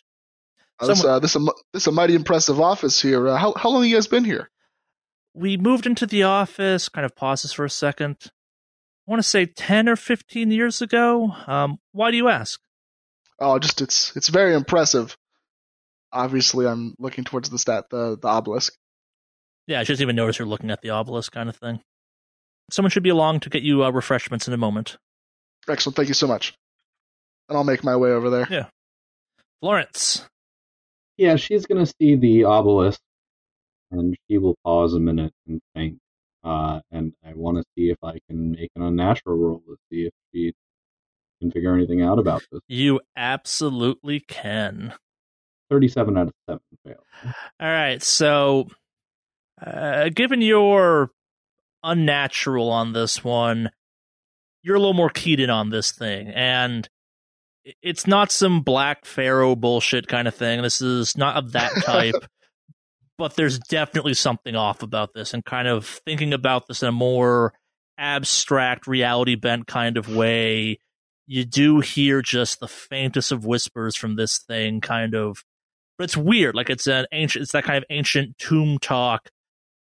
Uh, 0.78 0.88
this, 0.88 1.02
uh, 1.02 1.18
this, 1.20 1.36
a, 1.36 1.40
this 1.72 1.86
a 1.86 1.92
mighty 1.92 2.14
impressive 2.14 2.60
office 2.60 3.00
here. 3.00 3.28
Uh, 3.28 3.36
how 3.36 3.54
how 3.56 3.70
long 3.70 3.82
have 3.82 3.88
you 3.88 3.96
guys 3.96 4.08
been 4.08 4.26
here? 4.26 4.50
We 5.32 5.56
moved 5.56 5.86
into 5.86 6.06
the 6.06 6.24
office, 6.24 6.90
kind 6.90 7.06
of 7.06 7.16
pauses 7.16 7.54
for 7.54 7.64
a 7.64 7.70
second. 7.70 8.18
I 8.26 9.10
want 9.10 9.22
to 9.22 9.28
say 9.28 9.46
10 9.46 9.88
or 9.88 9.96
15 9.96 10.50
years 10.50 10.82
ago. 10.82 11.34
Um, 11.46 11.78
why 11.92 12.10
do 12.10 12.18
you 12.18 12.28
ask? 12.28 12.60
Oh, 13.38 13.58
just 13.58 13.80
it's 13.80 14.14
it's 14.16 14.28
very 14.28 14.54
impressive. 14.54 15.16
Obviously, 16.12 16.66
I'm 16.66 16.94
looking 16.98 17.24
towards 17.24 17.48
the 17.48 17.58
stat 17.58 17.86
the 17.90 18.18
the 18.20 18.28
obelisk. 18.28 18.74
Yeah, 19.66 19.80
I 19.80 19.84
shouldn't 19.84 20.02
even 20.02 20.16
notice 20.16 20.38
you're 20.38 20.46
looking 20.46 20.70
at 20.70 20.82
the 20.82 20.90
obelisk 20.90 21.32
kind 21.32 21.48
of 21.48 21.56
thing. 21.56 21.80
Someone 22.72 22.90
should 22.90 23.02
be 23.02 23.10
along 23.10 23.40
to 23.40 23.50
get 23.50 23.62
you 23.62 23.84
uh, 23.84 23.90
refreshments 23.90 24.48
in 24.48 24.54
a 24.54 24.56
moment. 24.56 24.96
Excellent. 25.68 25.94
Thank 25.94 26.08
you 26.08 26.14
so 26.14 26.26
much. 26.26 26.54
And 27.50 27.58
I'll 27.58 27.64
make 27.64 27.84
my 27.84 27.96
way 27.96 28.12
over 28.12 28.30
there. 28.30 28.46
Yeah. 28.50 28.66
Florence. 29.60 30.26
Yeah, 31.18 31.36
she's 31.36 31.66
gonna 31.66 31.84
see 31.84 32.16
the 32.16 32.44
obelisk, 32.44 32.98
and 33.90 34.16
she 34.26 34.38
will 34.38 34.56
pause 34.64 34.94
a 34.94 35.00
minute 35.00 35.34
and 35.46 35.60
think. 35.74 35.98
Uh, 36.42 36.80
and 36.90 37.12
I 37.24 37.34
want 37.34 37.58
to 37.58 37.64
see 37.76 37.90
if 37.90 37.98
I 38.02 38.18
can 38.26 38.52
make 38.52 38.70
an 38.74 38.82
unnatural 38.82 39.36
roll 39.36 39.62
to 39.68 39.76
see 39.90 40.06
if 40.06 40.12
she 40.32 40.54
can 41.40 41.52
figure 41.52 41.74
anything 41.74 42.00
out 42.00 42.18
about 42.18 42.42
this. 42.50 42.62
You 42.68 43.00
absolutely 43.14 44.20
can. 44.20 44.94
Thirty-seven 45.70 46.16
out 46.16 46.28
of 46.28 46.32
seven 46.48 46.62
failed. 46.84 47.04
All 47.60 47.68
right, 47.68 48.02
so 48.02 48.68
uh, 49.64 50.08
given 50.08 50.40
your 50.40 51.10
unnatural 51.82 52.70
on 52.70 52.92
this 52.92 53.22
one. 53.24 53.70
You're 54.62 54.76
a 54.76 54.80
little 54.80 54.94
more 54.94 55.10
keyed 55.10 55.40
in 55.40 55.50
on 55.50 55.70
this 55.70 55.92
thing, 55.92 56.28
and 56.28 56.88
it's 57.82 58.06
not 58.06 58.32
some 58.32 58.62
black 58.62 59.04
pharaoh 59.04 59.56
bullshit 59.56 60.08
kind 60.08 60.26
of 60.26 60.34
thing. 60.34 60.62
This 60.62 60.80
is 60.80 61.16
not 61.16 61.36
of 61.36 61.52
that 61.52 61.72
type. 61.84 62.14
but 63.18 63.36
there's 63.36 63.58
definitely 63.58 64.14
something 64.14 64.56
off 64.56 64.82
about 64.82 65.14
this 65.14 65.34
and 65.34 65.44
kind 65.44 65.68
of 65.68 65.86
thinking 66.06 66.32
about 66.32 66.66
this 66.66 66.82
in 66.82 66.88
a 66.88 66.92
more 66.92 67.52
abstract 67.98 68.86
reality 68.86 69.34
bent 69.34 69.66
kind 69.66 69.96
of 69.96 70.08
way 70.08 70.78
you 71.26 71.44
do 71.44 71.80
hear 71.80 72.20
just 72.22 72.60
the 72.60 72.68
faintest 72.68 73.32
of 73.32 73.44
whispers 73.44 73.96
from 73.96 74.16
this 74.16 74.38
thing 74.38 74.80
kind 74.80 75.14
of 75.14 75.44
but 75.96 76.04
it's 76.04 76.16
weird 76.16 76.54
like 76.54 76.70
it's 76.70 76.86
an 76.86 77.06
ancient 77.12 77.42
it's 77.42 77.52
that 77.52 77.64
kind 77.64 77.78
of 77.78 77.84
ancient 77.90 78.36
tomb 78.38 78.78
talk 78.78 79.28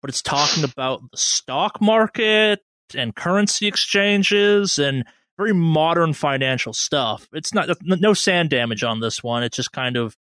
but 0.01 0.09
it's 0.09 0.21
talking 0.21 0.63
about 0.63 1.01
the 1.11 1.17
stock 1.17 1.81
market 1.81 2.59
and 2.95 3.15
currency 3.15 3.67
exchanges 3.67 4.77
and 4.79 5.05
very 5.37 5.53
modern 5.53 6.11
financial 6.11 6.73
stuff 6.73 7.27
it's 7.31 7.53
not 7.53 7.69
no 7.83 8.13
sand 8.13 8.49
damage 8.49 8.83
on 8.83 8.99
this 8.99 9.23
one 9.23 9.43
it's 9.43 9.55
just 9.55 9.71
kind 9.71 9.95
of 9.95 10.15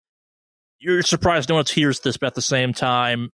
you're 0.79 1.01
surprised 1.01 1.49
no 1.49 1.55
one 1.55 1.65
hears 1.65 1.99
this, 2.01 2.17
but 2.17 2.27
at 2.27 2.35
the 2.35 2.41
same 2.41 2.73
time, 2.73 3.31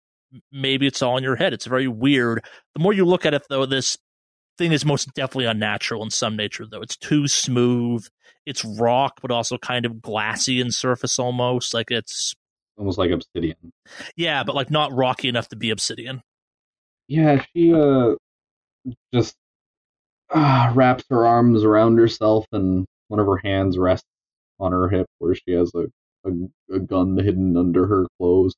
maybe 0.53 0.87
it's 0.87 1.03
all 1.03 1.17
in 1.17 1.25
your 1.25 1.37
head. 1.37 1.53
It's 1.53 1.67
very 1.67 1.89
weird. 1.89 2.45
The 2.75 2.81
more 2.81 2.93
you 2.93 3.05
look 3.05 3.27
at 3.27 3.35
it, 3.35 3.43
though, 3.49 3.67
this 3.67 3.97
thing 4.57 4.73
is 4.73 4.85
most 4.85 5.13
definitely 5.15 5.47
unnatural 5.47 6.03
in 6.03 6.11
some 6.11 6.37
nature, 6.37 6.67
though. 6.69 6.83
It's 6.83 6.97
too 6.97 7.29
smooth. 7.29 8.07
It's 8.45 8.65
rock, 8.65 9.21
but 9.23 9.31
also 9.31 9.59
kind 9.59 9.87
of 9.87 10.01
glassy 10.01 10.61
in 10.61 10.71
surface 10.71 11.19
almost. 11.19 11.75
Like 11.75 11.91
it's 11.91 12.35
almost 12.77 12.99
like 12.99 13.11
obsidian. 13.11 13.73
Yeah, 14.17 14.43
but 14.43 14.55
like 14.55 14.71
not 14.71 14.93
rocky 14.93 15.29
enough 15.29 15.49
to 15.49 15.57
be 15.57 15.71
obsidian. 15.71 16.23
Yeah, 17.09 17.43
she 17.55 17.73
uh 17.73 18.15
just 19.13 19.35
uh, 20.31 20.73
wraps 20.75 21.05
her 21.11 21.27
arms 21.27 21.65
around 21.65 21.99
herself 21.99 22.47
and 22.53 22.87
one 23.09 23.19
of 23.19 23.27
her 23.27 23.39
hands 23.39 23.79
rests 23.79 24.07
on 24.61 24.73
her 24.73 24.89
hip 24.89 25.07
where 25.19 25.35
she 25.35 25.53
has 25.53 25.73
a 25.75 25.87
a, 26.25 26.75
a 26.75 26.79
gun 26.79 27.17
hidden 27.17 27.57
under 27.57 27.87
her 27.87 28.07
clothes. 28.19 28.55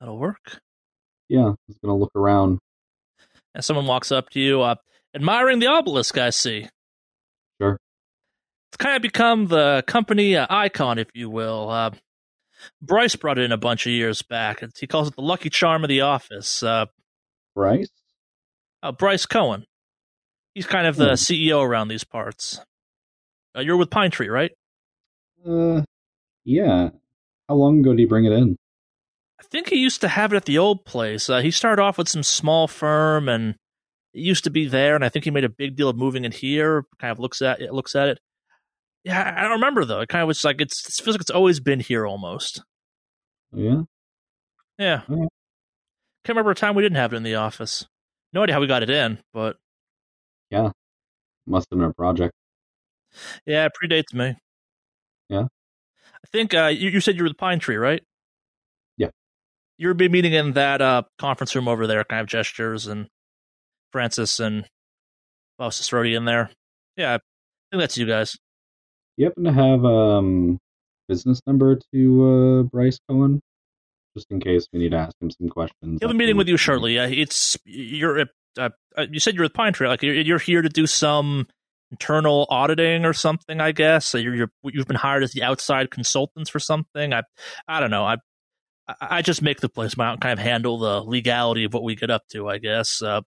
That'll 0.00 0.18
work. 0.18 0.60
Yeah, 1.28 1.52
he's 1.66 1.76
gonna 1.78 1.96
look 1.96 2.12
around. 2.14 2.58
And 3.54 3.64
someone 3.64 3.86
walks 3.86 4.12
up 4.12 4.30
to 4.30 4.40
you, 4.40 4.62
uh, 4.62 4.76
admiring 5.14 5.58
the 5.58 5.66
obelisk. 5.66 6.16
I 6.18 6.30
see. 6.30 6.68
Sure. 7.60 7.78
It's 8.70 8.76
kind 8.76 8.96
of 8.96 9.02
become 9.02 9.46
the 9.46 9.82
company 9.86 10.36
uh, 10.36 10.46
icon, 10.50 10.98
if 10.98 11.08
you 11.14 11.30
will. 11.30 11.70
Uh, 11.70 11.90
Bryce 12.82 13.16
brought 13.16 13.38
it 13.38 13.44
in 13.44 13.52
a 13.52 13.56
bunch 13.56 13.86
of 13.86 13.92
years 13.92 14.22
back. 14.22 14.60
And 14.62 14.72
he 14.78 14.86
calls 14.86 15.08
it 15.08 15.16
the 15.16 15.22
lucky 15.22 15.48
charm 15.48 15.84
of 15.84 15.88
the 15.88 16.02
office. 16.02 16.62
Bryce? 17.56 17.88
Uh, 18.82 18.92
Bryce 18.92 19.26
Cohen. 19.26 19.64
He's 20.54 20.66
kind 20.66 20.86
of 20.86 20.96
the 20.96 21.08
hmm. 21.08 21.12
CEO 21.14 21.66
around 21.66 21.88
these 21.88 22.04
parts. 22.04 22.60
Uh, 23.56 23.62
you're 23.62 23.76
with 23.76 23.90
Pine 23.90 24.10
Tree, 24.10 24.28
right? 24.28 24.52
Uh, 25.44 25.82
yeah. 26.44 26.90
How 27.48 27.54
long 27.54 27.80
ago 27.80 27.90
did 27.90 28.00
he 28.00 28.04
bring 28.04 28.26
it 28.26 28.32
in? 28.32 28.56
I 29.40 29.44
think 29.44 29.68
he 29.68 29.76
used 29.76 30.00
to 30.02 30.08
have 30.08 30.32
it 30.32 30.36
at 30.36 30.44
the 30.44 30.58
old 30.58 30.84
place. 30.84 31.28
Uh, 31.30 31.40
he 31.40 31.50
started 31.50 31.82
off 31.82 31.98
with 31.98 32.08
some 32.08 32.22
small 32.22 32.68
firm, 32.68 33.28
and 33.28 33.54
it 34.12 34.20
used 34.20 34.44
to 34.44 34.50
be 34.50 34.66
there. 34.66 34.94
And 34.94 35.04
I 35.04 35.08
think 35.08 35.24
he 35.24 35.30
made 35.30 35.44
a 35.44 35.48
big 35.48 35.76
deal 35.76 35.88
of 35.88 35.96
moving 35.96 36.24
it 36.24 36.34
here. 36.34 36.84
Kind 37.00 37.12
of 37.12 37.18
looks 37.18 37.40
at 37.40 37.60
it. 37.60 37.72
Looks 37.72 37.94
at 37.94 38.08
it. 38.08 38.18
Yeah, 39.04 39.34
I 39.36 39.42
don't 39.42 39.52
remember 39.52 39.84
though. 39.84 40.00
It 40.00 40.08
kind 40.08 40.22
of 40.22 40.28
was 40.28 40.44
like 40.44 40.60
it's. 40.60 40.86
It 40.88 41.02
feels 41.02 41.14
like 41.14 41.20
it's 41.22 41.30
always 41.30 41.60
been 41.60 41.80
here 41.80 42.06
almost. 42.06 42.62
Yeah. 43.52 43.82
Yeah. 44.78 45.02
yeah. 45.08 45.26
Can't 46.26 46.34
remember 46.34 46.50
a 46.50 46.56
time 46.56 46.74
we 46.74 46.82
didn't 46.82 46.96
have 46.96 47.12
it 47.12 47.16
in 47.18 47.22
the 47.22 47.36
office. 47.36 47.86
No 48.32 48.42
idea 48.42 48.52
how 48.52 48.60
we 48.60 48.66
got 48.66 48.82
it 48.82 48.90
in, 48.90 49.20
but 49.32 49.58
yeah, 50.50 50.70
must 51.46 51.68
have 51.70 51.78
been 51.78 51.88
a 51.88 51.94
project. 51.94 52.34
Yeah, 53.46 53.66
it 53.66 53.72
predates 53.80 54.12
me. 54.12 54.34
Yeah. 55.28 55.44
I 55.44 56.28
think 56.32 56.52
uh, 56.52 56.66
you, 56.66 56.90
you, 56.90 57.00
said 57.00 57.14
you 57.14 57.22
were 57.22 57.28
the 57.28 57.36
Pine 57.36 57.60
Tree, 57.60 57.76
right? 57.76 58.02
Yeah. 58.96 59.10
You 59.78 59.86
were 59.86 59.94
be 59.94 60.08
meeting 60.08 60.32
in 60.32 60.54
that 60.54 60.82
uh, 60.82 61.04
conference 61.16 61.54
room 61.54 61.68
over 61.68 61.86
there, 61.86 62.02
kind 62.02 62.22
of 62.22 62.26
gestures, 62.26 62.88
and 62.88 63.06
Francis 63.92 64.40
and 64.40 64.66
Faustus 65.58 65.92
Rody 65.92 66.16
in 66.16 66.24
there. 66.24 66.50
Yeah, 66.96 67.14
I 67.14 67.18
think 67.70 67.82
that's 67.82 67.96
you 67.96 68.06
guys. 68.06 68.36
You 69.16 69.26
happen 69.26 69.44
to 69.44 69.52
have 69.52 69.84
um 69.84 70.58
business 71.08 71.40
number 71.46 71.78
to 71.94 72.24
uh, 72.24 72.62
Bryce 72.64 72.98
Cohen, 73.08 73.40
just 74.16 74.30
in 74.30 74.40
case 74.40 74.66
we 74.72 74.78
need 74.78 74.90
to 74.90 74.96
ask 74.96 75.14
him 75.20 75.30
some 75.30 75.48
questions. 75.48 75.98
He'll 76.00 76.10
be 76.10 76.16
meeting 76.16 76.36
with 76.36 76.48
you 76.48 76.56
shortly. 76.56 76.94
Yeah, 76.94 77.06
it's 77.06 77.56
you're. 77.64 78.20
Uh, 78.58 78.70
uh, 78.96 79.06
you 79.10 79.20
said 79.20 79.34
you're 79.34 79.44
with 79.44 79.52
Pine 79.52 79.74
Tree. 79.74 79.86
Like 79.86 80.02
you're, 80.02 80.14
you're 80.14 80.38
here 80.38 80.62
to 80.62 80.68
do 80.68 80.86
some 80.86 81.46
internal 81.90 82.46
auditing 82.50 83.04
or 83.04 83.12
something. 83.12 83.60
I 83.60 83.72
guess 83.72 84.06
so 84.06 84.18
you're, 84.18 84.34
you're 84.34 84.50
you've 84.64 84.86
been 84.86 84.96
hired 84.96 85.22
as 85.22 85.32
the 85.32 85.42
outside 85.42 85.90
consultants 85.90 86.50
for 86.50 86.58
something. 86.58 87.12
I 87.12 87.22
I 87.68 87.80
don't 87.80 87.90
know. 87.90 88.04
I 88.04 88.16
I 89.00 89.22
just 89.22 89.42
make 89.42 89.60
the 89.60 89.68
place 89.68 89.96
my 89.96 90.12
own, 90.12 90.18
kind 90.18 90.32
of 90.32 90.38
handle 90.38 90.78
the 90.78 91.02
legality 91.02 91.64
of 91.64 91.74
what 91.74 91.82
we 91.82 91.94
get 91.94 92.10
up 92.10 92.22
to. 92.32 92.48
I 92.48 92.58
guess. 92.58 93.02
Uh, 93.02 93.20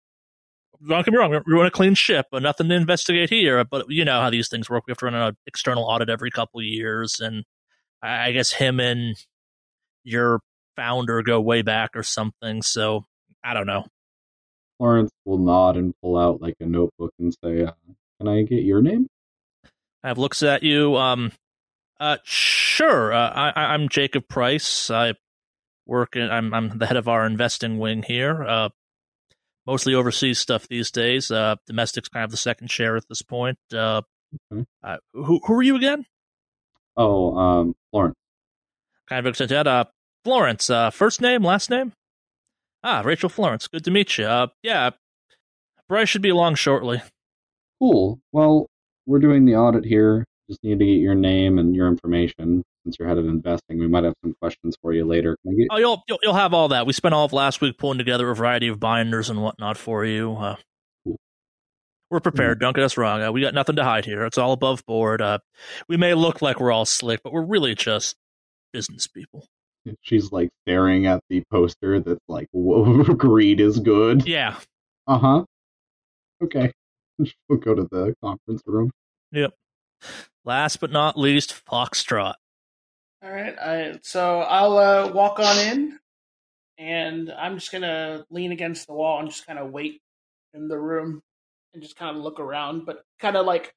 don't 0.88 1.06
get 1.06 1.12
me 1.12 1.17
wrong, 1.17 1.32
we 1.32 1.54
run 1.54 1.65
a 1.65 1.71
clean 1.71 1.93
ship, 1.93 2.28
but 2.32 2.41
nothing 2.41 2.69
to 2.69 2.75
investigate 2.75 3.30
here. 3.30 3.63
But 3.65 3.88
you 3.89 4.06
know 4.06 4.21
how 4.21 4.30
these 4.30 4.47
things 4.47 4.69
work. 4.69 4.86
We 4.88 4.91
have 4.91 4.97
to 4.99 5.06
run 5.06 5.15
an 5.15 5.36
external 5.45 5.84
audit 5.84 6.10
every 6.10 6.32
couple 6.32 6.62
of 6.62 6.65
years, 6.65 7.19
and 7.19 7.43
I 8.02 8.32
guess 8.32 8.54
him 8.54 8.80
and 8.80 9.17
your 10.04 10.39
founder 10.80 11.22
go 11.22 11.42
way 11.42 11.62
back 11.62 11.92
or 11.96 12.04
something. 12.04 12.62
So 12.62 13.04
I 13.44 13.54
don't 13.54 13.68
know. 13.68 13.86
Florence 14.78 15.12
will 15.26 15.38
nod 15.38 15.76
and 15.76 15.94
pull 16.02 16.18
out 16.18 16.42
like 16.42 16.56
a 16.62 16.65
notebook 16.65 17.13
and 17.20 17.36
say, 17.44 17.63
uh, 17.63 17.72
can 18.18 18.30
I 18.30 18.44
get 18.44 18.63
your 18.63 18.82
name? 18.82 19.08
I 20.04 20.08
have 20.08 20.18
looks 20.18 20.42
at 20.42 20.63
you. 20.63 20.96
Um, 20.96 21.34
uh, 22.00 22.18
sure. 22.24 23.12
Uh, 23.12 23.30
I, 23.30 23.74
I'm 23.74 23.89
Jacob 23.89 24.30
Price. 24.30 24.89
I 24.89 25.15
work. 25.86 26.15
In, 26.15 26.32
I'm 26.32 26.54
I'm 26.54 26.78
the 26.78 26.86
head 26.86 26.96
of 26.96 27.10
our 27.10 27.26
investing 27.26 27.78
wing 27.78 28.04
here. 28.04 28.42
Uh, 28.42 28.70
mostly 29.68 29.94
overseas 29.94 30.39
stuff 30.39 30.70
these 30.70 30.92
days. 30.92 31.30
Uh, 31.30 31.56
domestic's 31.68 32.08
kind 32.08 32.24
of 32.24 32.32
the 32.32 32.38
second 32.38 32.72
share 32.72 32.96
at 32.96 33.04
this 33.10 33.22
point. 33.22 33.58
Uh, 33.74 34.02
okay. 34.54 34.65
uh 34.82 34.98
who 35.13 35.42
who 35.46 35.54
are 35.56 35.63
you 35.63 35.76
again? 35.76 36.06
Oh, 36.96 37.38
um, 37.38 37.76
Florence. 37.92 38.15
Kind 39.10 39.20
of 39.20 39.30
excited. 39.30 39.68
Uh, 39.68 39.86
Florence. 40.23 40.69
Uh, 40.69 40.89
first 40.89 41.21
name, 41.21 41.43
last 41.43 41.69
name. 41.69 41.93
Ah, 42.84 43.01
Rachel 43.03 43.29
Florence. 43.29 43.67
Good 43.67 43.84
to 43.86 43.91
meet 43.91 44.17
you. 44.17 44.25
Uh, 44.25 44.47
yeah, 44.63 44.91
Bryce 45.88 46.10
should 46.10 46.21
be 46.21 46.29
along 46.29 46.55
shortly. 46.55 47.01
Cool. 47.79 48.19
Well, 48.32 48.67
we're 49.05 49.19
doing 49.19 49.45
the 49.45 49.55
audit 49.55 49.86
here. 49.86 50.25
Just 50.49 50.63
need 50.63 50.79
to 50.79 50.86
get 50.86 50.93
your 50.99 51.15
name 51.15 51.60
and 51.60 51.75
your 51.75 51.88
information. 51.88 52.63
Since 52.84 52.97
you're 52.97 53.08
head 53.08 53.17
of 53.17 53.27
investing, 53.27 53.77
we 53.79 53.88
might 53.88 54.03
have 54.03 54.13
some 54.23 54.34
questions 54.41 54.75
for 54.82 54.93
you 54.93 55.05
later. 55.05 55.36
Get- 55.45 55.67
oh, 55.69 55.77
you'll, 55.77 56.01
you'll, 56.08 56.19
you'll 56.23 56.34
have 56.34 56.53
all 56.53 56.69
that. 56.69 56.86
We 56.86 56.93
spent 56.93 57.13
all 57.13 57.25
of 57.25 57.34
last 57.34 57.62
week 57.62 57.77
pulling 57.77 57.97
together 57.97 58.29
a 58.29 58.36
variety 58.36 58.67
of 58.67 58.79
binders 58.79 59.29
and 59.29 59.41
whatnot 59.41 59.77
for 59.77 60.05
you. 60.05 60.34
Uh, 60.34 60.55
cool. 61.05 61.17
We're 62.10 62.19
prepared. 62.19 62.58
Mm-hmm. 62.58 62.65
Don't 62.65 62.75
get 62.75 62.86
us 62.86 62.97
wrong. 62.97 63.21
Uh, 63.21 63.32
we 63.32 63.41
got 63.41 63.53
nothing 63.53 63.75
to 63.75 63.84
hide 63.84 64.05
here. 64.05 64.25
It's 64.25 64.38
all 64.38 64.53
above 64.53 64.86
board. 64.86 65.21
Uh, 65.21 65.39
we 65.88 65.97
may 65.97 66.13
look 66.13 66.41
like 66.41 66.60
we're 66.60 66.71
all 66.71 66.86
slick, 66.86 67.21
but 67.23 67.34
we're 67.34 67.45
really 67.45 67.75
just 67.75 68.15
business 68.73 69.08
people. 69.08 69.45
She's 70.02 70.32
like 70.32 70.49
staring 70.65 71.06
at 71.06 71.21
the 71.30 71.43
poster 71.52 71.99
that's 71.99 72.23
like, 72.28 72.47
"Whoa, 72.52 73.04
greed 73.15 73.60
is 73.60 73.80
good." 73.80 74.28
Yeah. 74.28 74.58
Uh 75.08 75.17
huh. 75.17 75.45
Okay. 76.43 76.71
we'll 77.49 77.60
go 77.60 77.75
to 77.75 77.88
the 77.91 78.15
conference 78.23 78.62
room. 78.65 78.91
Yep. 79.32 79.54
Last 80.45 80.80
but 80.80 80.91
not 80.91 81.17
least, 81.17 81.54
Foxtrot. 81.65 82.36
All 83.21 83.32
right. 83.32 83.58
I, 83.58 83.99
so 84.02 84.39
I'll 84.39 84.78
uh, 84.78 85.12
walk 85.12 85.39
on 85.39 85.58
in, 85.58 85.99
and 86.78 87.32
I'm 87.32 87.56
just 87.56 87.71
gonna 87.71 88.25
lean 88.30 88.52
against 88.52 88.88
the 88.88 88.93
wall 88.93 89.19
and 89.19 89.30
just 89.30 89.45
kind 89.45 89.60
of 89.60 89.71
wait 89.71 90.02
in 90.54 90.67
the 90.67 90.80
room 90.80 91.21
and 91.73 91.84
just 91.84 91.95
kind 91.95 92.15
of 92.15 92.23
look 92.23 92.39
around, 92.39 92.86
but 92.86 93.04
kind 93.19 93.36
of 93.36 93.45
like 93.45 93.73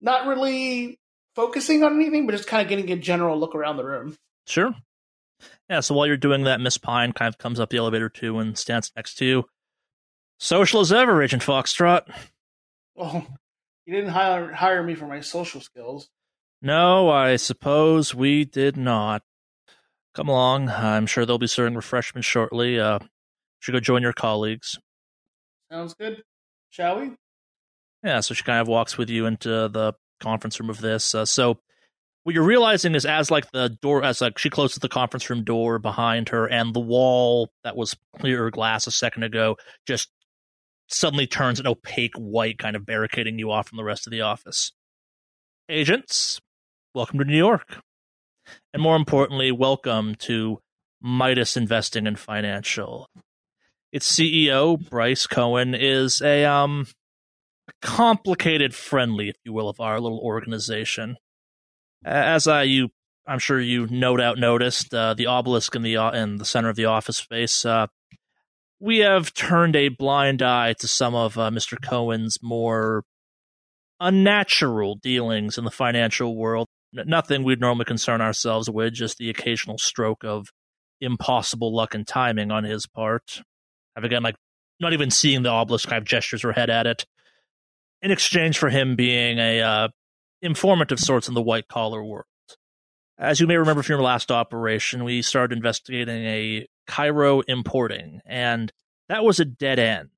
not 0.00 0.26
really 0.26 0.98
focusing 1.34 1.82
on 1.82 1.94
anything, 1.94 2.26
but 2.26 2.32
just 2.36 2.48
kind 2.48 2.62
of 2.62 2.68
getting 2.68 2.90
a 2.92 2.96
general 2.96 3.38
look 3.38 3.54
around 3.54 3.76
the 3.76 3.84
room. 3.84 4.16
Sure. 4.46 4.74
Yeah. 5.68 5.80
So 5.80 5.94
while 5.94 6.06
you're 6.06 6.16
doing 6.16 6.44
that, 6.44 6.60
Miss 6.60 6.78
Pine 6.78 7.12
kind 7.12 7.28
of 7.28 7.38
comes 7.38 7.60
up 7.60 7.70
the 7.70 7.78
elevator 7.78 8.08
too 8.08 8.38
and 8.38 8.56
stands 8.56 8.92
next 8.96 9.14
to 9.16 9.24
you. 9.24 9.44
Social 10.38 10.80
as 10.80 10.92
ever, 10.92 11.22
Agent 11.22 11.42
Foxtrot. 11.42 12.12
Well, 12.94 13.26
you 13.86 13.94
didn't 13.94 14.10
hire 14.10 14.52
hire 14.52 14.82
me 14.82 14.94
for 14.94 15.06
my 15.06 15.20
social 15.20 15.60
skills. 15.60 16.08
No, 16.60 17.08
I 17.08 17.36
suppose 17.36 18.14
we 18.14 18.44
did 18.44 18.76
not. 18.76 19.22
Come 20.14 20.28
along. 20.28 20.68
I'm 20.68 21.06
sure 21.06 21.24
they'll 21.24 21.38
be 21.38 21.46
serving 21.46 21.74
refreshments 21.74 22.28
shortly. 22.28 22.78
Uh, 22.78 22.98
should 23.60 23.72
go 23.72 23.80
join 23.80 24.02
your 24.02 24.12
colleagues. 24.12 24.78
Sounds 25.70 25.94
good. 25.94 26.22
Shall 26.70 27.00
we? 27.00 27.12
Yeah. 28.04 28.20
So 28.20 28.34
she 28.34 28.44
kind 28.44 28.60
of 28.60 28.68
walks 28.68 28.98
with 28.98 29.08
you 29.10 29.26
into 29.26 29.48
the 29.48 29.94
conference 30.20 30.60
room 30.60 30.70
of 30.70 30.80
this. 30.80 31.14
Uh, 31.14 31.24
so 31.24 31.58
what 32.24 32.34
you're 32.34 32.44
realizing 32.44 32.94
is 32.94 33.04
as 33.04 33.30
like 33.30 33.50
the 33.50 33.68
door 33.80 34.04
as 34.04 34.20
like 34.20 34.38
she 34.38 34.50
closes 34.50 34.78
the 34.78 34.88
conference 34.88 35.28
room 35.28 35.44
door 35.44 35.78
behind 35.78 36.28
her 36.28 36.46
and 36.46 36.74
the 36.74 36.80
wall 36.80 37.50
that 37.64 37.76
was 37.76 37.96
clear 38.18 38.50
glass 38.50 38.86
a 38.86 38.90
second 38.90 39.24
ago 39.24 39.56
just 39.86 40.08
suddenly 40.94 41.26
turns 41.26 41.58
an 41.58 41.66
opaque 41.66 42.14
white, 42.16 42.58
kind 42.58 42.76
of 42.76 42.86
barricading 42.86 43.38
you 43.38 43.50
off 43.50 43.68
from 43.68 43.76
the 43.76 43.84
rest 43.84 44.06
of 44.06 44.10
the 44.10 44.20
office. 44.20 44.72
Agents, 45.68 46.40
welcome 46.94 47.18
to 47.18 47.24
New 47.24 47.36
York. 47.36 47.78
And 48.72 48.82
more 48.82 48.96
importantly, 48.96 49.50
welcome 49.52 50.14
to 50.16 50.60
Midas 51.00 51.56
Investing 51.56 52.06
and 52.06 52.18
Financial. 52.18 53.08
Its 53.92 54.10
CEO, 54.10 54.78
Bryce 54.90 55.26
Cohen, 55.26 55.74
is 55.74 56.20
a 56.20 56.44
um 56.44 56.86
complicated 57.80 58.74
friendly, 58.74 59.28
if 59.28 59.36
you 59.44 59.52
will, 59.52 59.68
of 59.68 59.80
our 59.80 60.00
little 60.00 60.20
organization. 60.20 61.16
As 62.04 62.46
I 62.46 62.64
you 62.64 62.90
I'm 63.26 63.38
sure 63.38 63.60
you 63.60 63.86
no 63.88 64.16
doubt 64.16 64.38
noticed 64.38 64.92
uh, 64.92 65.14
the 65.14 65.26
obelisk 65.26 65.74
in 65.76 65.82
the 65.82 65.96
uh, 65.96 66.10
in 66.10 66.38
the 66.38 66.44
center 66.44 66.68
of 66.68 66.76
the 66.76 66.86
office 66.86 67.18
space. 67.18 67.64
Uh, 67.64 67.86
we 68.80 68.98
have 68.98 69.32
turned 69.32 69.76
a 69.76 69.88
blind 69.88 70.42
eye 70.42 70.72
to 70.74 70.88
some 70.88 71.14
of 71.14 71.38
uh, 71.38 71.50
Mr. 71.50 71.80
Cohen's 71.80 72.38
more 72.42 73.04
unnatural 74.00 74.96
dealings 74.96 75.56
in 75.56 75.64
the 75.64 75.70
financial 75.70 76.36
world. 76.36 76.66
N- 76.96 77.04
nothing 77.06 77.44
we'd 77.44 77.60
normally 77.60 77.84
concern 77.84 78.20
ourselves 78.20 78.68
with, 78.68 78.94
just 78.94 79.18
the 79.18 79.30
occasional 79.30 79.78
stroke 79.78 80.24
of 80.24 80.48
impossible 81.00 81.74
luck 81.74 81.94
and 81.94 82.06
timing 82.06 82.50
on 82.50 82.64
his 82.64 82.86
part. 82.88 83.42
I've 83.96 84.02
again, 84.02 84.24
like, 84.24 84.34
not 84.80 84.92
even 84.92 85.12
seeing 85.12 85.44
the 85.44 85.50
obelisk 85.50 85.88
kind 85.88 85.98
of 85.98 86.08
gestures 86.08 86.42
her 86.42 86.52
head 86.52 86.70
at 86.70 86.88
it. 86.88 87.06
In 88.00 88.10
exchange 88.10 88.58
for 88.58 88.68
him 88.68 88.96
being 88.96 89.38
a 89.38 89.90
informant 90.42 90.92
of 90.92 91.00
sorts 91.00 91.28
in 91.28 91.34
the 91.34 91.42
white 91.42 91.68
collar 91.68 92.02
world. 92.02 92.26
As 93.18 93.40
you 93.40 93.46
may 93.46 93.56
remember 93.56 93.82
from 93.82 93.94
your 93.94 94.02
last 94.02 94.30
operation, 94.30 95.04
we 95.04 95.22
started 95.22 95.56
investigating 95.56 96.24
a 96.24 96.66
Cairo 96.86 97.40
importing, 97.42 98.20
and 98.26 98.72
that 99.08 99.24
was 99.24 99.38
a 99.38 99.44
dead 99.44 99.78
end. 99.78 100.10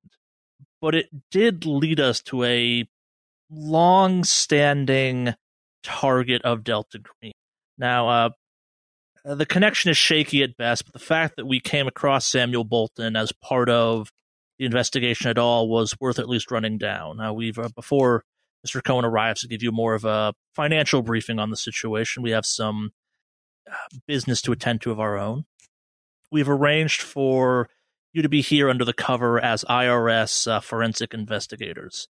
But 0.80 0.94
it 0.94 1.06
did 1.30 1.66
lead 1.66 2.00
us 2.00 2.20
to 2.22 2.44
a 2.44 2.88
long 3.50 4.24
standing 4.24 5.34
target 5.82 6.42
of 6.42 6.64
Delta 6.64 6.98
Green. 6.98 7.34
Now, 7.76 8.08
uh, 8.08 8.30
the 9.24 9.46
connection 9.46 9.90
is 9.90 9.96
shaky 9.96 10.42
at 10.42 10.56
best, 10.56 10.84
but 10.84 10.92
the 10.92 10.98
fact 10.98 11.36
that 11.36 11.46
we 11.46 11.60
came 11.60 11.86
across 11.86 12.26
Samuel 12.26 12.64
Bolton 12.64 13.16
as 13.16 13.32
part 13.32 13.68
of 13.68 14.10
the 14.58 14.64
investigation 14.64 15.28
at 15.28 15.38
all 15.38 15.68
was 15.68 15.98
worth 16.00 16.18
at 16.18 16.28
least 16.28 16.50
running 16.50 16.78
down. 16.78 17.16
Now, 17.16 17.32
we've, 17.32 17.58
uh, 17.58 17.68
before 17.74 18.24
Mr. 18.66 18.82
Cohen 18.82 19.04
arrives 19.04 19.42
to 19.42 19.48
give 19.48 19.62
you 19.62 19.70
more 19.70 19.94
of 19.94 20.04
a 20.04 20.34
financial 20.54 21.02
briefing 21.02 21.38
on 21.38 21.50
the 21.50 21.56
situation, 21.56 22.22
we 22.22 22.30
have 22.30 22.46
some 22.46 22.92
uh, 23.70 23.74
business 24.06 24.40
to 24.42 24.52
attend 24.52 24.80
to 24.82 24.90
of 24.90 25.00
our 25.00 25.18
own. 25.18 25.44
We've 26.30 26.48
arranged 26.48 27.02
for 27.02 27.68
you 28.12 28.22
to 28.22 28.28
be 28.28 28.40
here 28.40 28.70
under 28.70 28.84
the 28.84 28.92
cover 28.92 29.38
as 29.40 29.64
IRS 29.64 30.50
uh, 30.50 30.60
forensic 30.60 31.12
investigators. 31.12 32.08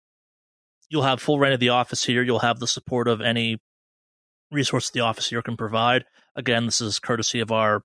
You'll 0.89 1.04
have 1.04 1.22
full 1.22 1.39
reign 1.39 1.54
of 1.54 1.60
the 1.60 1.70
office 1.70 2.04
here. 2.04 2.22
You'll 2.22 2.39
have 2.39 2.60
the 2.60 2.68
support 2.68 3.08
of 3.08 3.22
any 3.22 3.60
resource 4.52 4.89
the 4.89 5.00
office 5.00 5.30
here 5.30 5.42
can 5.42 5.58
provide. 5.58 6.06
Again, 6.36 6.66
this 6.66 6.82
is 6.82 7.00
courtesy 7.00 7.39
of 7.39 7.52
our 7.52 7.84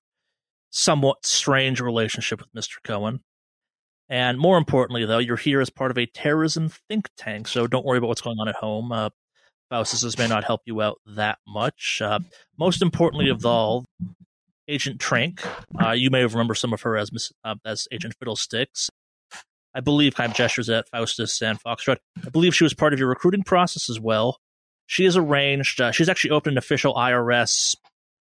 somewhat 0.69 1.25
strange 1.25 1.81
relationship 1.81 2.39
with 2.39 2.53
Mr. 2.53 2.75
Cohen. 2.83 3.21
And 4.09 4.39
more 4.39 4.57
importantly, 4.57 5.05
though, 5.05 5.19
you're 5.19 5.37
here 5.37 5.61
as 5.61 5.69
part 5.69 5.91
of 5.91 5.97
a 5.97 6.07
terrorism 6.07 6.69
think 6.89 7.09
tank, 7.17 7.47
so 7.47 7.67
don't 7.67 7.85
worry 7.85 7.99
about 7.99 8.07
what's 8.07 8.21
going 8.21 8.39
on 8.39 8.47
at 8.47 8.55
home. 8.55 8.91
Uh, 8.91 9.09
Faustus 9.69 10.17
may 10.17 10.27
not 10.27 10.43
help 10.43 10.61
you 10.65 10.81
out 10.81 10.97
that 11.05 11.37
much. 11.47 12.01
Uh, 12.03 12.19
most 12.57 12.81
importantly 12.81 13.29
of 13.29 13.45
all, 13.45 13.85
Agent 14.67 14.99
Trank. 14.99 15.41
Uh, 15.79 15.91
you 15.91 16.09
may 16.09 16.25
remember 16.25 16.55
some 16.55 16.73
of 16.73 16.81
her 16.81 16.97
as 16.97 17.11
uh, 17.43 17.55
as 17.65 17.87
Agent 17.91 18.15
Fiddlesticks. 18.19 18.89
I 19.75 19.81
believe 19.81 20.15
kind 20.15 20.31
of 20.31 20.37
gestures 20.37 20.69
at 20.69 20.89
Faustus 20.89 21.41
and 21.41 21.61
Foxtrot. 21.61 21.97
I 22.25 22.29
believe 22.29 22.55
she 22.55 22.63
was 22.63 22.73
part 22.73 22.93
of 22.93 22.99
your 22.99 23.09
recruiting 23.09 23.43
process 23.43 23.89
as 23.89 23.99
well. 23.99 24.37
She 24.87 25.05
has 25.05 25.15
arranged. 25.15 25.79
Uh, 25.79 25.91
she's 25.91 26.09
actually 26.09 26.31
opened 26.31 26.53
an 26.55 26.57
official 26.57 26.95
IRS 26.95 27.75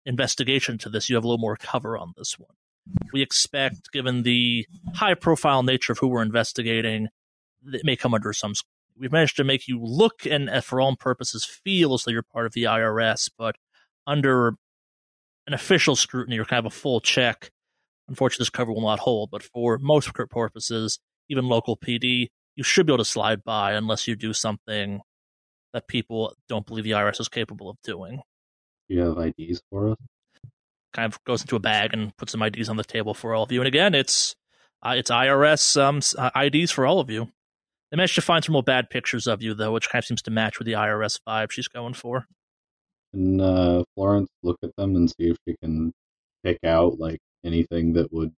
investigation 0.05 0.79
to 0.79 0.89
this. 0.89 1.09
You 1.09 1.15
have 1.15 1.25
a 1.25 1.29
little 1.29 1.41
more 1.41 1.57
cover 1.57 1.97
on 1.97 2.15
this 2.17 2.37
one. 2.37 2.57
We 3.13 3.23
expect, 3.23 3.93
given 3.93 4.23
the 4.23 4.67
high 4.95 5.15
profile 5.15 5.63
nature 5.63 5.93
of 5.93 5.99
who 5.99 6.09
we're 6.09 6.23
investigating, 6.23 7.09
it 7.67 7.85
may 7.85 7.97
come 7.97 8.15
under 8.15 8.33
some 8.33 8.55
we've 8.99 9.13
managed 9.13 9.37
to 9.37 9.45
make 9.45 9.69
you 9.69 9.81
look 9.81 10.27
and, 10.27 10.51
uh, 10.51 10.61
for 10.61 10.81
all 10.81 10.95
purposes, 10.97 11.45
feel 11.45 11.95
as 11.95 12.05
though 12.05 12.11
you're 12.11 12.23
part 12.23 12.47
of 12.47 12.53
the 12.53 12.65
IRS, 12.65 13.31
but 13.37 13.57
under 14.07 14.57
an 15.47 15.55
official 15.55 15.97
scrutiny 15.97 16.39
or 16.39 16.45
kind 16.45 16.59
of 16.59 16.73
a 16.73 16.75
full 16.75 17.01
check, 17.01 17.51
unfortunately, 18.09 18.43
this 18.43 18.51
cover 18.51 18.73
will 18.73 18.83
not 18.83 19.01
hold. 19.01 19.31
But 19.31 19.43
for 19.43 19.79
most 19.79 20.13
purposes, 20.13 20.99
even 21.29 21.47
local 21.47 21.77
PD, 21.77 22.29
you 22.57 22.65
should 22.65 22.87
be 22.87 22.93
able 22.93 22.99
to 22.99 23.05
slide 23.05 23.45
by 23.45 23.73
unless 23.73 24.09
you 24.09 24.17
do 24.17 24.33
something 24.33 25.01
that 25.73 25.89
people 25.89 26.35
don't 26.49 26.67
believe 26.67 26.85
the 26.85 26.91
IRS 26.93 27.21
is 27.21 27.29
capable 27.29 27.71
of 27.71 27.77
doing. 27.83 28.23
Do 28.89 28.95
you 28.95 29.01
have 29.03 29.19
IDs 29.19 29.63
for 29.71 29.91
us? 29.91 29.99
Kind 30.95 31.13
of 31.13 31.23
goes 31.25 31.43
into 31.43 31.57
a 31.57 31.61
bag 31.61 31.91
and 31.93 32.17
puts 32.17 32.33
some 32.33 32.43
IDs 32.43 32.69
on 32.69 32.77
the 32.77 32.85
table 32.85 33.15
for 33.15 33.35
all 33.35 33.43
of 33.43 33.53
you. 33.53 33.61
And 33.61 33.69
again, 33.69 33.95
it's 33.95 34.35
uh, 34.83 34.95
it's 34.97 35.11
IRS 35.11 35.81
um, 35.81 36.01
uh, 36.17 36.31
IDs 36.41 36.71
for 36.71 36.87
all 36.87 37.01
of 37.01 37.11
you. 37.11 37.29
They 37.91 37.97
managed 37.97 38.17
to 38.17 38.23
find 38.23 38.45
some 38.45 38.53
more 38.53 38.63
bad 38.63 38.91
pictures 38.91 39.27
of 39.27 39.43
you, 39.43 39.55
though, 39.55 39.73
which 39.73 39.89
kind 39.89 40.03
of 40.03 40.07
seems 40.07 40.23
to 40.23 40.31
match 40.31 40.59
with 40.59 40.67
the 40.67 40.73
IRS 40.73 41.19
vibe 41.27 41.51
she's 41.51 41.69
going 41.69 41.95
for. 41.95 42.27
Can 43.13 43.41
uh, 43.41 43.83
Florence 43.95 44.29
look 44.43 44.59
at 44.63 44.71
them 44.77 44.95
and 44.97 45.09
see 45.09 45.31
if 45.31 45.37
she 45.47 45.57
can 45.63 45.93
pick 46.45 46.59
out 46.65 46.99
like 46.99 47.19
anything 47.45 47.95
that 47.95 48.13
would 48.13 48.33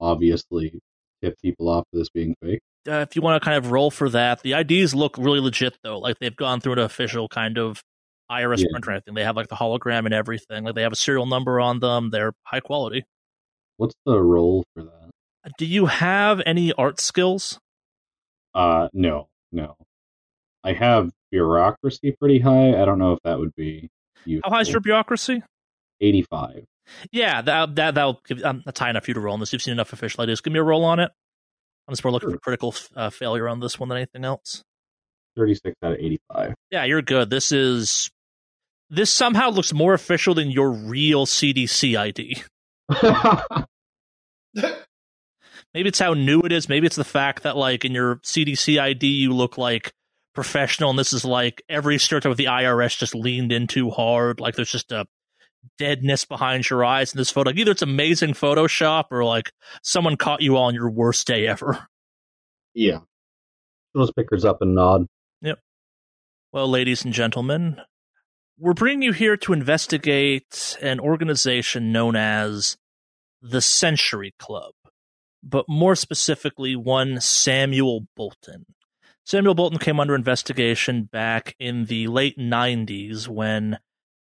obviously 0.00 0.78
tip 1.22 1.36
people 1.42 1.68
off 1.68 1.84
to 1.92 1.98
this 1.98 2.08
being 2.08 2.34
fake? 2.42 2.60
Uh, 2.88 3.04
if 3.08 3.14
you 3.14 3.22
want 3.22 3.40
to 3.40 3.44
kind 3.44 3.62
of 3.62 3.70
roll 3.70 3.90
for 3.90 4.08
that, 4.08 4.42
the 4.42 4.54
IDs 4.54 4.94
look 4.94 5.18
really 5.18 5.40
legit 5.40 5.76
though. 5.82 5.98
Like 5.98 6.18
they've 6.18 6.34
gone 6.34 6.60
through 6.60 6.74
an 6.74 6.78
official 6.78 7.28
kind 7.28 7.58
of 7.58 7.82
IRS 8.30 8.58
yeah. 8.58 8.66
printer. 8.70 8.92
Anything 8.92 9.14
they 9.14 9.24
have 9.24 9.36
like 9.36 9.48
the 9.48 9.56
hologram 9.56 10.04
and 10.04 10.14
everything. 10.14 10.64
Like 10.64 10.74
they 10.74 10.82
have 10.82 10.92
a 10.92 10.96
serial 10.96 11.26
number 11.26 11.60
on 11.60 11.80
them. 11.80 12.10
They're 12.10 12.32
high 12.44 12.60
quality. 12.60 13.04
What's 13.76 13.94
the 14.04 14.20
role 14.20 14.64
for 14.74 14.84
that? 14.84 15.10
Do 15.58 15.66
you 15.66 15.86
have 15.86 16.42
any 16.44 16.72
art 16.72 17.00
skills? 17.00 17.58
Uh, 18.54 18.88
no, 18.92 19.28
no. 19.52 19.76
I 20.64 20.72
have 20.72 21.10
bureaucracy 21.30 22.16
pretty 22.18 22.40
high. 22.40 22.80
I 22.80 22.84
don't 22.84 22.98
know 22.98 23.12
if 23.12 23.20
that 23.24 23.38
would 23.38 23.54
be. 23.54 23.88
Useful. 24.24 24.50
How 24.50 24.56
high 24.56 24.62
is 24.62 24.68
your 24.68 24.80
bureaucracy? 24.80 25.42
Eighty-five. 26.00 26.64
Yeah, 27.12 27.40
that 27.42 27.76
that 27.76 27.94
that'll 27.94 28.20
give. 28.26 28.42
Um, 28.42 28.62
that's 28.64 28.80
high 28.80 28.90
enough 28.90 29.04
for 29.04 29.10
you 29.10 29.14
to 29.14 29.20
roll 29.20 29.34
on 29.34 29.40
this. 29.40 29.52
You've 29.52 29.62
seen 29.62 29.72
enough 29.72 29.92
official 29.92 30.22
ideas. 30.22 30.40
Give 30.40 30.52
me 30.52 30.58
a 30.58 30.62
roll 30.62 30.84
on 30.84 30.98
it. 30.98 31.10
I'm 31.86 31.92
just 31.92 32.04
more 32.04 32.10
looking 32.10 32.30
sure. 32.30 32.36
for 32.36 32.40
critical 32.40 32.74
uh, 32.96 33.10
failure 33.10 33.48
on 33.48 33.60
this 33.60 33.78
one 33.78 33.88
than 33.88 33.96
anything 33.96 34.24
else. 34.24 34.64
Thirty-six 35.36 35.76
out 35.84 35.92
of 35.92 35.98
eighty-five. 35.98 36.54
Yeah, 36.70 36.84
you're 36.84 37.00
good. 37.00 37.30
This 37.30 37.52
is. 37.52 38.10
This 38.90 39.12
somehow 39.12 39.50
looks 39.50 39.72
more 39.72 39.94
official 39.94 40.34
than 40.34 40.50
your 40.50 40.72
real 40.72 41.26
CDC 41.26 41.96
ID. 41.98 42.42
Maybe 45.74 45.88
it's 45.88 45.98
how 45.98 46.14
new 46.14 46.40
it 46.40 46.52
is. 46.52 46.68
Maybe 46.68 46.86
it's 46.86 46.96
the 46.96 47.04
fact 47.04 47.42
that 47.42 47.56
like 47.56 47.84
in 47.84 47.92
your 47.92 48.16
CDC 48.16 48.80
ID 48.80 49.06
you 49.06 49.32
look 49.32 49.58
like 49.58 49.92
professional, 50.34 50.90
and 50.90 50.98
this 50.98 51.12
is 51.12 51.24
like 51.24 51.62
every 51.68 51.98
stereotype 51.98 52.30
of 52.32 52.36
the 52.38 52.46
IRS 52.46 52.96
just 52.96 53.14
leaned 53.14 53.52
in 53.52 53.66
too 53.66 53.90
hard. 53.90 54.40
Like 54.40 54.54
there's 54.54 54.72
just 54.72 54.90
a 54.92 55.06
deadness 55.76 56.24
behind 56.24 56.68
your 56.68 56.84
eyes 56.84 57.12
in 57.12 57.18
this 57.18 57.30
photo. 57.30 57.50
Like, 57.50 57.58
either 57.58 57.72
it's 57.72 57.82
amazing 57.82 58.34
Photoshop 58.34 59.04
or 59.10 59.24
like 59.24 59.52
someone 59.82 60.16
caught 60.16 60.40
you 60.40 60.56
on 60.56 60.74
your 60.74 60.90
worst 60.90 61.26
day 61.26 61.46
ever. 61.46 61.86
Yeah. 62.74 62.98
Those 63.92 64.12
pickers 64.12 64.44
up 64.44 64.62
and 64.62 64.76
nod. 64.76 65.06
Yep. 65.40 65.58
Well, 66.52 66.68
ladies 66.68 67.04
and 67.04 67.12
gentlemen, 67.12 67.80
we're 68.58 68.74
bringing 68.74 69.02
you 69.02 69.12
here 69.12 69.36
to 69.36 69.52
investigate 69.52 70.76
an 70.82 71.00
organization 71.00 71.92
known 71.92 72.16
as 72.16 72.76
the 73.40 73.60
Century 73.60 74.34
Club 74.38 74.72
but 75.42 75.66
more 75.68 75.94
specifically, 75.94 76.76
one 76.76 77.20
Samuel 77.20 78.06
Bolton. 78.16 78.66
Samuel 79.24 79.54
Bolton 79.54 79.78
came 79.78 80.00
under 80.00 80.14
investigation 80.14 81.04
back 81.04 81.54
in 81.58 81.84
the 81.86 82.06
late 82.06 82.38
90s 82.38 83.28
when 83.28 83.78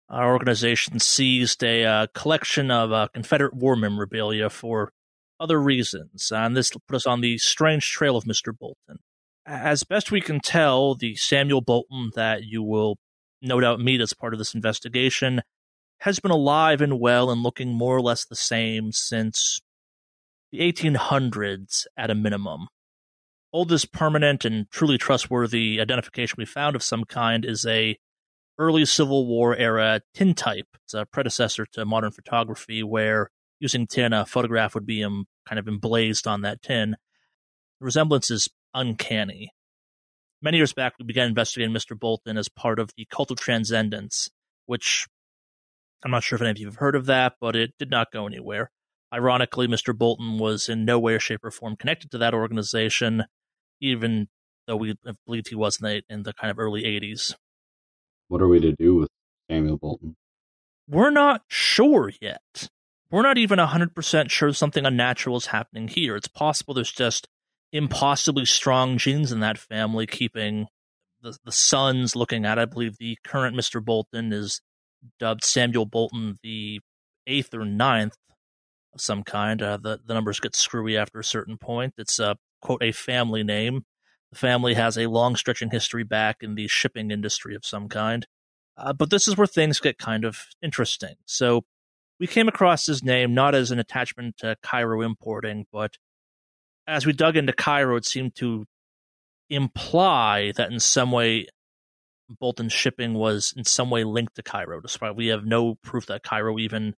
our 0.08 0.32
organization 0.32 0.98
seized 0.98 1.62
a 1.62 1.84
uh, 1.84 2.06
collection 2.14 2.70
of 2.70 2.92
uh, 2.92 3.08
Confederate 3.12 3.54
war 3.54 3.76
memorabilia 3.76 4.50
for 4.50 4.92
other 5.38 5.60
reasons, 5.60 6.32
and 6.34 6.56
this 6.56 6.70
put 6.70 6.96
us 6.96 7.06
on 7.06 7.20
the 7.20 7.38
strange 7.38 7.90
trail 7.90 8.16
of 8.16 8.24
Mr. 8.24 8.56
Bolton. 8.58 8.98
As 9.46 9.84
best 9.84 10.10
we 10.10 10.20
can 10.20 10.40
tell, 10.40 10.94
the 10.94 11.14
Samuel 11.14 11.60
Bolton 11.60 12.10
that 12.16 12.42
you 12.42 12.62
will 12.62 12.98
no 13.40 13.60
doubt 13.60 13.80
meet 13.80 14.00
as 14.00 14.12
part 14.12 14.32
of 14.32 14.38
this 14.38 14.54
investigation 14.54 15.42
has 16.00 16.20
been 16.20 16.30
alive 16.30 16.80
and 16.80 17.00
well 17.00 17.30
and 17.30 17.42
looking 17.42 17.72
more 17.72 17.96
or 17.96 18.00
less 18.00 18.24
the 18.24 18.36
same 18.36 18.92
since 18.92 19.60
the 20.52 20.60
1800s 20.60 21.86
at 21.96 22.10
a 22.10 22.14
minimum. 22.14 22.68
Oldest 23.52 23.92
permanent 23.92 24.44
and 24.44 24.70
truly 24.70 24.98
trustworthy 24.98 25.80
identification 25.80 26.36
we 26.38 26.44
found 26.44 26.76
of 26.76 26.82
some 26.82 27.04
kind 27.04 27.44
is 27.44 27.66
a 27.66 27.98
early 28.58 28.84
Civil 28.84 29.26
War 29.26 29.56
era 29.56 30.00
tintype. 30.14 30.66
It's 30.84 30.94
a 30.94 31.06
predecessor 31.06 31.66
to 31.72 31.84
modern 31.84 32.12
photography 32.12 32.82
where 32.82 33.30
using 33.58 33.86
tin, 33.86 34.12
a 34.12 34.26
photograph 34.26 34.74
would 34.74 34.86
be 34.86 35.02
kind 35.02 35.58
of 35.58 35.66
emblazed 35.66 36.26
on 36.26 36.42
that 36.42 36.62
tin. 36.62 36.96
The 37.80 37.84
resemblance 37.84 38.30
is 38.30 38.48
uncanny. 38.74 39.50
Many 40.40 40.56
years 40.58 40.72
back, 40.72 40.94
we 40.98 41.04
began 41.04 41.28
investigating 41.28 41.74
Mr. 41.74 41.98
Bolton 41.98 42.36
as 42.36 42.48
part 42.48 42.78
of 42.78 42.90
the 42.96 43.06
Cult 43.10 43.30
of 43.32 43.38
Transcendence, 43.38 44.30
which 44.66 45.06
I'm 46.04 46.12
not 46.12 46.22
sure 46.22 46.36
if 46.36 46.42
any 46.42 46.50
of 46.50 46.58
you 46.58 46.66
have 46.66 46.76
heard 46.76 46.94
of 46.94 47.06
that, 47.06 47.34
but 47.40 47.56
it 47.56 47.72
did 47.78 47.90
not 47.90 48.12
go 48.12 48.26
anywhere. 48.26 48.70
Ironically, 49.12 49.66
Mr. 49.66 49.96
Bolton 49.96 50.38
was 50.38 50.68
in 50.68 50.84
no 50.84 50.98
way, 50.98 51.18
shape, 51.18 51.44
or 51.44 51.50
form 51.50 51.76
connected 51.76 52.10
to 52.12 52.18
that 52.18 52.34
organization, 52.34 53.24
even 53.80 54.28
though 54.66 54.76
we 54.76 54.94
believed 55.26 55.48
he 55.48 55.54
was 55.56 55.80
in 55.80 55.88
the, 55.88 56.02
in 56.08 56.22
the 56.22 56.32
kind 56.34 56.50
of 56.50 56.58
early 56.58 56.82
80s. 56.82 57.34
What 58.28 58.42
are 58.42 58.48
we 58.48 58.60
to 58.60 58.72
do 58.72 58.94
with 58.96 59.08
Samuel 59.50 59.78
Bolton? 59.78 60.14
We're 60.86 61.10
not 61.10 61.42
sure 61.48 62.12
yet. 62.20 62.68
We're 63.10 63.22
not 63.22 63.38
even 63.38 63.58
100% 63.58 64.30
sure 64.30 64.52
something 64.52 64.84
unnatural 64.84 65.38
is 65.38 65.46
happening 65.46 65.88
here. 65.88 66.14
It's 66.14 66.28
possible 66.28 66.74
there's 66.74 66.92
just 66.92 67.26
impossibly 67.72 68.44
strong 68.44 68.98
genes 68.98 69.32
in 69.32 69.40
that 69.40 69.58
family, 69.58 70.06
keeping 70.06 70.66
the, 71.22 71.36
the 71.44 71.52
sons 71.52 72.16
looking 72.16 72.44
at. 72.44 72.58
I 72.58 72.64
believe 72.64 72.98
the 72.98 73.18
current 73.24 73.56
Mr. 73.56 73.84
Bolton 73.84 74.32
is 74.32 74.60
dubbed 75.18 75.44
Samuel 75.44 75.86
Bolton 75.86 76.38
the 76.42 76.80
eighth 77.26 77.54
or 77.54 77.64
ninth 77.64 78.16
of 78.94 79.00
some 79.00 79.22
kind. 79.22 79.62
Uh, 79.62 79.76
the, 79.76 80.00
the 80.04 80.14
numbers 80.14 80.40
get 80.40 80.56
screwy 80.56 80.96
after 80.96 81.18
a 81.18 81.24
certain 81.24 81.58
point. 81.58 81.94
It's 81.98 82.18
a, 82.18 82.36
quote, 82.60 82.82
a 82.82 82.92
family 82.92 83.44
name. 83.44 83.84
The 84.32 84.38
family 84.38 84.74
has 84.74 84.98
a 84.98 85.06
long 85.06 85.36
stretching 85.36 85.70
history 85.70 86.04
back 86.04 86.38
in 86.42 86.54
the 86.54 86.68
shipping 86.68 87.10
industry 87.10 87.54
of 87.54 87.64
some 87.64 87.88
kind. 87.88 88.26
Uh, 88.76 88.92
but 88.92 89.10
this 89.10 89.26
is 89.26 89.36
where 89.36 89.46
things 89.46 89.80
get 89.80 89.98
kind 89.98 90.24
of 90.24 90.38
interesting. 90.62 91.14
So 91.24 91.64
we 92.20 92.26
came 92.26 92.48
across 92.48 92.86
his 92.86 93.02
name 93.02 93.34
not 93.34 93.54
as 93.54 93.70
an 93.70 93.78
attachment 93.78 94.36
to 94.38 94.56
Cairo 94.62 95.02
importing, 95.02 95.66
but 95.72 95.96
as 96.88 97.04
we 97.06 97.12
dug 97.12 97.36
into 97.36 97.52
Cairo, 97.52 97.96
it 97.96 98.06
seemed 98.06 98.34
to 98.36 98.64
imply 99.50 100.52
that 100.56 100.72
in 100.72 100.80
some 100.80 101.12
way 101.12 101.46
Bolton 102.28 102.68
shipping 102.68 103.14
was 103.14 103.54
in 103.56 103.64
some 103.64 103.90
way 103.90 104.04
linked 104.04 104.34
to 104.36 104.42
Cairo, 104.42 104.80
despite 104.80 105.14
we 105.14 105.28
have 105.28 105.44
no 105.44 105.76
proof 105.76 106.06
that 106.06 106.22
Cairo 106.22 106.58
even 106.58 106.94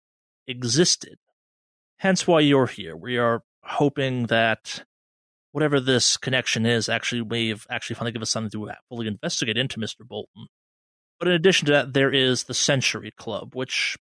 existed. 0.47 1.19
Hence 1.99 2.27
why 2.27 2.41
you're 2.41 2.67
here. 2.67 2.97
We 2.97 3.19
are 3.19 3.43
hoping 3.63 4.27
that 4.27 4.85
whatever 5.53 5.81
this 5.81 6.17
connection 6.17 6.65
is 6.65 6.89
actually 6.89 7.25
may 7.25 7.49
have 7.49 7.67
actually 7.69 7.95
finally 7.95 8.13
give 8.13 8.23
us 8.23 8.31
something 8.31 8.51
to 8.51 8.73
fully 8.89 9.07
investigate 9.07 9.59
into 9.59 9.79
Mr. 9.79 10.07
Bolton. 10.07 10.47
But 11.19 11.29
in 11.29 11.35
addition 11.35 11.67
to 11.67 11.73
that, 11.73 11.93
there 11.93 12.13
is 12.13 12.45
the 12.45 12.55
Century 12.55 13.13
Club, 13.17 13.55
which 13.55 13.97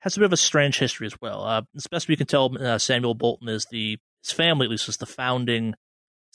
has 0.00 0.16
a 0.16 0.20
bit 0.20 0.26
of 0.26 0.32
a 0.32 0.38
strange 0.38 0.78
history 0.78 1.06
as 1.06 1.20
well. 1.20 1.42
Uh, 1.44 1.62
as 1.74 1.86
best 1.86 2.08
we 2.08 2.16
can 2.16 2.26
tell, 2.26 2.56
uh, 2.62 2.78
Samuel 2.78 3.14
Bolton 3.14 3.48
is 3.48 3.66
the 3.70 3.98
his 4.22 4.32
family 4.32 4.66
at 4.66 4.70
least 4.70 4.86
was 4.86 4.98
the 4.98 5.06
founding 5.06 5.74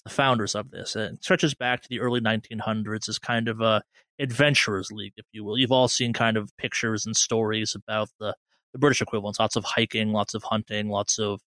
the 0.04 0.10
founders 0.12 0.54
of 0.56 0.70
this. 0.70 0.96
It 0.96 1.24
stretches 1.24 1.56
back 1.56 1.82
to 1.82 1.90
the 1.90 2.00
early 2.00 2.22
1900s 2.22 3.10
as 3.10 3.18
kind 3.18 3.48
of 3.48 3.60
a 3.60 3.82
adventurers 4.20 4.92
league, 4.92 5.14
if 5.18 5.26
you 5.32 5.44
will. 5.44 5.58
You've 5.58 5.72
all 5.72 5.88
seen 5.88 6.14
kind 6.14 6.38
of 6.38 6.56
pictures 6.58 7.06
and 7.06 7.16
stories 7.16 7.76
about 7.76 8.10
the 8.20 8.36
the 8.76 8.80
British 8.80 9.02
equivalents. 9.02 9.40
Lots 9.40 9.56
of 9.56 9.64
hiking, 9.64 10.12
lots 10.12 10.34
of 10.34 10.44
hunting, 10.44 10.90
lots 10.90 11.18
of, 11.18 11.40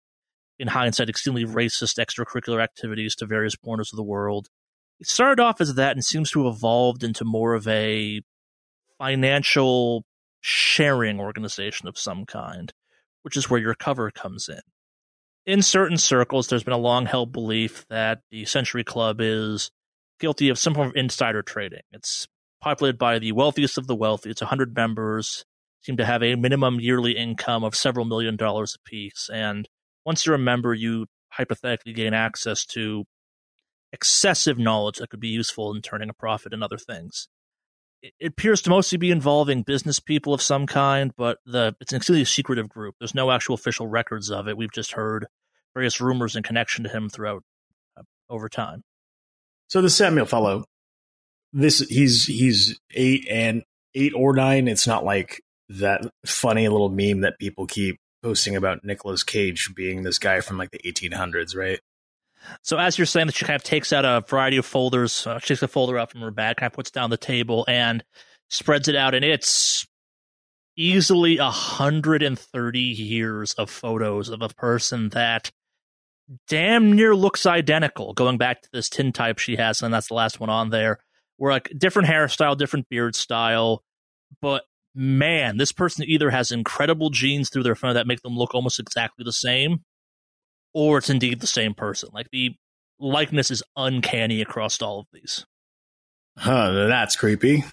in 0.59 0.69
hindsight, 0.69 1.11
extremely 1.11 1.45
racist 1.45 1.99
extracurricular 1.99 2.63
activities 2.63 3.15
to 3.17 3.27
various 3.27 3.55
corners 3.55 3.93
of 3.93 3.99
the 3.99 4.03
world. 4.03 4.49
It 4.99 5.09
started 5.09 5.39
off 5.39 5.61
as 5.61 5.75
that 5.75 5.93
and 5.93 6.03
seems 6.03 6.31
to 6.31 6.47
have 6.47 6.55
evolved 6.55 7.05
into 7.05 7.27
more 7.27 7.53
of 7.53 7.69
a 7.69 8.23
financial 8.97 10.05
sharing 10.41 11.21
organization 11.21 11.87
of 11.87 11.99
some 11.99 12.25
kind, 12.25 12.73
which 13.23 13.37
is 13.37 13.51
where 13.51 13.61
your 13.61 13.75
cover 13.75 14.11
comes 14.11 14.49
in. 14.49 14.61
In 15.49 15.63
certain 15.63 15.97
circles, 15.97 16.49
there's 16.49 16.63
been 16.63 16.75
a 16.75 16.77
long 16.79 17.07
held 17.07 17.33
belief 17.33 17.87
that 17.89 18.21
the 18.31 18.45
Century 18.45 18.85
Club 18.85 19.17
is 19.19 19.71
guilty 20.21 20.51
of 20.51 20.59
some 20.59 20.75
form 20.75 20.89
of 20.89 20.95
insider 20.95 21.41
trading. 21.41 21.81
It's 21.91 22.29
populated 22.61 22.99
by 22.99 23.19
the 23.19 23.33
wealthiest 23.33 23.79
of 23.79 23.87
the 23.87 23.95
wealthy. 23.97 24.29
It's 24.29 24.43
100 24.43 24.77
members 24.77 25.47
seem 25.81 25.97
to 25.97 26.05
have 26.05 26.23
a 26.23 26.35
minimum 26.35 26.81
yearly 26.81 27.13
income 27.13 27.65
of 27.65 27.75
several 27.75 28.05
million 28.05 28.37
dollars 28.37 28.77
apiece. 28.79 29.31
And 29.33 29.67
once 30.05 30.27
you're 30.27 30.35
a 30.35 30.39
member, 30.39 30.75
you 30.75 31.07
hypothetically 31.31 31.95
gain 31.95 32.13
access 32.13 32.67
to 32.67 33.05
excessive 33.91 34.59
knowledge 34.59 34.99
that 34.99 35.09
could 35.09 35.19
be 35.19 35.29
useful 35.29 35.75
in 35.75 35.81
turning 35.81 36.11
a 36.11 36.15
profit 36.15 36.53
and 36.53 36.63
other 36.63 36.77
things. 36.77 37.27
It 38.03 38.13
appears 38.23 38.61
to 38.63 38.71
mostly 38.71 38.99
be 38.99 39.11
involving 39.11 39.63
business 39.63 39.99
people 39.99 40.35
of 40.35 40.43
some 40.43 40.67
kind, 40.67 41.11
but 41.17 41.39
the 41.47 41.75
it's 41.81 41.93
an 41.95 41.97
extremely 41.97 42.27
secretive 42.27 42.69
group. 42.69 42.97
There's 43.01 43.15
no 43.15 43.31
actual 43.31 43.55
official 43.55 43.87
records 43.87 44.31
of 44.31 44.47
it. 44.47 44.59
We've 44.59 44.71
just 44.71 44.93
heard 44.93 45.27
various 45.75 46.01
rumors 46.01 46.37
in 46.37 46.43
connection 46.43 46.85
to 46.85 46.91
him 46.91 47.09
throughout 47.09 47.43
uh, 47.97 48.03
over 48.29 48.49
time. 48.49 48.83
So 49.69 49.83
the 49.83 49.91
Samuel 49.91 50.27
fellow, 50.27 50.65
this 51.53 51.81
he's 51.81 52.27
he's 52.27 52.79
eight 52.93 53.27
and 53.31 53.63
eight 53.95 54.13
or 54.15 54.35
nine. 54.35 54.69
It's 54.69 54.87
not 54.87 55.05
like 55.05 55.41
that 55.69 56.03
funny 56.25 56.69
little 56.69 56.89
meme 56.89 57.21
that 57.21 57.39
people 57.39 57.67
keep 57.67 57.99
posting 58.23 58.57
about 58.57 58.85
Nicolas 58.85 59.23
Cage 59.23 59.71
being 59.75 60.03
this 60.03 60.19
guy 60.19 60.41
from 60.41 60.59
like 60.59 60.71
the 60.71 60.79
1800s, 60.79 61.57
right? 61.57 61.81
So 62.63 62.79
as 62.79 62.99
you're 62.99 63.07
saying 63.07 63.27
that 63.27 63.37
she 63.37 63.45
kind 63.45 63.57
of 63.57 63.63
takes 63.63 63.93
out 63.93 64.05
a 64.05 64.25
variety 64.27 64.57
of 64.57 64.67
folders, 64.67 65.27
uh, 65.27 65.39
she 65.39 65.49
takes 65.49 65.63
a 65.63 65.69
folder 65.69 65.99
out 65.99 66.11
from 66.11 66.21
her 66.23 66.31
bag, 66.31 66.57
kind 66.57 66.71
of 66.71 66.75
puts 66.75 66.91
down 66.91 67.11
the 67.11 67.17
table 67.17 67.65
and 67.69 68.05
spreads 68.49 68.89
it 68.89 68.97
out, 68.97 69.15
and 69.15 69.25
it's 69.25 69.87
easily 70.77 71.39
130 71.39 72.81
years 72.81 73.53
of 73.55 73.69
photos 73.69 74.29
of 74.29 74.41
a 74.41 74.49
person 74.49 75.09
that 75.11 75.51
damn 76.49 76.93
near 76.93 77.15
looks 77.15 77.47
identical. 77.47 78.13
Going 78.13 78.39
back 78.39 78.63
to 78.63 78.69
this 78.73 78.89
tintype 78.89 79.39
she 79.39 79.57
has, 79.57 79.83
and 79.83 79.93
that's 79.93 80.09
the 80.09 80.15
last 80.15 80.41
one 80.41 80.51
on 80.51 80.71
there. 80.71 80.99
We're 81.39 81.53
like 81.53 81.73
different 81.77 82.09
hairstyle, 82.09 82.57
different 82.57 82.89
beard 82.89 83.15
style, 83.15 83.83
but 84.41 84.65
man, 84.95 85.57
this 85.57 85.73
person 85.73 86.05
either 86.07 86.31
has 86.31 86.51
incredible 86.51 87.11
genes 87.11 87.49
through 87.49 87.63
their 87.63 87.77
phone 87.77 87.95
that 87.95 88.07
make 88.07 88.23
them 88.23 88.37
look 88.37 88.55
almost 88.55 88.81
exactly 88.81 89.25
the 89.25 89.33
same, 89.33 89.85
or 90.75 90.99
it's 90.99 91.11
indeed 91.11 91.41
the 91.41 91.47
same 91.47 91.75
person. 91.75 92.11
Like 92.13 92.31
the 92.33 92.57
likeness 92.99 93.51
is 93.51 93.63
uncanny 93.77 94.43
across 94.43 94.83
all 94.83 95.01
of 95.01 95.07
these. 95.13 95.47
Huh, 96.37 96.87
that's 96.89 97.17
creepy. 97.17 97.65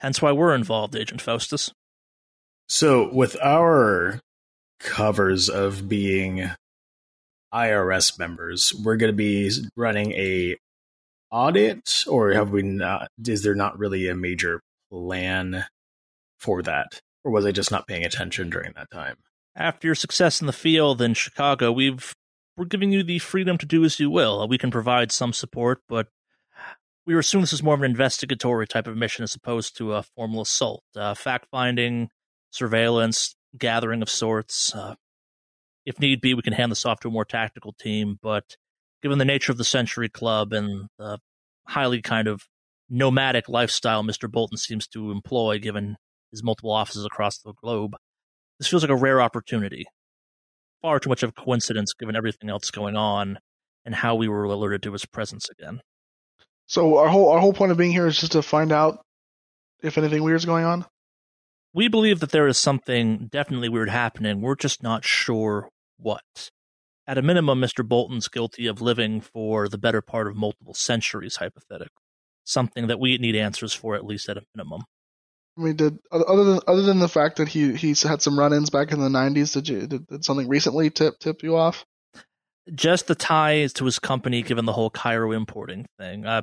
Hence 0.00 0.22
why 0.22 0.32
we're 0.32 0.54
involved, 0.54 0.96
Agent 0.96 1.20
Faustus. 1.20 1.72
So, 2.68 3.12
with 3.12 3.36
our 3.42 4.20
covers 4.78 5.48
of 5.48 5.88
being 5.88 6.50
IRS 7.52 8.18
members, 8.18 8.74
we're 8.74 8.96
going 8.96 9.12
to 9.12 9.16
be 9.16 9.50
running 9.76 10.12
a 10.12 10.56
audit, 11.30 12.04
or 12.06 12.32
have 12.32 12.50
we 12.50 12.62
not? 12.62 13.08
Is 13.24 13.42
there 13.42 13.54
not 13.54 13.78
really 13.78 14.08
a 14.08 14.14
major 14.14 14.60
plan 14.90 15.64
for 16.38 16.62
that? 16.62 17.00
Or 17.24 17.30
was 17.32 17.44
I 17.44 17.52
just 17.52 17.70
not 17.70 17.86
paying 17.86 18.04
attention 18.04 18.50
during 18.50 18.72
that 18.76 18.90
time? 18.90 19.16
After 19.54 19.88
your 19.88 19.94
success 19.94 20.40
in 20.40 20.46
the 20.46 20.52
field 20.52 21.02
in 21.02 21.14
Chicago, 21.14 21.72
we've 21.72 22.14
we're 22.56 22.64
giving 22.66 22.92
you 22.92 23.02
the 23.02 23.18
freedom 23.18 23.58
to 23.58 23.66
do 23.66 23.84
as 23.84 23.98
you 23.98 24.10
will. 24.10 24.46
We 24.46 24.58
can 24.58 24.70
provide 24.70 25.12
some 25.12 25.32
support, 25.32 25.80
but 25.88 26.08
we 27.06 27.16
assume 27.16 27.40
this 27.40 27.52
is 27.52 27.62
more 27.62 27.74
of 27.74 27.82
an 27.82 27.90
investigatory 27.90 28.66
type 28.66 28.86
of 28.86 28.96
mission 28.96 29.22
as 29.22 29.34
opposed 29.34 29.76
to 29.78 29.94
a 29.94 30.02
formal 30.02 30.42
assault. 30.42 30.84
Uh, 30.94 31.14
fact 31.14 31.46
finding, 31.50 32.10
surveillance, 32.50 33.34
gathering 33.56 34.02
of 34.02 34.10
sorts. 34.10 34.74
Uh, 34.74 34.94
if 35.86 35.98
need 35.98 36.20
be, 36.20 36.34
we 36.34 36.42
can 36.42 36.52
hand 36.52 36.70
this 36.70 36.84
off 36.84 37.00
to 37.00 37.08
a 37.08 37.12
more 37.12 37.24
tactical 37.24 37.74
team, 37.80 38.18
but 38.22 38.56
given 39.02 39.18
the 39.18 39.24
nature 39.24 39.52
of 39.52 39.58
the 39.58 39.64
Century 39.64 40.08
Club 40.08 40.52
and 40.52 40.88
the 40.98 41.18
highly 41.66 42.02
kind 42.02 42.28
of 42.28 42.42
nomadic 42.88 43.48
lifestyle 43.48 44.02
Mr. 44.02 44.30
Bolton 44.30 44.58
seems 44.58 44.86
to 44.88 45.10
employ, 45.10 45.58
given 45.58 45.96
his 46.30 46.42
multiple 46.42 46.72
offices 46.72 47.04
across 47.04 47.38
the 47.38 47.52
globe. 47.52 47.96
This 48.58 48.68
feels 48.68 48.82
like 48.82 48.90
a 48.90 48.96
rare 48.96 49.22
opportunity. 49.22 49.86
Far 50.82 50.98
too 50.98 51.08
much 51.08 51.22
of 51.22 51.30
a 51.30 51.40
coincidence 51.40 51.92
given 51.94 52.16
everything 52.16 52.50
else 52.50 52.70
going 52.70 52.96
on 52.96 53.38
and 53.84 53.94
how 53.94 54.14
we 54.14 54.28
were 54.28 54.44
alerted 54.44 54.82
to 54.82 54.92
his 54.92 55.06
presence 55.06 55.48
again. 55.50 55.80
So 56.66 56.98
our 56.98 57.08
whole 57.08 57.30
our 57.30 57.40
whole 57.40 57.52
point 57.52 57.72
of 57.72 57.78
being 57.78 57.92
here 57.92 58.06
is 58.06 58.18
just 58.18 58.32
to 58.32 58.42
find 58.42 58.72
out 58.72 59.00
if 59.82 59.98
anything 59.98 60.22
weird 60.22 60.36
is 60.36 60.44
going 60.44 60.64
on. 60.64 60.86
We 61.72 61.88
believe 61.88 62.20
that 62.20 62.30
there 62.30 62.46
is 62.46 62.58
something 62.58 63.28
definitely 63.30 63.68
weird 63.68 63.90
happening. 63.90 64.40
We're 64.40 64.56
just 64.56 64.82
not 64.82 65.04
sure 65.04 65.68
what. 66.00 66.50
At 67.06 67.18
a 67.18 67.22
minimum, 67.22 67.60
Mr. 67.60 67.86
Bolton's 67.86 68.28
guilty 68.28 68.66
of 68.66 68.80
living 68.80 69.20
for 69.20 69.68
the 69.68 69.78
better 69.78 70.00
part 70.00 70.28
of 70.28 70.36
multiple 70.36 70.74
centuries, 70.74 71.36
hypothetically. 71.36 72.04
Something 72.44 72.86
that 72.86 73.00
we 73.00 73.18
need 73.18 73.36
answers 73.36 73.72
for, 73.72 73.94
at 73.94 74.04
least 74.04 74.28
at 74.28 74.36
a 74.36 74.42
minimum. 74.54 74.84
I 75.58 75.62
mean, 75.62 75.76
did 75.76 75.98
other 76.12 76.44
than 76.44 76.60
other 76.66 76.82
than 76.82 77.00
the 77.00 77.08
fact 77.08 77.36
that 77.36 77.48
he 77.48 77.74
he's 77.74 78.02
had 78.02 78.22
some 78.22 78.38
run-ins 78.38 78.70
back 78.70 78.92
in 78.92 79.00
the 79.00 79.08
'90s, 79.08 79.52
did 79.52 79.68
you 79.68 79.86
did, 79.86 80.06
did 80.06 80.24
something 80.24 80.48
recently 80.48 80.90
tip 80.90 81.18
tip 81.18 81.42
you 81.42 81.56
off? 81.56 81.84
Just 82.74 83.08
the 83.08 83.14
ties 83.14 83.72
to 83.74 83.84
his 83.84 83.98
company, 83.98 84.42
given 84.42 84.64
the 84.64 84.72
whole 84.72 84.90
Cairo 84.90 85.32
importing 85.32 85.86
thing. 85.98 86.24
Uh, 86.24 86.42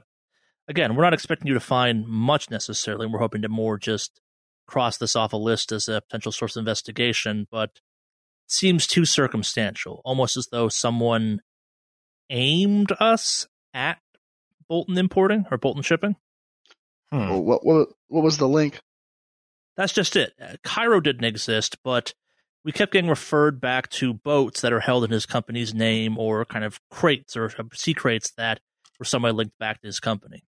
again, 0.67 0.95
we're 0.95 1.03
not 1.03 1.13
expecting 1.13 1.47
you 1.47 1.53
to 1.53 1.59
find 1.59 2.05
much 2.07 2.49
necessarily. 2.49 3.07
We're 3.07 3.19
hoping 3.19 3.41
to 3.43 3.49
more 3.49 3.77
just 3.77 4.19
cross 4.67 4.97
this 4.97 5.15
off 5.15 5.33
a 5.33 5.37
list 5.37 5.71
as 5.71 5.87
a 5.87 6.01
potential 6.01 6.31
source 6.31 6.55
of 6.55 6.61
investigation, 6.61 7.47
but 7.49 7.79
seems 8.47 8.87
too 8.87 9.05
circumstantial, 9.05 10.01
almost 10.03 10.37
as 10.37 10.47
though 10.51 10.69
someone 10.69 11.41
aimed 12.29 12.91
us 12.99 13.47
at 13.73 13.99
Bolton 14.67 14.97
Importing 14.97 15.45
or 15.51 15.57
Bolton 15.57 15.83
Shipping. 15.83 16.15
Hmm. 17.11 17.39
What, 17.39 17.65
what 17.65 17.89
what 18.07 18.23
was 18.23 18.37
the 18.37 18.47
link? 18.47 18.79
That's 19.77 19.93
just 19.93 20.15
it. 20.15 20.33
Uh, 20.41 20.55
Cairo 20.63 20.99
didn't 20.99 21.23
exist, 21.23 21.77
but 21.83 22.13
we 22.65 22.71
kept 22.71 22.91
getting 22.91 23.09
referred 23.09 23.61
back 23.61 23.89
to 23.91 24.13
boats 24.13 24.61
that 24.61 24.73
are 24.73 24.79
held 24.79 25.03
in 25.05 25.11
his 25.11 25.25
company's 25.25 25.73
name 25.73 26.17
or 26.17 26.43
kind 26.43 26.65
of 26.65 26.81
crates 26.89 27.37
or 27.37 27.51
sea 27.73 27.93
crates 27.93 28.31
that 28.37 28.59
were 28.99 29.05
somehow 29.05 29.31
linked 29.31 29.57
back 29.57 29.79
to 29.81 29.87
his 29.87 29.99
company. 29.99 30.43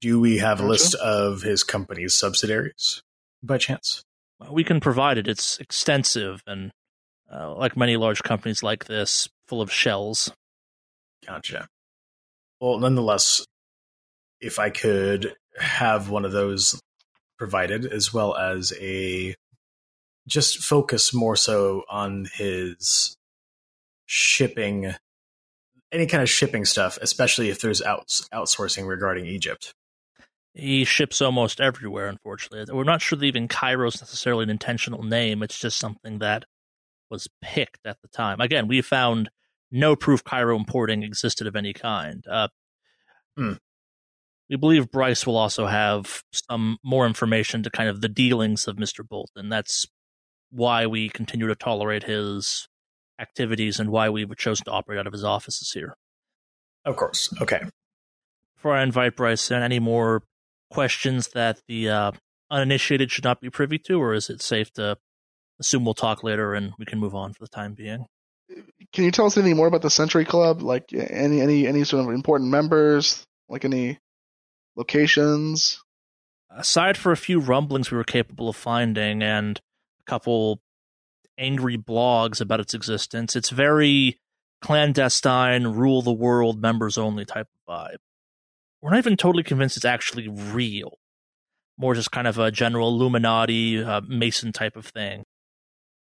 Do 0.00 0.18
we 0.20 0.38
have 0.38 0.60
a 0.60 0.66
list 0.66 0.94
of 0.96 1.42
his 1.42 1.62
company's 1.62 2.14
subsidiaries 2.14 3.02
by 3.42 3.58
chance? 3.58 4.02
We 4.50 4.64
can 4.64 4.80
provide 4.80 5.16
it. 5.16 5.28
It's 5.28 5.58
extensive 5.58 6.42
and, 6.46 6.72
uh, 7.32 7.54
like 7.54 7.76
many 7.76 7.96
large 7.96 8.22
companies 8.22 8.62
like 8.62 8.84
this, 8.84 9.28
full 9.46 9.60
of 9.60 9.72
shells. 9.72 10.32
Gotcha. 11.26 11.68
Well, 12.60 12.78
nonetheless, 12.78 13.44
if 14.40 14.58
I 14.58 14.70
could 14.70 15.34
have 15.58 16.10
one 16.10 16.24
of 16.24 16.32
those 16.32 16.80
provided, 17.38 17.86
as 17.86 18.12
well 18.12 18.36
as 18.36 18.72
a 18.80 19.34
just 20.26 20.58
focus 20.58 21.12
more 21.12 21.36
so 21.36 21.82
on 21.90 22.26
his 22.34 23.16
shipping, 24.06 24.94
any 25.92 26.06
kind 26.06 26.22
of 26.22 26.30
shipping 26.30 26.64
stuff, 26.64 26.98
especially 27.02 27.50
if 27.50 27.60
there's 27.60 27.82
outs, 27.82 28.28
outsourcing 28.32 28.86
regarding 28.86 29.26
Egypt. 29.26 29.74
He 30.54 30.84
ships 30.84 31.20
almost 31.20 31.60
everywhere, 31.60 32.06
unfortunately. 32.06 32.72
We're 32.72 32.84
not 32.84 33.02
sure 33.02 33.18
that 33.18 33.24
even 33.26 33.48
Cairo's 33.48 34.00
necessarily 34.00 34.44
an 34.44 34.50
intentional 34.50 35.02
name. 35.02 35.42
It's 35.42 35.58
just 35.58 35.78
something 35.78 36.20
that 36.20 36.44
was 37.14 37.28
picked 37.40 37.86
at 37.86 38.00
the 38.02 38.08
time. 38.08 38.40
Again, 38.40 38.68
we 38.68 38.82
found 38.82 39.30
no 39.70 39.96
proof 39.96 40.22
Cairo 40.24 40.56
importing 40.56 41.02
existed 41.02 41.46
of 41.46 41.56
any 41.56 41.72
kind. 41.72 42.24
Uh, 42.28 42.48
Hmm. 43.36 43.54
We 44.48 44.56
believe 44.56 44.90
Bryce 44.90 45.26
will 45.26 45.36
also 45.36 45.66
have 45.66 46.22
some 46.32 46.78
more 46.84 47.06
information 47.06 47.62
to 47.62 47.70
kind 47.70 47.88
of 47.88 48.00
the 48.00 48.08
dealings 48.08 48.68
of 48.68 48.76
Mr. 48.76 49.06
Bolton. 49.06 49.48
That's 49.48 49.86
why 50.50 50.86
we 50.86 51.08
continue 51.08 51.46
to 51.48 51.54
tolerate 51.54 52.04
his 52.04 52.68
activities 53.18 53.80
and 53.80 53.90
why 53.90 54.10
we've 54.10 54.36
chosen 54.36 54.66
to 54.66 54.70
operate 54.70 54.98
out 54.98 55.06
of 55.06 55.12
his 55.12 55.24
offices 55.24 55.72
here. 55.72 55.96
Of 56.84 56.96
course. 56.96 57.32
Okay. 57.40 57.62
Before 58.54 58.74
I 58.74 58.82
invite 58.82 59.16
Bryce 59.16 59.50
in, 59.50 59.62
any 59.62 59.78
more 59.78 60.22
questions 60.70 61.28
that 61.28 61.62
the 61.66 61.88
uh, 61.88 62.12
uninitiated 62.50 63.10
should 63.10 63.24
not 63.24 63.40
be 63.40 63.50
privy 63.50 63.78
to, 63.78 64.00
or 64.00 64.12
is 64.12 64.28
it 64.28 64.42
safe 64.42 64.70
to 64.74 64.98
assume 65.60 65.84
we'll 65.84 65.94
talk 65.94 66.22
later 66.22 66.54
and 66.54 66.72
we 66.78 66.84
can 66.84 66.98
move 66.98 67.14
on 67.14 67.32
for 67.32 67.42
the 67.44 67.48
time 67.48 67.74
being? 67.74 68.06
Can 68.92 69.04
you 69.04 69.10
tell 69.10 69.26
us 69.26 69.36
anything 69.36 69.56
more 69.56 69.66
about 69.66 69.82
the 69.82 69.90
Century 69.90 70.24
Club? 70.24 70.62
Like 70.62 70.92
any 70.92 71.40
any 71.40 71.66
any 71.66 71.84
sort 71.84 72.04
of 72.06 72.12
important 72.12 72.50
members? 72.50 73.26
Like 73.48 73.64
any 73.64 73.98
locations? 74.76 75.82
Aside 76.50 76.96
for 76.96 77.10
a 77.10 77.16
few 77.16 77.40
rumblings 77.40 77.90
we 77.90 77.96
were 77.96 78.04
capable 78.04 78.48
of 78.48 78.56
finding 78.56 79.22
and 79.22 79.60
a 80.00 80.10
couple 80.10 80.60
angry 81.36 81.76
blogs 81.76 82.40
about 82.40 82.60
its 82.60 82.74
existence, 82.74 83.34
it's 83.34 83.50
very 83.50 84.20
clandestine, 84.62 85.66
rule 85.66 86.00
the 86.02 86.12
world, 86.12 86.60
members 86.60 86.96
only 86.96 87.24
type 87.24 87.48
of 87.68 87.74
vibe. 87.74 87.96
We're 88.80 88.90
not 88.90 88.98
even 88.98 89.16
totally 89.16 89.42
convinced 89.42 89.76
it's 89.76 89.84
actually 89.84 90.28
real. 90.28 90.98
More 91.76 91.94
just 91.94 92.12
kind 92.12 92.28
of 92.28 92.38
a 92.38 92.50
general 92.50 92.88
Illuminati, 92.88 93.82
uh, 93.82 94.02
Mason 94.02 94.52
type 94.52 94.76
of 94.76 94.86
thing. 94.86 95.24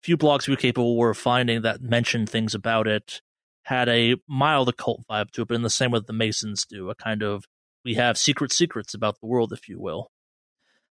Few 0.06 0.18
blogs 0.18 0.47
we 0.47 0.53
were 0.53 0.58
capable 0.58 0.97
were 0.97 1.16
finding 1.16 1.64
that 1.64 1.82
mentioned 1.82 2.30
things 2.30 2.53
about 2.53 2.88
it 2.88 3.22
had 3.64 3.89
a 3.89 4.16
mild 4.28 4.70
occult 4.70 5.01
vibe 5.10 5.32
to 5.32 5.41
it, 5.41 5.47
but 5.47 5.56
in 5.56 5.64
the 5.64 5.70
same 5.72 5.89
way 5.89 5.97
that 5.97 6.06
the 6.06 6.14
Masons 6.14 6.64
do, 6.64 6.91
a 6.91 6.95
kind 6.95 7.24
of 7.24 7.45
we 7.84 7.95
have 7.95 8.16
secret 8.16 8.53
secrets 8.53 8.93
about 8.93 9.20
the 9.20 9.26
world, 9.26 9.51
if 9.51 9.68
you 9.68 9.80
will. 9.80 10.12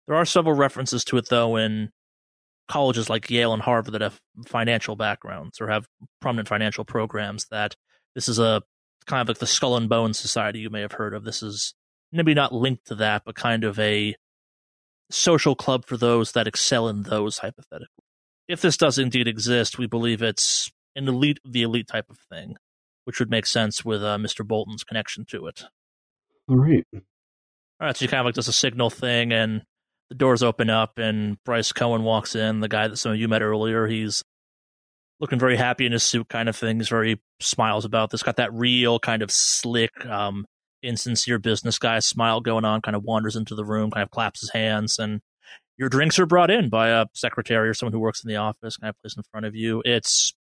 There 0.07 0.15
are 0.15 0.25
several 0.25 0.55
references 0.55 1.03
to 1.05 1.17
it, 1.17 1.29
though, 1.29 1.57
in 1.57 1.91
colleges 2.67 3.07
like 3.07 3.29
Yale 3.29 3.53
and 3.53 3.61
Harvard 3.61 3.93
that 3.93 4.01
have 4.01 4.19
financial 4.47 4.95
backgrounds 4.95 5.61
or 5.61 5.67
have 5.67 5.85
prominent 6.19 6.47
financial 6.47 6.83
programs. 6.83 7.45
That 7.51 7.75
this 8.15 8.27
is 8.27 8.39
a 8.39 8.63
kind 9.05 9.21
of 9.21 9.27
like 9.27 9.37
the 9.37 9.45
Skull 9.45 9.77
and 9.77 9.87
Bones 9.87 10.17
Society 10.17 10.57
you 10.57 10.71
may 10.71 10.81
have 10.81 10.93
heard 10.93 11.13
of. 11.13 11.23
This 11.23 11.43
is 11.43 11.75
maybe 12.11 12.33
not 12.33 12.51
linked 12.51 12.87
to 12.87 12.95
that, 12.95 13.21
but 13.27 13.35
kind 13.35 13.63
of 13.63 13.77
a 13.77 14.15
social 15.11 15.53
club 15.53 15.85
for 15.85 15.97
those 15.97 16.31
that 16.31 16.47
excel 16.47 16.87
in 16.87 17.03
those 17.03 17.37
hypothetically. 17.37 18.03
If 18.47 18.61
this 18.61 18.77
does 18.77 18.97
indeed 18.97 19.27
exist, 19.27 19.77
we 19.77 19.87
believe 19.87 20.21
it's 20.21 20.71
an 20.95 21.07
elite 21.07 21.39
of 21.45 21.53
the 21.53 21.63
elite 21.63 21.87
type 21.87 22.09
of 22.09 22.17
thing, 22.29 22.55
which 23.05 23.19
would 23.19 23.29
make 23.29 23.45
sense 23.45 23.85
with 23.85 24.03
uh, 24.03 24.17
Mr. 24.17 24.45
Bolton's 24.45 24.83
connection 24.83 25.25
to 25.29 25.47
it. 25.47 25.63
All 26.49 26.57
right. 26.57 26.85
All 26.93 27.01
right, 27.87 27.97
so 27.97 28.03
you 28.03 28.09
kind 28.09 28.19
of 28.19 28.25
like 28.25 28.35
does 28.35 28.47
a 28.47 28.53
signal 28.53 28.89
thing, 28.89 29.31
and 29.31 29.63
the 30.09 30.15
doors 30.15 30.43
open 30.43 30.69
up, 30.69 30.97
and 30.97 31.37
Bryce 31.43 31.71
Cohen 31.71 32.03
walks 32.03 32.35
in. 32.35 32.59
The 32.59 32.67
guy 32.67 32.87
that 32.87 32.97
some 32.97 33.13
of 33.13 33.17
you 33.17 33.27
met 33.27 33.41
earlier, 33.41 33.87
he's 33.87 34.23
looking 35.19 35.39
very 35.39 35.57
happy 35.57 35.85
in 35.85 35.91
his 35.91 36.03
suit, 36.03 36.27
kind 36.29 36.49
of 36.49 36.55
thing. 36.55 36.77
He's 36.77 36.89
very 36.89 37.21
smiles 37.39 37.85
about 37.85 38.09
this. 38.09 38.23
Got 38.23 38.35
that 38.37 38.53
real 38.53 38.99
kind 38.99 39.21
of 39.21 39.31
slick, 39.31 40.05
um, 40.05 40.45
insincere 40.81 41.39
business 41.39 41.79
guy 41.79 41.99
smile 41.99 42.41
going 42.41 42.65
on. 42.65 42.81
Kind 42.81 42.95
of 42.95 43.03
wanders 43.03 43.35
into 43.35 43.55
the 43.55 43.65
room, 43.65 43.89
kind 43.89 44.03
of 44.03 44.11
claps 44.11 44.41
his 44.41 44.51
hands, 44.51 44.99
and 44.99 45.21
your 45.77 45.89
drinks 45.89 46.19
are 46.19 46.25
brought 46.25 46.51
in 46.51 46.69
by 46.69 46.89
a 46.89 47.05
secretary 47.13 47.69
or 47.69 47.73
someone 47.73 47.93
who 47.93 47.99
works 47.99 48.23
in 48.23 48.29
the 48.29 48.35
office. 48.35 48.77
Kind 48.77 48.89
of 48.89 49.01
placed 49.01 49.17
in 49.17 49.23
front 49.31 49.45
of 49.45 49.55
you. 49.55 49.81
It's 49.85 50.33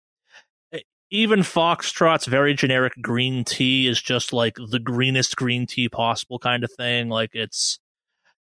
even 1.12 1.42
Foxtrot's 1.42 2.26
very 2.26 2.54
generic 2.54 2.94
green 3.02 3.44
tea 3.44 3.88
is 3.88 4.02
just 4.02 4.32
like 4.32 4.56
the 4.56 4.80
greenest 4.80 5.36
green 5.36 5.68
tea 5.68 5.90
possible 5.90 6.40
kind 6.40 6.64
of 6.64 6.72
thing. 6.72 7.10
Like 7.10 7.32
it's 7.34 7.80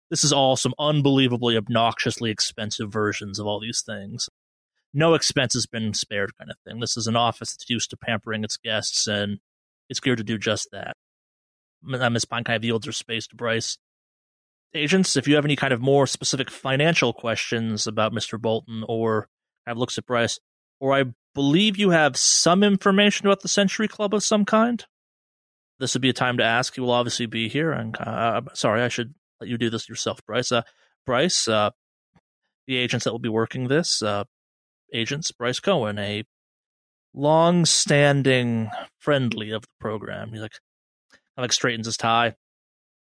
this 0.08 0.24
is 0.24 0.32
all 0.32 0.56
some 0.56 0.74
unbelievably 0.78 1.56
obnoxiously 1.56 2.30
expensive 2.30 2.92
versions 2.92 3.38
of 3.38 3.46
all 3.46 3.60
these 3.60 3.82
things. 3.84 4.28
No 4.94 5.14
expense 5.14 5.54
has 5.54 5.66
been 5.66 5.94
spared 5.94 6.36
kind 6.38 6.50
of 6.50 6.56
thing. 6.64 6.80
This 6.80 6.96
is 6.96 7.06
an 7.06 7.16
office 7.16 7.52
that's 7.52 7.70
used 7.70 7.90
to 7.90 7.96
pampering 7.96 8.44
its 8.44 8.56
guests 8.56 9.06
and 9.06 9.38
it's 9.88 10.00
geared 10.00 10.18
to 10.18 10.24
do 10.24 10.38
just 10.38 10.68
that. 10.72 10.96
Miss 11.82 12.24
Pine 12.24 12.44
kind 12.44 12.56
of 12.56 12.64
yields 12.64 12.86
her 12.86 12.92
space 12.92 13.26
to 13.28 13.36
Bryce. 13.36 13.78
Agents, 14.74 15.16
if 15.16 15.26
you 15.26 15.34
have 15.34 15.44
any 15.44 15.56
kind 15.56 15.72
of 15.72 15.80
more 15.80 16.06
specific 16.06 16.50
financial 16.50 17.12
questions 17.12 17.86
about 17.86 18.12
Mr. 18.12 18.40
Bolton 18.40 18.84
or 18.86 19.28
have 19.66 19.76
looks 19.76 19.98
at 19.98 20.06
Bryce, 20.06 20.38
or 20.78 20.94
I 20.94 21.04
believe 21.34 21.76
you 21.76 21.90
have 21.90 22.16
some 22.16 22.62
information 22.62 23.26
about 23.26 23.40
the 23.40 23.48
Century 23.48 23.88
Club 23.88 24.14
of 24.14 24.22
some 24.22 24.44
kind. 24.44 24.84
This 25.78 25.94
would 25.94 26.02
be 26.02 26.10
a 26.10 26.14
time 26.14 26.36
to 26.38 26.44
ask. 26.44 26.74
He 26.74 26.80
will 26.80 26.90
obviously 26.90 27.26
be 27.26 27.48
here. 27.48 27.72
And 27.72 27.96
uh, 27.98 28.42
sorry, 28.54 28.82
I 28.82 28.88
should 28.88 29.14
let 29.40 29.48
you 29.48 29.58
do 29.58 29.70
this 29.70 29.88
yourself, 29.88 30.20
Bryce. 30.26 30.52
Uh, 30.52 30.62
Bryce, 31.06 31.48
uh, 31.48 31.70
the 32.66 32.76
agents 32.76 33.04
that 33.04 33.12
will 33.12 33.18
be 33.18 33.28
working 33.28 33.68
this, 33.68 34.02
uh, 34.02 34.24
agents 34.92 35.32
Bryce 35.32 35.60
Cohen, 35.60 35.98
a 35.98 36.24
long-standing 37.14 38.70
friendly 38.98 39.50
of 39.50 39.62
the 39.62 39.68
program. 39.80 40.30
He's 40.30 40.42
like, 40.42 40.52
like 41.36 41.52
straightens 41.52 41.86
his 41.86 41.96
tie. 41.96 42.34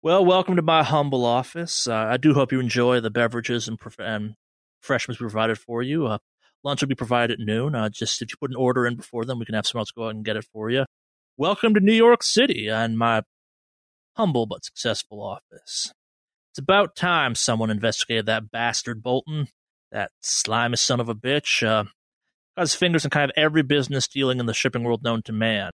Well, 0.03 0.25
welcome 0.25 0.55
to 0.55 0.63
my 0.63 0.81
humble 0.81 1.23
office. 1.23 1.87
Uh, 1.87 1.93
I 1.93 2.17
do 2.17 2.33
hope 2.33 2.51
you 2.51 2.59
enjoy 2.59 3.01
the 3.01 3.11
beverages 3.11 3.67
and, 3.67 3.79
prof- 3.79 3.99
and 3.99 4.33
refreshments 4.81 5.21
we 5.21 5.25
provided 5.25 5.59
for 5.59 5.83
you. 5.83 6.07
Uh, 6.07 6.17
Lunch 6.63 6.81
will 6.81 6.87
be 6.87 6.95
provided 6.95 7.39
at 7.39 7.45
noon. 7.45 7.75
Uh, 7.75 7.87
just 7.87 8.19
if 8.19 8.31
you 8.31 8.35
put 8.41 8.49
an 8.49 8.55
order 8.55 8.87
in 8.87 8.95
before 8.95 9.25
then, 9.25 9.37
we 9.37 9.45
can 9.45 9.53
have 9.53 9.67
someone 9.67 9.81
else 9.81 9.91
go 9.91 10.07
out 10.07 10.15
and 10.15 10.25
get 10.25 10.37
it 10.37 10.47
for 10.51 10.71
you. 10.71 10.85
Welcome 11.37 11.75
to 11.75 11.79
New 11.79 11.93
York 11.93 12.23
City 12.23 12.67
and 12.67 12.97
my 12.97 13.21
humble 14.17 14.47
but 14.47 14.65
successful 14.65 15.21
office. 15.21 15.93
It's 16.51 16.59
about 16.59 16.95
time 16.95 17.35
someone 17.35 17.69
investigated 17.69 18.25
that 18.25 18.49
bastard 18.49 19.03
Bolton, 19.03 19.49
that 19.91 20.09
slimy 20.19 20.77
son 20.77 20.99
of 20.99 21.09
a 21.09 21.15
bitch. 21.15 21.61
Uh, 21.61 21.83
got 22.57 22.63
his 22.63 22.73
fingers 22.73 23.05
in 23.05 23.11
kind 23.11 23.29
of 23.29 23.37
every 23.37 23.61
business 23.61 24.07
dealing 24.07 24.39
in 24.39 24.47
the 24.47 24.55
shipping 24.55 24.83
world 24.83 25.03
known 25.03 25.21
to 25.25 25.31
man. 25.31 25.69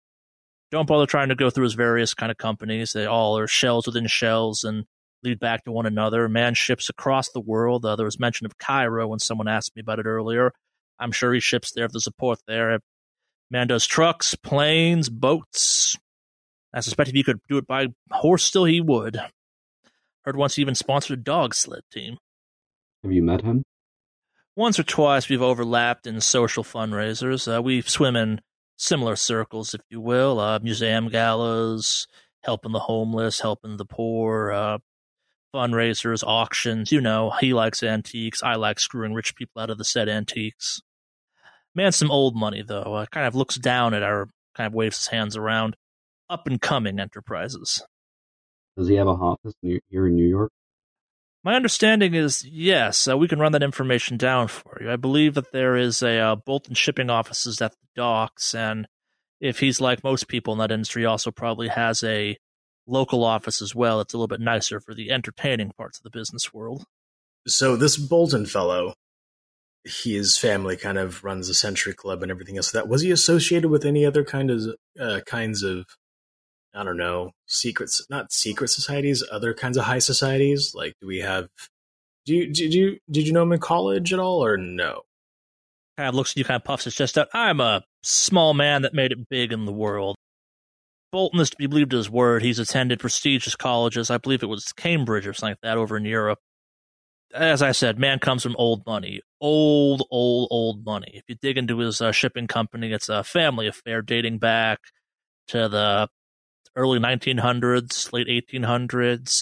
Don't 0.72 0.88
bother 0.88 1.06
trying 1.06 1.30
to 1.30 1.36
go 1.36 1.50
through 1.50 1.66
his 1.66 1.74
various 1.74 2.14
kind 2.14 2.32
of 2.32 2.38
companies. 2.38 2.92
They 2.92 3.06
all 3.06 3.38
are 3.38 3.48
shells 3.48 3.86
within 3.86 4.08
shells 4.08 4.64
and 4.64 4.86
lead 5.24 5.40
back 5.40 5.64
to 5.64 5.72
one 5.72 5.86
another. 5.86 6.28
Man 6.28 6.54
ships 6.54 6.90
across 6.90 7.30
the 7.30 7.40
world. 7.40 7.86
Uh, 7.86 7.96
there 7.96 8.06
was 8.06 8.20
mention 8.20 8.46
of 8.46 8.58
Cairo 8.58 9.08
when 9.08 9.20
someone 9.20 9.48
asked 9.48 9.76
me 9.76 9.82
about 9.82 10.00
it 10.00 10.06
earlier. 10.06 10.52
I'm 11.00 11.12
sure 11.12 11.34
he 11.34 11.40
ships 11.40 11.72
there 11.72 11.86
if 11.86 11.92
there's 11.92 12.08
a 12.08 12.12
port 12.12 12.40
there. 12.48 12.80
Man 13.52 13.68
does 13.68 13.86
trucks, 13.86 14.36
planes, 14.36 15.10
boats. 15.10 15.96
I 16.74 16.80
suspect 16.80 17.10
if 17.10 17.16
he 17.16 17.24
could 17.24 17.40
do 17.48 17.58
it 17.58 17.68
by 17.68 17.88
horse, 18.12 18.44
still 18.44 18.66
he 18.66 18.82
would. 18.82 19.20
Heard 20.24 20.36
once 20.36 20.56
he 20.56 20.62
even 20.62 20.76
sponsored 20.76 21.20
a 21.20 21.22
dog 21.22 21.54
sled 21.54 21.84
team. 21.92 22.18
Have 23.04 23.12
you 23.12 23.22
met 23.22 23.42
him? 23.42 23.64
Once 24.56 24.80
or 24.80 24.84
twice 24.84 25.30
we've 25.30 25.42
overlapped 25.42 26.08
in 26.08 26.20
social 26.22 26.64
fundraisers. 26.64 27.54
Uh, 27.54 27.62
we 27.62 27.82
swim 27.82 28.16
in 28.16 28.42
similar 28.78 29.16
circles, 29.16 29.74
if 29.74 29.82
you 29.90 30.02
will. 30.02 30.40
Uh, 30.40 30.60
museum 30.60 31.10
galas, 31.10 32.08
helping 32.44 32.72
the 32.72 32.80
homeless, 32.80 33.40
helping 33.40 33.78
the 33.78 33.86
poor, 33.86 34.52
uh, 34.52 34.78
fundraisers, 35.54 36.24
auctions. 36.26 36.92
You 36.92 37.02
know, 37.02 37.32
he 37.40 37.54
likes 37.54 37.82
antiques. 37.84 38.44
I 38.44 38.56
like 38.56 38.80
screwing 38.80 39.14
rich 39.14 39.36
people 39.36 39.62
out 39.62 39.70
of 39.70 39.78
the 39.78 39.86
said 39.86 40.10
antiques. 40.10 40.82
Man, 41.74 41.92
some 41.92 42.12
old 42.12 42.36
money 42.36 42.62
though. 42.62 42.94
Uh, 42.96 43.06
kind 43.08 43.28
of 43.28 43.36
looks 43.36 43.56
down 43.56 43.94
at 43.94 44.04
our, 44.04 44.30
kind 44.56 44.68
of 44.68 44.74
waves 44.74 44.98
his 44.98 45.08
hands 45.08 45.36
around. 45.36 45.76
up 46.30 46.48
and 46.48 46.62
coming 46.62 47.00
enterprises. 47.00 47.84
Does 48.78 48.88
he 48.88 48.96
have 48.96 49.08
a 49.08 49.12
office 49.12 49.54
near, 49.62 49.80
here 49.90 50.08
in 50.08 50.16
New 50.16 50.28
York? 50.28 50.52
My 51.46 51.54
understanding 51.54 52.16
is 52.16 52.44
yes. 52.44 53.08
Uh, 53.08 53.16
we 53.16 53.28
can 53.28 53.38
run 53.38 53.52
that 53.52 53.62
information 53.62 54.18
down 54.18 54.48
for 54.48 54.80
you. 54.82 54.92
I 54.92 54.96
believe 54.96 55.36
that 55.36 55.52
there 55.52 55.78
is 55.78 56.02
a 56.02 56.18
uh, 56.18 56.36
Bolton 56.36 56.74
shipping 56.74 57.12
offices 57.12 57.62
at 57.62 57.74
the 57.74 57.88
docks, 57.96 58.56
and 58.56 58.88
if 59.40 59.60
he's 59.60 59.80
like 59.80 60.04
most 60.04 60.28
people 60.28 60.54
in 60.54 60.60
that 60.60 60.72
industry, 60.72 61.06
also 61.06 61.30
probably 61.30 61.68
has 61.68 62.04
a 62.04 62.36
local 62.88 63.24
office 63.24 63.62
as 63.62 63.76
well. 63.76 64.02
It's 64.02 64.16
a 64.16 64.18
little 64.18 64.28
bit 64.28 64.40
nicer 64.40 64.80
for 64.80 64.96
the 64.96 65.12
entertaining 65.12 65.72
parts 65.78 66.00
of 66.00 66.04
the 66.04 66.10
business 66.10 66.52
world. 66.52 66.84
So 67.46 67.76
this 67.76 67.96
Bolton 67.96 68.48
fellow, 68.48 68.96
his 69.84 70.40
family 70.40 70.76
kind 70.76 70.98
of 70.98 71.24
runs 71.24 71.48
the 71.48 71.54
Century 71.54 71.94
Club 71.94 72.24
and 72.24 72.32
everything 72.32 72.58
else. 72.58 72.72
That 72.72 72.88
was 72.88 73.04
he 73.04 73.12
associated 73.12 73.70
with 73.70 73.86
any 73.86 74.04
other 74.04 74.24
kind 74.24 74.50
of 74.50 74.76
uh, 75.00 75.20
kinds 75.28 75.62
of 75.62 75.86
I 76.76 76.84
don't 76.84 76.98
know 76.98 77.32
secrets, 77.46 78.06
not 78.10 78.32
secret 78.32 78.70
societies, 78.70 79.24
other 79.32 79.54
kinds 79.54 79.78
of 79.78 79.86
high 79.86 80.00
societies. 80.00 80.74
Like, 80.76 80.94
do 81.02 81.08
we 81.08 81.20
have? 81.20 81.48
Do 82.26 82.36
you 82.36 82.52
did 82.52 82.74
you 82.74 82.98
did 83.10 83.28
you 83.28 83.34
know 83.34 83.44
him 83.44 83.54
in 83.54 83.60
college 83.60 84.12
at 84.14 84.20
all 84.20 84.44
or 84.44 84.58
no? 84.58 85.02
Kind 85.98 86.10
of 86.10 86.16
looks 86.16 86.32
at 86.32 86.38
you, 86.38 86.44
kind 86.44 86.60
of 86.62 86.66
puffs 86.66 86.84
his 86.84 86.96
chest 86.96 87.18
out. 87.18 87.30
I'm 87.34 87.62
a 87.62 87.84
small 88.04 88.54
man 88.54 88.82
that 88.82 88.94
made 88.94 89.12
it 89.12 89.30
big 89.30 89.54
in 89.54 89.66
the 89.66 89.72
world. 89.72 90.16
Bolton 91.12 91.40
is 91.40 91.50
to 91.52 91.56
be 91.58 91.68
believed 91.68 91.94
his 91.94 92.10
word. 92.10 92.44
He's 92.44 92.60
attended 92.60 93.00
prestigious 93.00 93.56
colleges. 93.56 94.10
I 94.10 94.18
believe 94.18 94.44
it 94.44 94.48
was 94.48 94.74
Cambridge 94.74 95.26
or 95.26 95.34
something 95.34 95.52
like 95.52 95.62
that 95.62 95.78
over 95.78 95.96
in 95.96 96.04
Europe 96.04 96.40
as 97.36 97.62
I 97.62 97.72
said, 97.72 98.00
man 98.00 98.20
comes 98.20 98.44
from 98.44 98.56
old 98.58 98.86
money, 98.86 99.22
old, 99.42 100.04
old, 100.10 100.48
old 100.52 100.86
money. 100.86 101.12
If 101.16 101.24
you 101.28 101.36
dig 101.36 101.58
into 101.58 101.80
his 101.80 102.02
uh, 102.02 102.12
shipping 102.12 102.48
company, 102.48 102.92
it's 102.92 103.10
a 103.10 103.24
family 103.24 103.68
affair 103.68 104.02
dating 104.02 104.40
back 104.40 104.80
to 105.50 105.68
the 105.68 106.08
early 106.76 107.00
1900s, 107.00 108.12
late 108.14 108.28
1800s. 108.28 109.42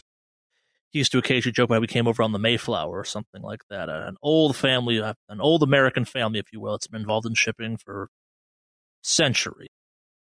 He 0.91 0.99
used 0.99 1.11
to 1.13 1.17
occasionally 1.17 1.53
joke 1.53 1.69
about 1.69 1.81
we 1.81 1.87
came 1.87 2.07
over 2.07 2.21
on 2.21 2.33
the 2.33 2.39
Mayflower 2.39 2.99
or 2.99 3.03
something 3.03 3.41
like 3.41 3.61
that. 3.69 3.89
An 3.89 4.15
old 4.21 4.55
family, 4.55 5.01
uh, 5.01 5.15
an 5.27 5.41
old 5.41 5.63
American 5.63 6.05
family, 6.05 6.39
if 6.39 6.53
you 6.53 6.59
will. 6.59 6.75
It's 6.75 6.87
been 6.87 7.01
involved 7.01 7.25
in 7.25 7.33
shipping 7.33 7.77
for 7.77 8.09
centuries. 9.01 9.69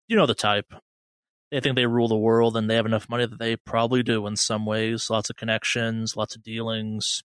You 0.08 0.16
know 0.16 0.26
the 0.26 0.34
type. 0.34 0.74
They 1.52 1.60
think 1.60 1.76
they 1.76 1.86
rule 1.86 2.08
the 2.08 2.18
world 2.18 2.56
and 2.56 2.70
they 2.70 2.76
have 2.76 2.86
enough 2.86 3.10
money 3.10 3.26
that 3.26 3.40
they 3.40 3.58
probably 3.58 4.04
do 4.04 4.26
in 4.26 4.38
some 4.38 4.66
ways. 4.66 5.10
Lots 5.10 5.30
of 5.30 5.36
connections, 5.36 6.16
lots 6.16 6.36
of 6.36 6.44
dealings 6.44 7.24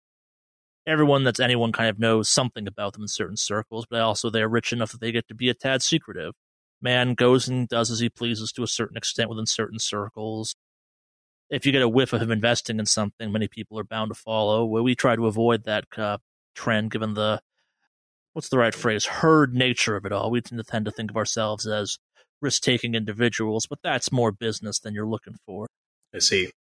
everyone 0.88 1.24
that's 1.24 1.40
anyone 1.40 1.72
kind 1.72 1.90
of 1.90 2.00
knows 2.00 2.30
something 2.30 2.68
about 2.68 2.94
them 2.94 3.04
in 3.04 3.08
certain 3.08 3.38
circles, 3.38 3.86
but 3.90 4.02
also 4.02 4.30
they're 4.30 4.50
rich 4.50 4.74
enough 4.74 4.92
that 4.92 5.02
they 5.02 5.12
get 5.12 5.28
to 5.28 5.36
be 5.36 5.50
a 5.50 5.54
tad 5.54 5.82
secretive. 5.82 6.34
Man 6.82 7.14
goes 7.14 7.48
and 7.48 7.68
does 7.68 7.92
as 7.92 8.00
he 8.00 8.10
pleases 8.10 8.52
to 8.54 8.64
a 8.64 8.68
certain 8.68 8.98
extent 8.98 9.30
within 9.30 9.46
certain 9.46 9.80
circles. 9.80 10.56
If 11.50 11.66
you 11.66 11.72
get 11.72 11.82
a 11.82 11.90
whiff 11.90 12.14
of 12.14 12.22
him 12.22 12.32
investing 12.32 12.80
in 12.80 12.86
something, 12.86 13.32
many 13.32 13.48
people 13.48 13.78
are 13.78 13.84
bound 13.84 14.10
to 14.12 14.16
follow. 14.16 14.66
Well, 14.66 14.84
we 14.84 14.96
try 14.96 15.16
to 15.16 15.28
avoid 15.28 15.66
that 15.66 15.86
uh, 15.98 16.18
trend 16.56 16.92
given 16.92 17.14
the, 17.14 17.42
what's 18.34 18.50
the 18.50 18.58
right 18.58 18.74
phrase, 18.74 19.06
herd 19.06 19.54
nature 19.54 19.96
of 19.96 20.06
it 20.06 20.12
all. 20.12 20.32
We 20.32 20.42
tend 20.42 20.60
to 20.60 20.64
tend 20.64 20.86
to 20.86 20.92
think 20.92 21.12
of 21.12 21.18
ourselves 21.18 21.68
as 21.68 21.98
risk 22.42 22.64
taking 22.64 22.96
individuals, 22.96 23.68
but 23.70 23.80
that's 23.84 24.12
more 24.12 24.32
business 24.32 24.80
than 24.80 24.94
you're 24.94 25.06
looking 25.06 25.36
for. 25.46 25.68
I 26.16 26.20
see 26.20 26.52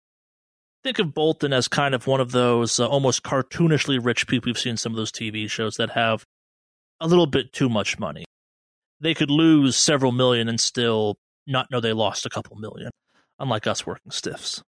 think 0.82 0.98
of 0.98 1.14
Bolton 1.14 1.52
as 1.52 1.68
kind 1.68 1.94
of 1.94 2.06
one 2.06 2.20
of 2.20 2.32
those 2.32 2.78
uh, 2.80 2.86
almost 2.86 3.22
cartoonishly 3.22 4.02
rich 4.02 4.26
people 4.26 4.48
we've 4.48 4.58
seen 4.58 4.76
some 4.76 4.92
of 4.92 4.96
those 4.96 5.12
TV 5.12 5.48
shows 5.48 5.76
that 5.76 5.90
have 5.90 6.24
a 7.00 7.06
little 7.06 7.26
bit 7.26 7.52
too 7.52 7.68
much 7.68 7.98
money. 7.98 8.24
They 9.00 9.14
could 9.14 9.30
lose 9.30 9.76
several 9.76 10.12
million 10.12 10.48
and 10.48 10.60
still 10.60 11.16
not 11.46 11.70
know 11.70 11.80
they 11.80 11.92
lost 11.92 12.26
a 12.26 12.30
couple 12.30 12.56
million, 12.56 12.90
unlike 13.38 13.66
us 13.66 13.86
working 13.86 14.10
stiffs. 14.10 14.62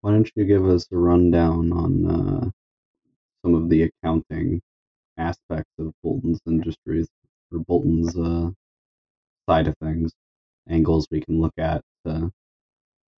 Why 0.00 0.12
don't 0.12 0.30
you 0.34 0.44
give 0.44 0.66
us 0.68 0.86
a 0.92 0.96
rundown 0.96 1.72
on 1.72 2.06
uh, 2.06 2.50
some 3.44 3.54
of 3.54 3.68
the 3.68 3.82
accounting 3.82 4.60
aspects 5.16 5.72
of 5.78 5.92
Bolton's 6.02 6.40
industries 6.46 7.08
or 7.52 7.60
Bolton's 7.60 8.16
uh, 8.16 8.50
side 9.48 9.68
of 9.68 9.74
things, 9.82 10.12
angles 10.68 11.06
we 11.10 11.20
can 11.20 11.40
look 11.40 11.54
at 11.58 11.82
to, 12.04 12.30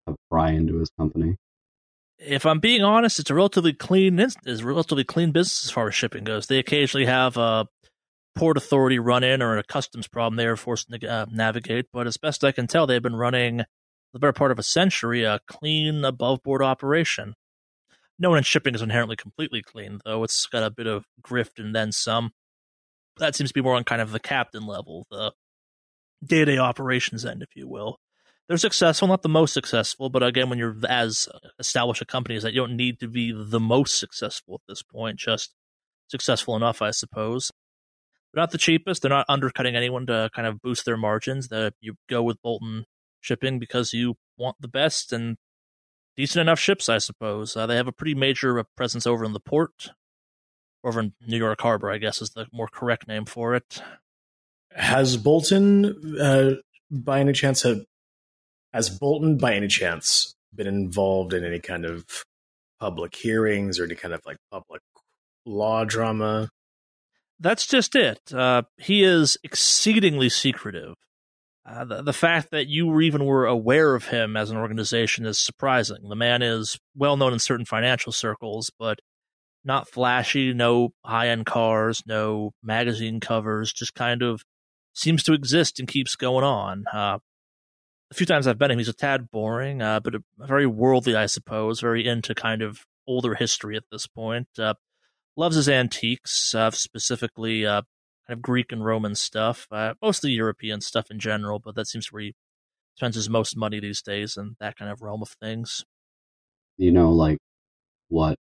to 0.07 0.15
pry 0.29 0.51
into 0.51 0.79
his 0.79 0.91
company? 0.97 1.37
if 2.19 2.45
I'm 2.45 2.59
being 2.59 2.83
honest, 2.83 3.19
it's 3.19 3.29
a 3.29 3.35
relatively 3.35 3.73
clean 3.73 4.19
is 4.19 4.35
a 4.45 4.65
relatively 4.65 5.03
clean 5.03 5.31
business 5.31 5.65
as 5.65 5.71
far 5.71 5.87
as 5.87 5.95
shipping 5.95 6.23
goes. 6.23 6.47
They 6.47 6.59
occasionally 6.59 7.05
have 7.05 7.37
a 7.37 7.67
port 8.37 8.57
authority 8.57 8.99
run 8.99 9.23
in 9.23 9.41
or 9.41 9.57
a 9.57 9.63
customs 9.63 10.07
problem 10.07 10.35
they 10.35 10.45
are 10.45 10.55
forced 10.55 10.89
to 10.89 11.07
uh, 11.07 11.25
navigate, 11.31 11.87
but 11.91 12.07
as 12.07 12.17
best 12.17 12.43
I 12.43 12.51
can 12.51 12.67
tell, 12.67 12.87
they've 12.87 13.01
been 13.01 13.15
running 13.15 13.63
the 14.13 14.19
better 14.19 14.33
part 14.33 14.51
of 14.51 14.59
a 14.59 14.63
century 14.63 15.23
a 15.23 15.39
clean 15.47 16.05
above 16.05 16.43
board 16.43 16.61
operation. 16.61 17.33
No 18.19 18.29
one 18.29 18.39
in 18.39 18.43
shipping 18.43 18.73
is 18.73 18.81
inherently 18.81 19.15
completely 19.15 19.61
clean, 19.61 19.99
though. 20.03 20.23
It's 20.23 20.45
got 20.47 20.63
a 20.63 20.71
bit 20.71 20.87
of 20.87 21.05
grift 21.21 21.59
and 21.59 21.75
then 21.75 21.91
some. 21.91 22.31
That 23.17 23.35
seems 23.35 23.49
to 23.51 23.53
be 23.53 23.61
more 23.61 23.75
on 23.75 23.83
kind 23.83 24.01
of 24.01 24.11
the 24.11 24.19
captain 24.19 24.65
level, 24.65 25.05
the 25.11 25.33
day 26.23 26.39
to 26.39 26.45
day 26.45 26.57
operations 26.57 27.25
end, 27.25 27.43
if 27.43 27.49
you 27.55 27.67
will 27.67 27.99
they're 28.47 28.57
successful, 28.57 29.07
not 29.07 29.23
the 29.23 29.29
most 29.29 29.53
successful, 29.53 30.09
but 30.09 30.23
again, 30.23 30.49
when 30.49 30.57
you're 30.57 30.77
as 30.87 31.27
established 31.59 32.01
a 32.01 32.05
company 32.05 32.35
as 32.35 32.43
that, 32.43 32.53
you 32.53 32.61
don't 32.61 32.77
need 32.77 32.99
to 32.99 33.07
be 33.07 33.33
the 33.35 33.59
most 33.59 33.99
successful 33.99 34.55
at 34.55 34.61
this 34.69 34.81
point, 34.81 35.17
just 35.17 35.53
successful 36.07 36.55
enough, 36.55 36.81
I 36.81 36.91
suppose. 36.91 37.51
Not 38.37 38.51
the 38.51 38.59
cheapest. 38.59 39.01
They're 39.01 39.09
not 39.09 39.25
undercutting 39.27 39.75
anyone 39.75 40.05
to 40.05 40.29
kind 40.31 40.47
of 40.47 40.61
boost 40.61 40.85
their 40.85 40.95
margins. 40.95 41.47
That 41.47 41.73
you 41.81 41.95
go 42.07 42.21
with 42.21 42.39
Bolton 42.43 42.85
shipping 43.19 43.57
because 43.57 43.93
you 43.93 44.13
want 44.37 44.57
the 44.59 44.67
best 44.67 45.11
and 45.11 45.37
decent 46.15 46.41
enough 46.41 46.59
ships, 46.59 46.87
I 46.87 46.99
suppose. 46.99 47.57
Uh, 47.57 47.65
they 47.65 47.75
have 47.75 47.87
a 47.87 47.91
pretty 47.91 48.13
major 48.13 48.63
presence 48.75 49.07
over 49.07 49.25
in 49.25 49.33
the 49.33 49.39
port, 49.39 49.89
over 50.83 50.99
in 50.99 51.13
New 51.25 51.37
York 51.37 51.59
Harbor, 51.61 51.89
I 51.89 51.97
guess 51.97 52.21
is 52.21 52.29
the 52.29 52.45
more 52.53 52.67
correct 52.67 53.07
name 53.07 53.25
for 53.25 53.55
it. 53.55 53.81
Has 54.71 55.17
Bolton, 55.17 56.19
uh, 56.21 56.51
by 56.91 57.19
any 57.21 57.33
chance, 57.33 57.63
have 57.63 57.85
has 58.71 58.91
Bolton, 58.91 59.39
by 59.39 59.55
any 59.55 59.67
chance, 59.67 60.35
been 60.53 60.67
involved 60.67 61.33
in 61.33 61.43
any 61.43 61.59
kind 61.59 61.85
of 61.85 62.05
public 62.79 63.15
hearings 63.15 63.79
or 63.79 63.85
any 63.85 63.95
kind 63.95 64.13
of 64.13 64.21
like 64.27 64.37
public 64.51 64.83
law 65.43 65.85
drama? 65.85 66.49
That's 67.39 67.67
just 67.67 67.95
it. 67.95 68.33
Uh, 68.33 68.63
he 68.77 69.03
is 69.03 69.37
exceedingly 69.43 70.29
secretive. 70.29 70.95
Uh, 71.65 71.83
the, 71.83 72.01
the 72.01 72.13
fact 72.13 72.51
that 72.51 72.67
you 72.67 72.99
even 73.01 73.25
were 73.25 73.45
aware 73.45 73.93
of 73.93 74.05
him 74.05 74.37
as 74.37 74.49
an 74.49 74.57
organization 74.57 75.25
is 75.25 75.37
surprising. 75.37 76.07
The 76.07 76.15
man 76.15 76.41
is 76.41 76.79
well 76.95 77.17
known 77.17 77.33
in 77.33 77.39
certain 77.39 77.65
financial 77.65 78.11
circles, 78.11 78.71
but 78.79 78.99
not 79.65 79.89
flashy, 79.89 80.53
no 80.53 80.93
high 81.05 81.27
end 81.27 81.45
cars, 81.45 82.01
no 82.07 82.53
magazine 82.63 83.19
covers, 83.19 83.73
just 83.73 83.93
kind 83.93 84.23
of 84.23 84.43
seems 84.93 85.23
to 85.23 85.33
exist 85.33 85.77
and 85.79 85.87
keeps 85.87 86.15
going 86.15 86.45
on. 86.45 86.85
Uh, 86.91 87.19
the 88.09 88.15
few 88.15 88.25
times 88.25 88.47
I've 88.47 88.59
met 88.59 88.71
him, 88.71 88.77
he's 88.77 88.87
a 88.87 88.93
tad 88.93 89.29
boring, 89.29 89.81
uh, 89.81 89.99
but 89.99 90.15
a, 90.15 90.23
very 90.39 90.65
worldly, 90.65 91.15
I 91.15 91.25
suppose, 91.25 91.81
very 91.81 92.07
into 92.07 92.33
kind 92.33 92.61
of 92.61 92.85
older 93.05 93.35
history 93.35 93.75
at 93.75 93.83
this 93.91 94.07
point. 94.07 94.47
Loves 95.37 95.55
his 95.55 95.69
antiques, 95.69 96.53
uh, 96.53 96.71
specifically 96.71 97.65
uh, 97.65 97.83
kind 98.27 98.37
of 98.37 98.41
Greek 98.41 98.71
and 98.71 98.83
Roman 98.83 99.15
stuff, 99.15 99.67
uh, 99.71 99.93
mostly 100.01 100.31
European 100.31 100.81
stuff 100.81 101.09
in 101.09 101.19
general, 101.19 101.59
but 101.59 101.75
that 101.75 101.87
seems 101.87 102.11
where 102.11 102.23
he 102.23 102.35
spends 102.95 103.15
his 103.15 103.29
most 103.29 103.55
money 103.55 103.79
these 103.79 104.01
days 104.01 104.35
and 104.35 104.55
that 104.59 104.75
kind 104.75 104.91
of 104.91 105.01
realm 105.01 105.21
of 105.21 105.29
things. 105.39 105.85
You 106.77 106.91
know, 106.91 107.11
like 107.11 107.37
what, 108.09 108.37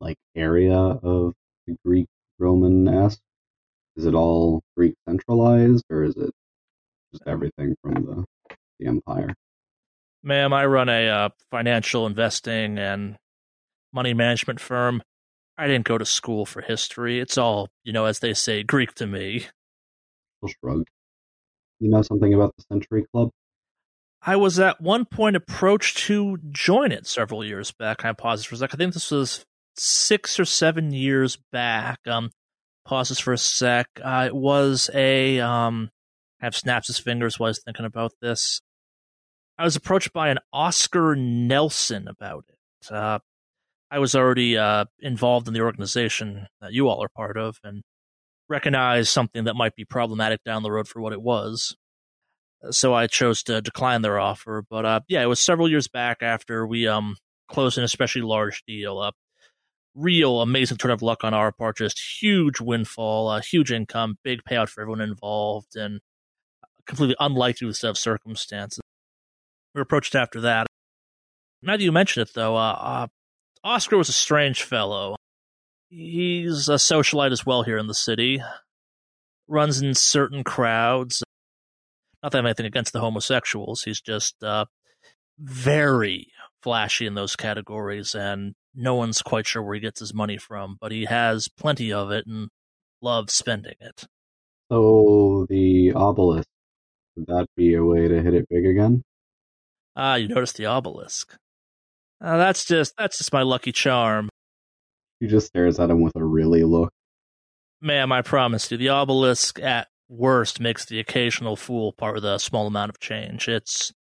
like 0.00 0.16
area 0.34 0.76
of 0.76 1.34
the 1.66 1.76
Greek 1.84 2.06
Roman 2.38 2.88
esque? 2.88 3.20
Is 3.96 4.06
it 4.06 4.14
all 4.14 4.62
Greek 4.76 4.94
centralized, 5.06 5.84
or 5.90 6.04
is 6.04 6.16
it 6.16 6.30
just 7.12 7.24
everything 7.26 7.76
from 7.82 7.94
the 7.94 8.24
the 8.78 8.86
empire. 8.86 9.34
Ma'am, 10.22 10.52
I 10.52 10.66
run 10.66 10.88
a 10.88 11.08
uh, 11.08 11.28
financial 11.50 12.06
investing 12.06 12.78
and 12.78 13.16
money 13.92 14.14
management 14.14 14.60
firm. 14.60 15.02
I 15.58 15.66
didn't 15.66 15.86
go 15.86 15.98
to 15.98 16.06
school 16.06 16.46
for 16.46 16.62
history. 16.62 17.18
It's 17.18 17.36
all, 17.36 17.68
you 17.82 17.92
know, 17.92 18.04
as 18.04 18.20
they 18.20 18.32
say, 18.32 18.62
Greek 18.62 18.94
to 18.94 19.06
me. 19.06 19.46
He'll 20.40 20.50
shrug. 20.60 20.86
You 21.80 21.90
know 21.90 22.02
something 22.02 22.32
about 22.32 22.54
the 22.56 22.62
Century 22.62 23.04
Club? 23.12 23.30
I 24.22 24.36
was 24.36 24.58
at 24.58 24.80
one 24.80 25.04
point 25.04 25.36
approached 25.36 25.98
to 26.06 26.38
join 26.50 26.92
it 26.92 27.06
several 27.06 27.44
years 27.44 27.72
back. 27.72 28.04
I 28.04 28.12
paused 28.12 28.46
for 28.46 28.54
a 28.54 28.58
sec. 28.58 28.70
I 28.72 28.76
think 28.76 28.94
this 28.94 29.10
was 29.10 29.44
six 29.76 30.38
or 30.38 30.44
seven 30.44 30.92
years 30.92 31.38
back. 31.52 31.98
Um, 32.06 32.30
pauses 32.84 33.18
for 33.18 33.32
a 33.32 33.38
sec. 33.38 33.86
Uh, 34.02 34.24
it 34.26 34.34
was 34.34 34.90
a 34.94 35.40
um, 35.40 35.90
kind 36.40 36.52
of 36.52 36.56
snaps 36.56 36.88
his 36.88 36.98
fingers 36.98 37.38
while 37.38 37.48
I 37.48 37.50
was 37.50 37.62
thinking 37.64 37.84
about 37.84 38.12
this. 38.20 38.60
I 39.58 39.64
was 39.64 39.76
approached 39.76 40.12
by 40.12 40.28
an 40.28 40.38
Oscar 40.52 41.14
Nelson 41.16 42.08
about 42.08 42.44
it. 42.48 42.92
Uh, 42.92 43.18
I 43.90 43.98
was 43.98 44.14
already 44.14 44.56
uh, 44.58 44.84
involved 45.00 45.48
in 45.48 45.54
the 45.54 45.62
organization 45.62 46.46
that 46.60 46.72
you 46.72 46.88
all 46.88 47.02
are 47.02 47.08
part 47.08 47.36
of 47.36 47.58
and 47.64 47.82
recognized 48.48 49.08
something 49.08 49.44
that 49.44 49.54
might 49.54 49.74
be 49.76 49.84
problematic 49.84 50.42
down 50.44 50.62
the 50.62 50.70
road 50.70 50.88
for 50.88 51.00
what 51.00 51.12
it 51.12 51.22
was. 51.22 51.76
so 52.70 52.94
I 52.94 53.06
chose 53.06 53.42
to 53.44 53.60
decline 53.60 54.02
their 54.02 54.18
offer. 54.18 54.64
But 54.68 54.84
uh, 54.84 55.00
yeah, 55.08 55.22
it 55.22 55.26
was 55.26 55.40
several 55.40 55.68
years 55.68 55.88
back 55.88 56.18
after 56.22 56.66
we 56.66 56.86
um 56.86 57.16
closed 57.48 57.78
an 57.78 57.84
especially 57.84 58.22
large 58.22 58.62
deal. 58.66 58.98
Up, 58.98 59.14
real 59.94 60.40
amazing 60.40 60.76
turn 60.78 60.90
of 60.90 61.02
luck 61.02 61.24
on 61.24 61.34
our 61.34 61.52
part, 61.52 61.78
just 61.78 62.00
huge 62.20 62.60
windfall, 62.60 63.28
uh, 63.28 63.40
huge 63.40 63.72
income, 63.72 64.16
big 64.22 64.40
payout 64.48 64.68
for 64.68 64.82
everyone 64.82 65.00
involved, 65.00 65.76
and 65.76 66.00
completely 66.86 67.16
unlikely 67.20 67.72
set 67.72 67.90
of 67.90 67.98
circumstances. 67.98 68.80
We 69.74 69.80
were 69.80 69.82
approached 69.82 70.14
after 70.14 70.40
that. 70.42 70.66
Now 71.62 71.76
that 71.76 71.82
you 71.82 71.92
mention 71.92 72.22
it, 72.22 72.30
though, 72.34 72.56
uh, 72.56 72.76
uh, 72.80 73.06
Oscar 73.64 73.96
was 73.96 74.08
a 74.08 74.12
strange 74.12 74.62
fellow. 74.62 75.16
He's 75.90 76.68
a 76.68 76.74
socialite 76.74 77.32
as 77.32 77.46
well 77.46 77.62
here 77.62 77.78
in 77.78 77.86
the 77.86 77.94
city. 77.94 78.42
Runs 79.46 79.80
in 79.80 79.94
certain 79.94 80.44
crowds. 80.44 81.22
Not 82.22 82.32
that 82.32 82.38
I 82.38 82.40
have 82.40 82.46
anything 82.46 82.66
against 82.66 82.92
the 82.92 83.00
homosexuals. 83.00 83.82
He's 83.82 84.00
just 84.00 84.42
uh, 84.42 84.66
very 85.38 86.28
flashy 86.62 87.06
in 87.06 87.14
those 87.14 87.36
categories, 87.36 88.14
and 88.14 88.54
no 88.74 88.94
one's 88.94 89.22
quite 89.22 89.46
sure 89.46 89.62
where 89.62 89.74
he 89.74 89.80
gets 89.80 90.00
his 90.00 90.12
money 90.12 90.36
from, 90.36 90.76
but 90.80 90.92
he 90.92 91.04
has 91.06 91.48
plenty 91.48 91.92
of 91.92 92.10
it 92.10 92.26
and 92.26 92.48
loves 93.00 93.34
spending 93.34 93.76
it. 93.80 94.04
So 94.70 95.46
the 95.48 95.92
obelisk, 95.94 96.48
would 97.16 97.26
that 97.26 97.46
be 97.56 97.74
a 97.74 97.84
way 97.84 98.08
to 98.08 98.22
hit 98.22 98.34
it 98.34 98.48
big 98.50 98.66
again? 98.66 99.02
Ah, 99.96 100.16
you 100.16 100.28
noticed 100.28 100.56
the 100.56 100.66
obelisk. 100.66 101.36
Uh, 102.20 102.36
that's 102.36 102.64
just 102.64 102.94
that's 102.96 103.18
just 103.18 103.32
my 103.32 103.42
lucky 103.42 103.72
charm. 103.72 104.28
He 105.20 105.26
just 105.26 105.48
stares 105.48 105.78
at 105.78 105.90
him 105.90 106.00
with 106.00 106.16
a 106.16 106.24
really 106.24 106.64
look. 106.64 106.90
Ma'am, 107.80 108.10
I 108.12 108.22
promise 108.22 108.70
you, 108.70 108.76
the 108.76 108.88
obelisk 108.88 109.60
at 109.60 109.88
worst 110.08 110.60
makes 110.60 110.84
the 110.86 110.98
occasional 110.98 111.54
fool 111.56 111.92
part 111.92 112.14
with 112.14 112.24
a 112.24 112.38
small 112.38 112.66
amount 112.66 112.90
of 112.90 112.98
change. 112.98 113.48
It's 113.48 113.92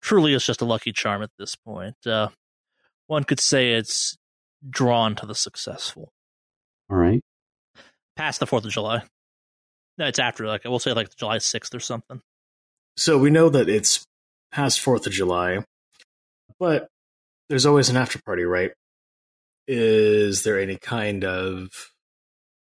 truly 0.00 0.34
is 0.34 0.46
just 0.46 0.60
a 0.60 0.64
lucky 0.64 0.92
charm 0.92 1.22
at 1.22 1.30
this 1.38 1.56
point. 1.56 1.96
Uh, 2.06 2.28
one 3.06 3.24
could 3.24 3.40
say 3.40 3.72
it's 3.72 4.16
drawn 4.68 5.14
to 5.16 5.26
the 5.26 5.34
successful. 5.34 6.12
All 6.90 6.96
right. 6.96 7.20
Past 8.16 8.40
the 8.40 8.46
Fourth 8.46 8.64
of 8.64 8.70
July. 8.70 9.02
No, 9.98 10.06
it's 10.06 10.18
after. 10.18 10.46
Like 10.46 10.64
we'll 10.64 10.78
say, 10.78 10.92
like 10.92 11.14
July 11.16 11.38
sixth 11.38 11.74
or 11.74 11.80
something. 11.80 12.20
So 12.96 13.18
we 13.18 13.30
know 13.30 13.48
that 13.48 13.68
it's 13.68 14.04
past 14.52 14.80
Fourth 14.80 15.06
of 15.06 15.12
July, 15.12 15.64
but 16.58 16.88
there's 17.48 17.66
always 17.66 17.88
an 17.88 17.96
after 17.96 18.20
party, 18.22 18.44
right? 18.44 18.72
Is 19.68 20.42
there 20.42 20.60
any 20.60 20.76
kind 20.76 21.24
of 21.24 21.90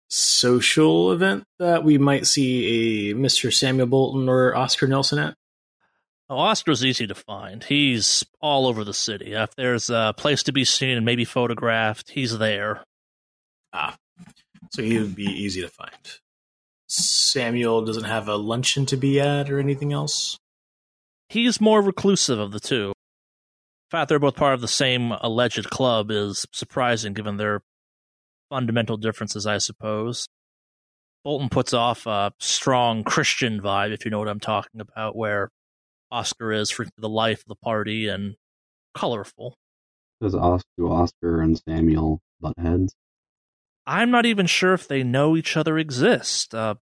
social 0.09 1.13
event 1.13 1.45
that 1.59 1.83
we 1.83 1.99
might 1.99 2.27
see 2.27 3.11
a 3.11 3.15
Mr. 3.15 3.53
Samuel 3.53 3.87
Bolton 3.87 4.29
or 4.29 4.55
Oscar 4.55 4.87
Nelson 4.87 5.19
at? 5.19 5.35
Oh, 6.31 6.39
Oscar's 6.39 6.85
easy 6.85 7.07
to 7.07 7.15
find. 7.15 7.63
He's 7.63 8.25
all 8.41 8.67
over 8.67 8.83
the 8.83 8.95
city. 8.95 9.35
If 9.35 9.55
there's 9.57 9.91
a 9.91 10.15
place 10.17 10.43
to 10.45 10.53
be 10.53 10.65
seen 10.65 10.97
and 10.97 11.05
maybe 11.05 11.25
photographed, 11.25 12.11
he's 12.11 12.39
there. 12.39 12.83
Ah, 13.73 13.97
so 14.73 14.83
he 14.83 14.99
would 14.99 15.15
be 15.15 15.25
easy 15.25 15.61
to 15.61 15.69
find. 15.69 16.19
Samuel 16.87 17.85
doesn't 17.85 18.05
have 18.05 18.29
a 18.29 18.37
luncheon 18.37 18.87
to 18.87 18.97
be 18.97 19.21
at 19.21 19.51
or 19.51 19.59
anything 19.59 19.93
else? 19.93 20.39
He's 21.29 21.61
more 21.61 21.83
reclusive 21.83 22.39
of 22.39 22.53
the 22.53 22.61
two. 22.61 22.94
The 23.95 23.99
fact 23.99 24.09
they're 24.09 24.19
both 24.19 24.35
part 24.35 24.55
of 24.55 24.61
the 24.61 24.67
same 24.67 25.13
alleged 25.13 25.71
club 25.71 26.11
is 26.11 26.47
surprising 26.51 27.13
given 27.13 27.37
their 27.37 27.63
fundamental 28.51 28.97
differences, 28.97 29.47
I 29.47 29.59
suppose. 29.59 30.27
Bolton 31.23 31.49
puts 31.49 31.73
off 31.73 32.05
a 32.05 32.33
strong 32.41 33.05
Christian 33.05 33.61
vibe, 33.61 33.95
if 33.95 34.05
you 34.05 34.11
know 34.11 34.19
what 34.19 34.27
I'm 34.27 34.41
talking 34.41 34.81
about, 34.81 35.15
where 35.15 35.51
Oscar 36.11 36.51
is 36.51 36.73
for 36.73 36.87
the 36.99 37.09
life 37.09 37.43
of 37.43 37.47
the 37.47 37.55
party 37.55 38.09
and 38.09 38.35
colorful. 38.97 39.55
Does 40.21 40.35
Oscar, 40.35 40.89
Oscar 40.89 41.41
and 41.41 41.57
Samuel 41.57 42.21
butt 42.41 42.55
heads? 42.59 42.97
I'm 43.87 44.11
not 44.11 44.27
even 44.27 44.47
sure 44.47 44.75
if 44.75 44.89
they 44.89 45.05
know 45.05 45.37
each 45.37 45.57
other 45.57 45.79
exist. 45.79 46.53
Uh, 46.53 46.75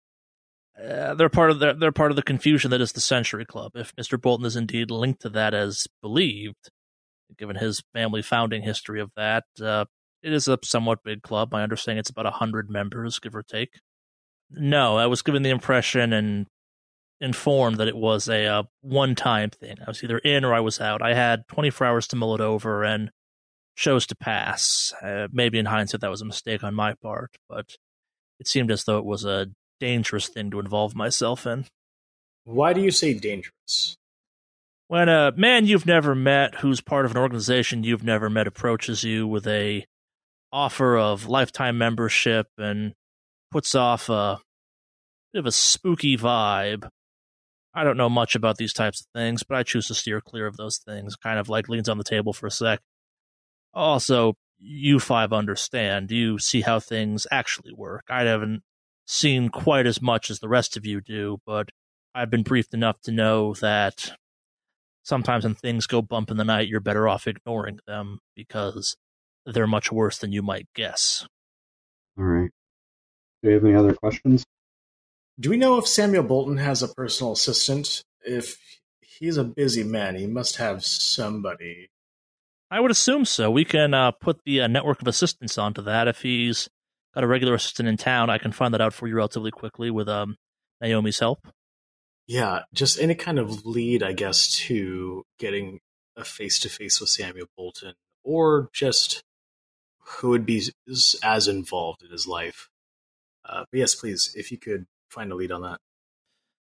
uh, 0.82 1.16
they're 1.16 1.28
part 1.28 1.52
of 1.52 1.60
the, 1.60 1.74
they're 1.74 1.92
part 1.92 2.12
of 2.12 2.16
the 2.16 2.24
confusion 2.24 2.72
that 2.72 2.80
is 2.80 2.94
the 2.94 3.02
Century 3.02 3.44
Club. 3.44 3.74
If 3.76 3.94
Mr. 3.98 4.20
Bolton 4.20 4.46
is 4.46 4.56
indeed 4.56 4.90
linked 4.90 5.22
to 5.24 5.30
that 5.32 5.54
as 5.54 5.90
believed, 6.02 6.72
given 7.42 7.58
his 7.58 7.82
family 7.94 8.22
founding 8.22 8.62
history 8.62 9.02
of 9.02 9.12
that, 9.18 9.44
uh, 9.62 9.84
it 10.22 10.32
is 10.32 10.48
a 10.48 10.60
somewhat 10.64 11.04
big 11.04 11.24
club. 11.24 11.52
My 11.52 11.64
understanding 11.64 12.00
it's 12.00 12.12
about 12.12 12.28
a 12.28 12.32
hundred 12.32 12.70
members, 12.70 13.20
give 13.20 13.36
or 13.36 13.42
take. 13.42 13.80
No, 14.52 14.98
I 14.98 15.08
was 15.08 15.24
given 15.24 15.42
the 15.42 15.50
impression 15.50 16.14
and 16.14 16.46
informed 17.20 17.78
that 17.78 17.88
it 17.88 17.98
was 17.98 18.30
a 18.30 18.46
uh, 18.46 18.64
one-time 18.82 19.50
thing. 19.50 19.78
I 19.86 19.90
was 19.90 20.04
either 20.04 20.20
in 20.20 20.46
or 20.46 20.54
I 20.54 20.60
was 20.60 20.80
out. 20.80 21.02
I 21.02 21.16
had 21.16 21.48
24 21.48 21.88
hours 21.88 22.08
to 22.10 22.16
mull 22.16 22.36
it 22.36 22.42
over 22.42 22.84
and 22.84 23.10
chose 23.76 24.06
to 24.08 24.16
pass. 24.16 24.94
Uh, 25.02 25.28
maybe 25.32 25.58
in 25.58 25.66
hindsight 25.66 26.02
that 26.02 26.10
was 26.10 26.22
a 26.22 26.26
mistake 26.26 26.64
on 26.64 26.76
my 26.76 26.94
part, 27.02 27.32
but 27.50 27.76
it 28.40 28.48
seemed 28.48 28.72
as 28.72 28.84
though 28.84 29.00
it 29.00 29.06
was 29.06 29.26
a 29.26 29.48
dangerous 29.80 30.28
thing 30.28 30.52
to 30.52 30.60
involve 30.60 30.96
myself 30.96 31.48
in. 31.48 31.66
Why 32.44 32.74
do 32.74 32.82
you 32.82 32.92
say 32.92 33.14
dangerous? 33.14 33.98
When 34.92 35.08
a 35.08 35.32
man 35.38 35.68
you've 35.68 35.86
never 35.86 36.14
met, 36.14 36.56
who's 36.56 36.82
part 36.82 37.06
of 37.06 37.12
an 37.12 37.18
organization 37.18 37.86
you've 37.86 38.04
never 38.04 38.30
met, 38.30 38.46
approaches 38.46 39.06
you 39.06 39.26
with 39.26 39.48
a 39.48 39.86
offer 40.52 40.98
of 40.98 41.28
lifetime 41.28 41.78
membership 41.78 42.48
and 42.58 42.92
puts 43.52 43.74
off 43.74 44.10
a 44.10 44.40
bit 45.32 45.40
of 45.40 45.46
a 45.46 45.52
spooky 45.54 46.18
vibe. 46.18 46.90
I 47.74 47.86
don't 47.86 47.96
know 47.96 48.10
much 48.10 48.36
about 48.36 48.58
these 48.58 48.74
types 48.74 49.00
of 49.00 49.08
things, 49.16 49.44
but 49.44 49.56
I 49.58 49.64
choose 49.64 49.88
to 49.88 49.94
steer 49.94 50.20
clear 50.20 50.46
of 50.46 50.58
those 50.58 50.78
things. 50.80 51.16
Kind 51.16 51.40
of 51.40 51.48
like 51.48 51.70
leans 51.70 51.88
on 51.88 51.98
the 51.98 52.04
table 52.04 52.34
for 52.34 52.48
a 52.48 52.52
sec. 52.52 52.82
Also, 53.74 54.34
you 54.58 55.00
five 55.00 55.32
understand. 55.32 56.12
You 56.12 56.38
see 56.38 56.60
how 56.60 56.82
things 56.82 57.26
actually 57.32 57.72
work. 57.72 58.04
I 58.10 58.24
haven't 58.24 58.62
seen 59.08 59.48
quite 59.48 59.88
as 59.88 60.02
much 60.02 60.30
as 60.30 60.42
the 60.42 60.50
rest 60.50 60.76
of 60.76 60.86
you 60.86 61.00
do, 61.00 61.38
but 61.46 61.70
I've 62.14 62.30
been 62.30 62.44
briefed 62.44 62.74
enough 62.74 63.00
to 63.04 63.14
know 63.14 63.54
that 63.62 64.18
sometimes 65.04 65.44
when 65.44 65.56
things 65.56 65.88
go 65.88 66.02
bump 66.02 66.32
in 66.32 66.38
the 66.38 66.46
night, 66.46 66.68
you're 66.68 66.80
better 66.80 67.08
off 67.08 67.28
ignoring 67.28 67.80
them 67.88 68.20
because 68.36 68.96
they're 69.46 69.68
much 69.68 69.92
worse 69.92 70.18
than 70.18 70.32
you 70.32 70.42
might 70.42 70.68
guess. 70.76 71.28
All 72.18 72.26
right. 72.26 72.52
Do 73.42 73.50
you 73.50 73.56
have 73.56 73.66
any 73.66 73.76
other 73.76 73.94
questions? 73.94 74.46
Do 75.40 75.50
we 75.50 75.58
know 75.58 75.78
if 75.78 75.88
Samuel 75.88 76.24
Bolton 76.24 76.58
has 76.58 76.84
a 76.84 76.88
personal 76.88 77.34
assistant? 77.34 78.04
If 78.22 78.58
he's 79.02 79.38
a 79.38 79.44
busy 79.44 79.84
man, 79.84 80.16
he 80.16 80.28
must 80.28 80.58
have 80.58 80.86
somebody. 80.86 81.90
I 82.70 82.80
would 82.80 82.92
assume 82.92 83.26
so. 83.26 83.50
We 83.50 83.66
can 83.66 83.94
uh, 83.94 84.12
put 84.12 84.42
the 84.46 84.62
uh, 84.62 84.68
network 84.68 85.02
of 85.02 85.08
assistants 85.08 85.58
onto 85.58 85.82
that. 85.82 86.08
If 86.08 86.22
he's 86.22 86.70
got 87.14 87.24
a 87.24 87.28
regular 87.28 87.56
assistant 87.56 87.90
in 87.90 87.98
town, 87.98 88.30
I 88.30 88.38
can 88.38 88.52
find 88.52 88.74
that 88.74 88.82
out 88.82 88.94
for 88.94 89.08
you 89.08 89.16
relatively 89.16 89.52
quickly 89.52 89.90
with 89.90 90.08
um, 90.08 90.38
Naomi's 90.80 91.20
help. 91.20 91.48
Yeah, 92.32 92.62
just 92.74 92.98
any 92.98 93.16
kind 93.16 93.40
of 93.40 93.66
lead, 93.66 94.02
I 94.02 94.14
guess, 94.14 94.56
to 94.68 95.26
getting 95.38 95.82
a 96.16 96.24
face 96.24 96.60
to 96.60 96.70
face 96.70 97.02
with 97.02 97.10
Samuel 97.10 97.48
Bolton, 97.58 97.96
or 98.24 98.70
just 98.72 99.22
who 100.00 100.30
would 100.30 100.46
be 100.46 100.64
as 101.22 101.48
involved 101.50 102.04
in 102.04 102.10
his 102.10 102.28
life. 102.28 102.70
Uh, 103.44 103.66
but 103.70 103.80
yes, 103.80 103.96
please, 103.96 104.34
if 104.34 104.50
you 104.50 104.58
could 104.58 104.86
find 105.10 105.30
a 105.34 105.36
lead 105.36 105.52
on 105.52 105.64
that. 105.64 105.80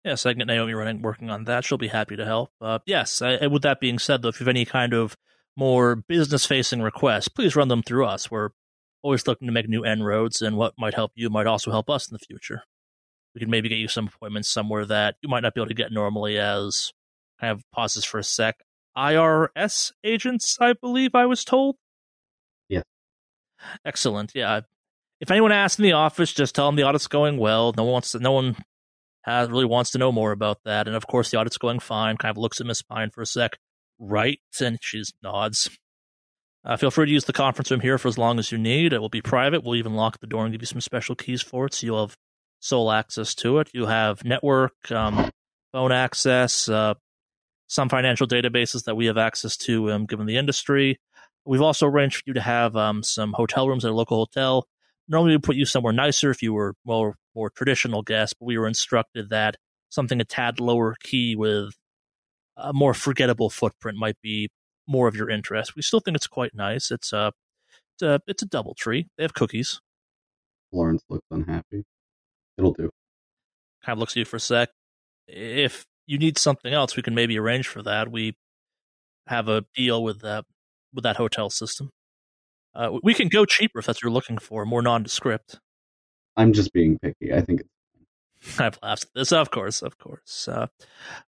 Yes, 0.04 0.26
I 0.26 0.34
get 0.34 0.48
Naomi 0.48 0.74
running, 0.74 1.04
working 1.04 1.30
on 1.30 1.44
that. 1.44 1.64
She'll 1.64 1.78
be 1.78 1.90
happy 1.90 2.16
to 2.16 2.26
help. 2.26 2.50
Uh, 2.60 2.80
yes, 2.88 3.22
I, 3.22 3.46
with 3.46 3.62
that 3.62 3.80
being 3.80 4.00
said, 4.00 4.24
though, 4.24 4.30
if 4.30 4.40
you 4.40 4.46
have 4.46 4.56
any 4.56 4.66
kind 4.66 4.96
of 4.96 5.16
more 5.56 5.96
business 5.96 6.44
facing 6.44 6.82
requests, 6.82 7.28
please 7.28 7.56
run 7.56 7.68
them 7.68 7.84
through 7.84 8.08
us. 8.08 8.32
We're 8.32 8.50
always 9.04 9.28
looking 9.28 9.48
to 9.48 9.54
make 9.54 9.70
new 9.70 9.86
roads, 9.86 10.42
and 10.42 10.58
what 10.58 10.74
might 10.76 10.96
help 10.96 11.12
you 11.14 11.30
might 11.30 11.46
also 11.46 11.70
help 11.70 11.88
us 11.88 12.10
in 12.10 12.16
the 12.16 12.26
future. 12.26 12.64
We 13.34 13.40
could 13.40 13.50
maybe 13.50 13.70
get 13.70 13.78
you 13.78 13.88
some 13.88 14.08
appointments 14.08 14.50
somewhere 14.50 14.86
that 14.86 15.16
you 15.22 15.30
might 15.30 15.42
not 15.42 15.54
be 15.54 15.62
able 15.62 15.70
to 15.70 15.74
get 15.74 15.92
normally 15.92 16.38
as 16.38 16.92
kind 17.40 17.52
of 17.52 17.64
pauses 17.72 18.04
for 18.04 18.20
a 18.20 18.24
sec. 18.24 18.58
IRS 18.98 19.92
agents, 20.04 20.58
I 20.60 20.74
believe 20.74 21.16
I 21.16 21.26
was 21.26 21.46
told. 21.46 21.78
Yeah. 22.68 22.82
Excellent. 23.86 24.34
Yeah. 24.36 24.62
If 25.22 25.32
anyone 25.32 25.52
asks 25.52 25.80
in 25.80 25.84
the 25.84 25.94
office, 25.94 26.34
just 26.34 26.56
tell 26.56 26.68
them 26.68 26.76
the 26.76 26.84
audit's 26.84 27.08
going 27.08 27.38
well. 27.38 27.74
No 27.78 27.84
one 27.84 27.94
wants 27.94 28.12
to, 28.12 28.20
no 28.20 28.32
one 28.34 28.58
has, 29.22 29.50
really 29.50 29.66
wants 29.66 29.92
to 29.92 29.98
know 29.98 30.12
more 30.12 30.32
about 30.32 30.60
that. 30.66 30.88
And 30.88 30.96
of 30.96 31.08
course, 31.08 31.32
the 31.32 31.38
audit's 31.38 31.58
going 31.58 31.80
fine. 31.80 32.18
Kind 32.18 32.32
of 32.32 32.38
looks 32.38 32.60
at 32.60 32.68
Miss 32.68 32.82
Pine 32.82 33.12
for 33.12 33.22
a 33.22 33.26
sec. 33.26 33.58
Right. 34.00 34.40
And 34.60 34.78
she 34.82 35.04
nods. 35.24 35.70
Uh, 36.64 36.78
feel 36.78 36.92
free 36.92 37.06
to 37.06 37.12
use 37.12 37.26
the 37.26 37.34
conference 37.34 37.72
room 37.72 37.80
here 37.80 37.98
for 37.98 38.08
as 38.08 38.18
long 38.18 38.38
as 38.40 38.52
you 38.52 38.58
need. 38.58 38.94
It 38.94 39.00
will 39.00 39.10
be 39.10 39.22
private. 39.22 39.64
We'll 39.64 39.76
even 39.76 39.96
lock 39.96 40.20
the 40.20 40.28
door 40.28 40.44
and 40.44 40.52
give 40.52 40.62
you 40.62 40.68
some 40.68 40.82
special 40.82 41.16
keys 41.16 41.42
for 41.42 41.66
it, 41.66 41.74
so 41.74 41.86
you'll 41.86 42.08
have 42.08 42.18
sole 42.62 42.92
access 42.92 43.36
to 43.36 43.60
it. 43.60 43.70
You 43.74 43.88
have 43.88 44.24
network, 44.24 44.90
um, 44.92 45.30
phone 45.74 45.92
access, 45.92 46.70
uh, 46.70 46.94
some 47.68 47.90
financial 47.90 48.28
databases 48.28 48.86
that 48.86 48.96
we 48.96 49.08
have 49.08 49.18
access 49.18 49.58
to, 49.58 49.92
um, 49.92 50.06
given 50.06 50.28
the 50.28 50.38
industry. 50.38 51.00
We've 51.46 51.62
also 51.62 51.88
arranged 51.88 52.18
for 52.18 52.24
you 52.28 52.34
to 52.36 52.42
have 52.42 52.78
um, 52.78 53.04
some 53.04 53.34
hotel 53.34 53.68
rooms 53.68 53.84
at 53.84 53.92
a 53.92 53.96
local 53.96 54.18
hotel. 54.18 54.68
Normally, 55.08 55.34
we'd 55.34 55.44
put 55.44 55.56
you 55.56 55.66
somewhere 55.66 55.92
nicer 55.92 56.30
if 56.30 56.42
you 56.42 56.54
were 56.54 56.76
more 56.86 57.16
more 57.36 57.50
traditional 57.50 58.04
guest, 58.04 58.36
but 58.40 58.46
we 58.46 58.58
were 58.58 58.68
instructed 58.68 59.30
that 59.30 59.58
something 59.90 60.22
a 60.22 60.26
tad 60.26 60.60
lower 60.60 60.96
key 61.02 61.36
with 61.36 61.74
a 62.58 62.74
more 62.74 62.94
forgettable 62.94 63.50
footprint 63.50 63.98
might 63.98 64.22
be 64.22 64.50
more 64.88 65.08
of 65.08 65.16
your 65.16 65.30
interest. 65.30 65.76
We 65.76 65.82
still 65.82 66.00
think 66.00 66.16
it's 66.16 66.28
quite 66.28 66.54
nice. 66.54 66.92
It's 66.92 67.12
a 67.12 67.32
it's 67.96 68.04
a, 68.04 68.22
it's 68.28 68.44
a 68.44 68.46
double 68.46 68.76
tree. 68.76 69.08
They 69.18 69.24
have 69.24 69.34
cookies. 69.34 69.82
Florence 70.70 71.04
looks 71.10 71.26
unhappy. 71.32 71.84
It'll 72.58 72.74
do. 72.74 72.90
Kind 73.86 73.98
of 73.98 74.00
looks 74.00 74.14
at 74.14 74.18
you 74.18 74.26
for 74.26 74.38
a 74.38 74.40
sec. 74.40 74.70
If 75.28 75.86
you 76.06 76.18
need 76.18 76.38
something 76.38 76.74
else, 76.74 76.96
we 76.96 77.04
can 77.04 77.16
maybe 77.16 77.38
arrange 77.40 77.68
for 77.68 77.82
that. 77.84 78.12
We 78.12 78.36
have 79.28 79.48
a 79.48 79.66
deal 79.76 80.04
with 80.04 80.22
that 80.22 80.46
with 80.94 81.04
that 81.04 81.18
hotel 81.18 81.50
system. 81.50 81.90
Uh, 82.74 82.98
we 83.04 83.14
can 83.14 83.28
go 83.28 83.46
cheaper 83.46 83.80
if 83.80 83.86
that's 83.86 83.98
what 83.98 84.04
you're 84.04 84.12
looking 84.12 84.38
for, 84.38 84.66
more 84.66 84.82
nondescript. 84.82 85.60
I'm 86.38 86.54
just 86.54 86.72
being 86.74 86.98
picky. 87.00 87.34
I 87.34 87.42
think 87.42 87.62
it's 87.62 87.70
I've 88.60 88.80
laughed 88.82 89.04
at 89.04 89.10
this, 89.14 89.32
of 89.32 89.52
course, 89.52 89.82
of 89.82 89.98
course. 89.98 90.48
Uh, 90.48 90.68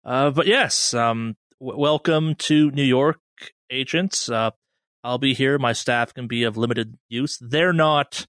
uh, 0.03 0.31
but 0.31 0.47
yes, 0.47 0.93
um, 0.93 1.35
w- 1.59 1.79
welcome 1.79 2.35
to 2.35 2.71
New 2.71 2.83
York, 2.83 3.19
agents. 3.69 4.29
Uh, 4.29 4.51
I'll 5.03 5.17
be 5.17 5.33
here. 5.33 5.59
My 5.59 5.73
staff 5.73 6.13
can 6.13 6.27
be 6.27 6.43
of 6.43 6.57
limited 6.57 6.97
use. 7.09 7.37
They're 7.39 7.73
not 7.73 8.25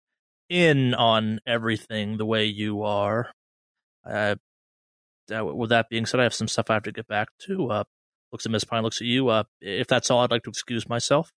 in 0.54 0.94
on 0.94 1.40
everything 1.44 2.16
the 2.16 2.24
way 2.24 2.44
you 2.44 2.84
are. 2.84 3.32
Uh, 4.08 4.36
uh, 5.34 5.44
with 5.44 5.70
that 5.70 5.88
being 5.90 6.06
said, 6.06 6.20
I 6.20 6.22
have 6.22 6.34
some 6.34 6.46
stuff 6.46 6.70
I 6.70 6.74
have 6.74 6.84
to 6.84 6.92
get 6.92 7.08
back 7.08 7.28
to. 7.46 7.70
Uh, 7.70 7.84
looks 8.30 8.46
at 8.46 8.52
Miss 8.52 8.62
Pine, 8.62 8.84
looks 8.84 9.00
at 9.00 9.08
you. 9.08 9.28
Uh, 9.28 9.42
if 9.60 9.88
that's 9.88 10.12
all, 10.12 10.20
I'd 10.20 10.30
like 10.30 10.44
to 10.44 10.50
excuse 10.50 10.88
myself. 10.88 11.32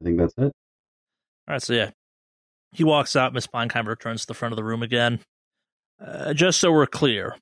I 0.00 0.04
think 0.04 0.18
that's 0.18 0.34
it. 0.38 0.52
All 0.52 0.52
right, 1.48 1.62
so 1.62 1.72
yeah, 1.72 1.90
he 2.70 2.84
walks 2.84 3.16
out. 3.16 3.34
Miss 3.34 3.48
Pine 3.48 3.68
kind 3.68 3.88
of 3.88 3.90
returns 3.90 4.20
to 4.20 4.28
the 4.28 4.34
front 4.34 4.52
of 4.52 4.56
the 4.56 4.64
room 4.64 4.84
again. 4.84 5.18
Uh, 6.00 6.32
just 6.32 6.60
so 6.60 6.70
we're 6.70 6.86
clear, 6.86 7.34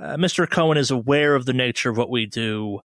uh, 0.00 0.16
Mr. 0.16 0.50
Cohen 0.50 0.76
is 0.76 0.90
aware 0.90 1.36
of 1.36 1.44
the 1.44 1.52
nature 1.52 1.90
of 1.90 1.96
what 1.96 2.10
we 2.10 2.26
do, 2.26 2.80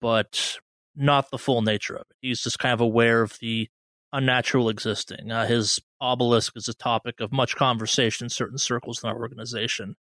but 0.00 0.58
not 0.96 1.30
the 1.30 1.38
full 1.38 1.62
nature 1.62 1.94
of 1.94 2.06
it. 2.10 2.16
He's 2.20 2.40
just 2.40 2.58
kind 2.58 2.72
of 2.72 2.80
aware 2.80 3.22
of 3.22 3.38
the 3.40 3.68
unnatural 4.12 4.68
existing. 4.68 5.30
Uh, 5.30 5.46
his 5.46 5.78
obelisk 6.04 6.52
is 6.56 6.68
a 6.68 6.74
topic 6.74 7.20
of 7.20 7.32
much 7.32 7.56
conversation 7.56 8.26
in 8.26 8.28
certain 8.28 8.58
circles 8.58 9.02
in 9.02 9.08
our 9.08 9.18
organization. 9.18 9.96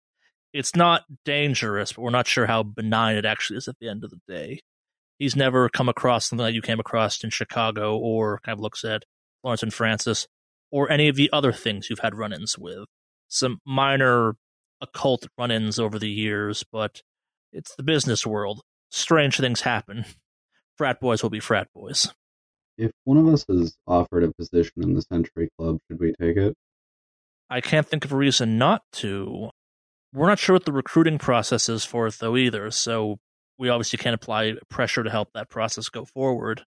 It's 0.52 0.74
not 0.74 1.04
dangerous, 1.24 1.92
but 1.92 2.02
we're 2.02 2.10
not 2.10 2.26
sure 2.26 2.46
how 2.46 2.64
benign 2.64 3.16
it 3.16 3.24
actually 3.24 3.58
is 3.58 3.68
at 3.68 3.76
the 3.80 3.88
end 3.88 4.02
of 4.04 4.10
the 4.10 4.20
day. 4.28 4.60
He's 5.18 5.36
never 5.36 5.68
come 5.68 5.88
across 5.88 6.28
something 6.28 6.44
that 6.44 6.52
you 6.52 6.60
came 6.60 6.80
across 6.80 7.22
in 7.22 7.30
Chicago 7.30 7.96
or 7.96 8.40
kind 8.44 8.58
of 8.58 8.60
looks 8.60 8.84
at 8.84 9.04
Lawrence 9.44 9.62
and 9.62 9.72
Francis 9.72 10.26
or 10.70 10.90
any 10.90 11.08
of 11.08 11.16
the 11.16 11.30
other 11.32 11.52
things 11.52 11.88
you've 11.88 12.00
had 12.00 12.16
run 12.16 12.32
ins 12.32 12.58
with. 12.58 12.86
Some 13.28 13.60
minor 13.64 14.34
occult 14.80 15.28
run 15.38 15.52
ins 15.52 15.78
over 15.78 15.98
the 15.98 16.10
years, 16.10 16.64
but 16.70 17.02
it's 17.52 17.74
the 17.76 17.82
business 17.82 18.26
world. 18.26 18.62
Strange 18.90 19.38
things 19.38 19.60
happen. 19.60 20.04
Frat 20.76 21.00
boys 21.00 21.22
will 21.22 21.30
be 21.30 21.40
frat 21.40 21.68
boys. 21.72 22.12
If 22.78 22.90
one 23.04 23.16
of 23.18 23.28
us 23.28 23.44
is 23.48 23.76
offered 23.86 24.24
a 24.24 24.32
position 24.32 24.82
in 24.82 24.94
the 24.94 25.02
Century 25.02 25.48
Club, 25.58 25.78
should 25.88 26.00
we 26.00 26.14
take 26.20 26.36
it? 26.36 26.54
I 27.50 27.60
can't 27.60 27.86
think 27.86 28.04
of 28.04 28.12
a 28.12 28.16
reason 28.16 28.56
not 28.58 28.82
to. 28.94 29.50
We're 30.14 30.28
not 30.28 30.38
sure 30.38 30.54
what 30.54 30.64
the 30.64 30.72
recruiting 30.72 31.18
process 31.18 31.68
is 31.68 31.84
for 31.84 32.06
it, 32.06 32.14
though, 32.18 32.36
either, 32.36 32.70
so 32.70 33.18
we 33.58 33.68
obviously 33.68 33.98
can't 33.98 34.14
apply 34.14 34.54
pressure 34.70 35.02
to 35.02 35.10
help 35.10 35.28
that 35.34 35.48
process 35.50 35.88
go 35.88 36.04
forward. 36.04 36.64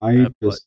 I 0.00 0.16
Uh, 0.26 0.28
but- 0.40 0.58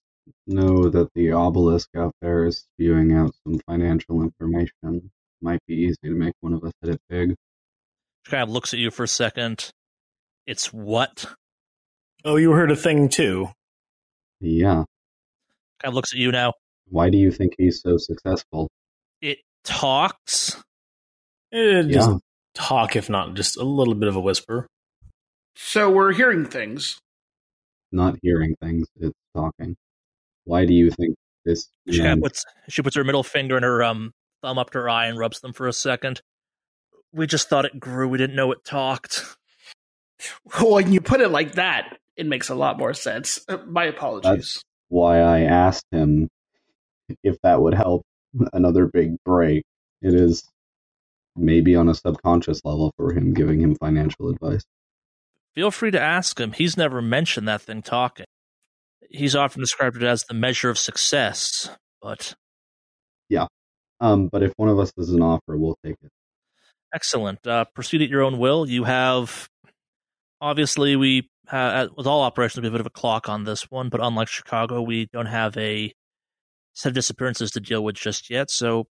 know 0.48 0.90
that 0.90 1.14
the 1.14 1.32
obelisk 1.32 1.88
out 1.96 2.16
there 2.22 2.46
is 2.46 2.66
spewing 2.74 3.14
out 3.14 3.32
some 3.44 3.60
financial 3.68 4.24
information. 4.24 5.12
Might 5.42 5.60
be 5.68 5.76
easy 5.76 5.98
to 6.04 6.16
make 6.16 6.34
one 6.40 6.54
of 6.54 6.64
us 6.64 6.72
hit 6.82 6.96
it 6.96 7.02
big. 7.10 7.36
She 8.26 8.32
kind 8.32 8.42
of 8.44 8.50
looks 8.50 8.74
at 8.74 8.80
you 8.80 8.90
for 8.90 9.04
a 9.04 9.08
second. 9.08 9.70
It's 10.48 10.74
what? 10.74 11.28
Oh, 12.24 12.38
you 12.38 12.52
heard 12.54 12.72
a 12.72 12.76
thing 12.76 13.08
too. 13.10 13.50
Yeah. 14.40 14.84
Kind 15.82 15.90
of 15.90 15.94
looks 15.94 16.14
at 16.14 16.20
you 16.20 16.32
now. 16.32 16.54
Why 16.90 17.10
do 17.10 17.18
you 17.18 17.32
think 17.32 17.54
he's 17.58 17.82
so 17.82 17.98
successful? 17.98 18.70
It 19.22 19.40
talks. 19.64 20.62
Eh, 21.52 21.84
just 21.84 22.10
Yeah. 22.10 22.18
talk, 22.54 22.96
if 22.96 23.10
not 23.10 23.34
just 23.36 23.58
a 23.58 23.64
little 23.64 23.96
bit 23.96 24.08
of 24.10 24.16
a 24.16 24.20
whisper. 24.22 24.68
So 25.56 25.90
we're 25.90 26.14
hearing 26.14 26.46
things. 26.46 27.00
Not 27.92 28.18
hearing 28.22 28.56
things, 28.62 28.88
it's 29.00 29.18
talking. 29.36 29.76
Why 30.44 30.66
do 30.66 30.74
you 30.74 30.92
think 30.92 31.16
this 31.46 31.70
She 31.88 31.98
kind 31.98 32.04
man 32.10 32.18
of 32.18 32.24
puts 32.24 32.44
she 32.68 32.82
puts 32.82 32.96
her 32.96 33.04
middle 33.04 33.24
finger 33.24 33.56
and 33.56 33.64
her 33.64 33.84
um 33.84 34.12
thumb 34.42 34.58
up 34.58 34.72
to 34.72 34.80
her 34.80 34.90
eye 34.90 35.06
and 35.08 35.18
rubs 35.18 35.40
them 35.40 35.54
for 35.54 35.68
a 35.68 35.74
second. 35.74 36.22
We 37.14 37.26
just 37.28 37.48
thought 37.50 37.66
it 37.66 37.80
grew. 37.80 38.08
We 38.10 38.18
didn't 38.18 38.36
know 38.36 38.52
it 38.52 38.64
talked. 38.66 39.24
Well, 40.60 40.74
When 40.76 40.92
you 40.94 41.02
put 41.02 41.22
it 41.22 41.30
like 41.30 41.54
that, 41.54 41.98
it 42.18 42.26
makes 42.26 42.49
a 42.49 42.55
lot 42.55 42.78
more 42.78 42.93
sense. 42.93 43.39
Uh, 43.47 43.57
my 43.68 43.86
apologies. 43.86 44.32
That's 44.32 44.63
why 44.89 45.20
I 45.20 45.41
asked 45.41 45.86
him 45.91 46.30
if 47.24 47.38
that 47.43 47.61
would 47.61 47.74
help 47.74 48.03
another 48.53 48.86
big 48.88 49.16
break. 49.24 49.63
It 50.01 50.13
is 50.13 50.43
maybe 51.36 51.76
on 51.76 51.89
a 51.89 51.93
subconscious 51.95 52.61
level 52.63 52.93
for 52.97 53.13
him 53.13 53.34
giving 53.34 53.59
him 53.59 53.76
financial 53.76 54.30
advice. 54.30 54.63
Feel 55.53 55.72
free 55.72 55.91
to 55.91 55.99
ask 55.99 56.39
him. 56.39 56.51
He's 56.51 56.78
never 56.78 57.01
mentioned 57.01 57.47
that 57.47 57.61
thing 57.61 57.82
talking. 57.82 58.26
He's 59.09 59.36
often 59.36 59.61
described 59.61 59.97
it 59.97 60.03
as 60.03 60.24
the 60.24 60.34
measure 60.34 60.70
of 60.70 60.78
success, 60.78 61.70
but 62.01 62.34
yeah. 63.30 63.47
Um, 64.01 64.28
but 64.28 64.43
if 64.43 64.51
one 64.57 64.68
of 64.70 64.80
us 64.80 64.91
does 64.91 65.09
an 65.11 65.22
offer, 65.22 65.55
we'll 65.57 65.78
take 65.86 65.95
it. 66.03 66.11
excellent. 66.93 67.45
Uh, 67.47 67.66
proceed 67.74 68.01
at 68.01 68.09
your 68.09 68.24
own 68.24 68.39
will. 68.39 68.68
You 68.68 68.84
have 68.84 69.47
obviously 70.41 70.95
we 70.95 71.30
uh, 71.52 71.88
with 71.96 72.08
all 72.08 72.22
operations 72.22 72.62
we 72.62 72.68
have 72.68 72.74
a 72.74 72.78
bit 72.78 72.82
of 72.82 72.88
a 72.88 72.91
clock 72.91 73.30
on 73.30 73.43
this 73.43 73.70
one, 73.70 73.89
but 73.89 74.02
unlike 74.04 74.28
Chicago, 74.28 74.82
we 74.82 75.08
don't 75.08 75.26
have 75.26 75.56
a 75.58 75.93
set 76.74 76.89
of 76.89 76.96
disappearances 76.96 77.52
to 77.52 77.60
deal 77.60 77.84
with 77.84 77.96
just 77.96 78.30
yet. 78.30 78.50
So 78.52 78.88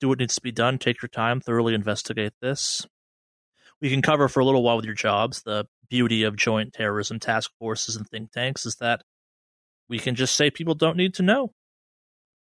do 0.00 0.08
what 0.08 0.18
needs 0.18 0.34
to 0.36 0.40
be 0.40 0.52
done. 0.52 0.78
Take 0.78 1.02
your 1.02 1.08
time. 1.08 1.40
Thoroughly 1.40 1.74
investigate 1.74 2.32
this. 2.40 2.86
We 3.80 3.90
can 3.90 4.02
cover 4.02 4.28
for 4.28 4.40
a 4.40 4.44
little 4.44 4.62
while 4.62 4.76
with 4.76 4.84
your 4.84 4.94
jobs. 4.94 5.42
The 5.42 5.66
beauty 5.88 6.22
of 6.22 6.36
joint 6.36 6.72
terrorism 6.72 7.18
task 7.18 7.50
forces 7.58 7.96
and 7.96 8.06
think 8.06 8.32
tanks 8.32 8.64
is 8.64 8.76
that 8.76 9.02
we 9.88 9.98
can 9.98 10.14
just 10.14 10.34
say 10.34 10.50
people 10.50 10.74
don't 10.74 10.96
need 10.96 11.14
to 11.14 11.22
know. 11.22 11.52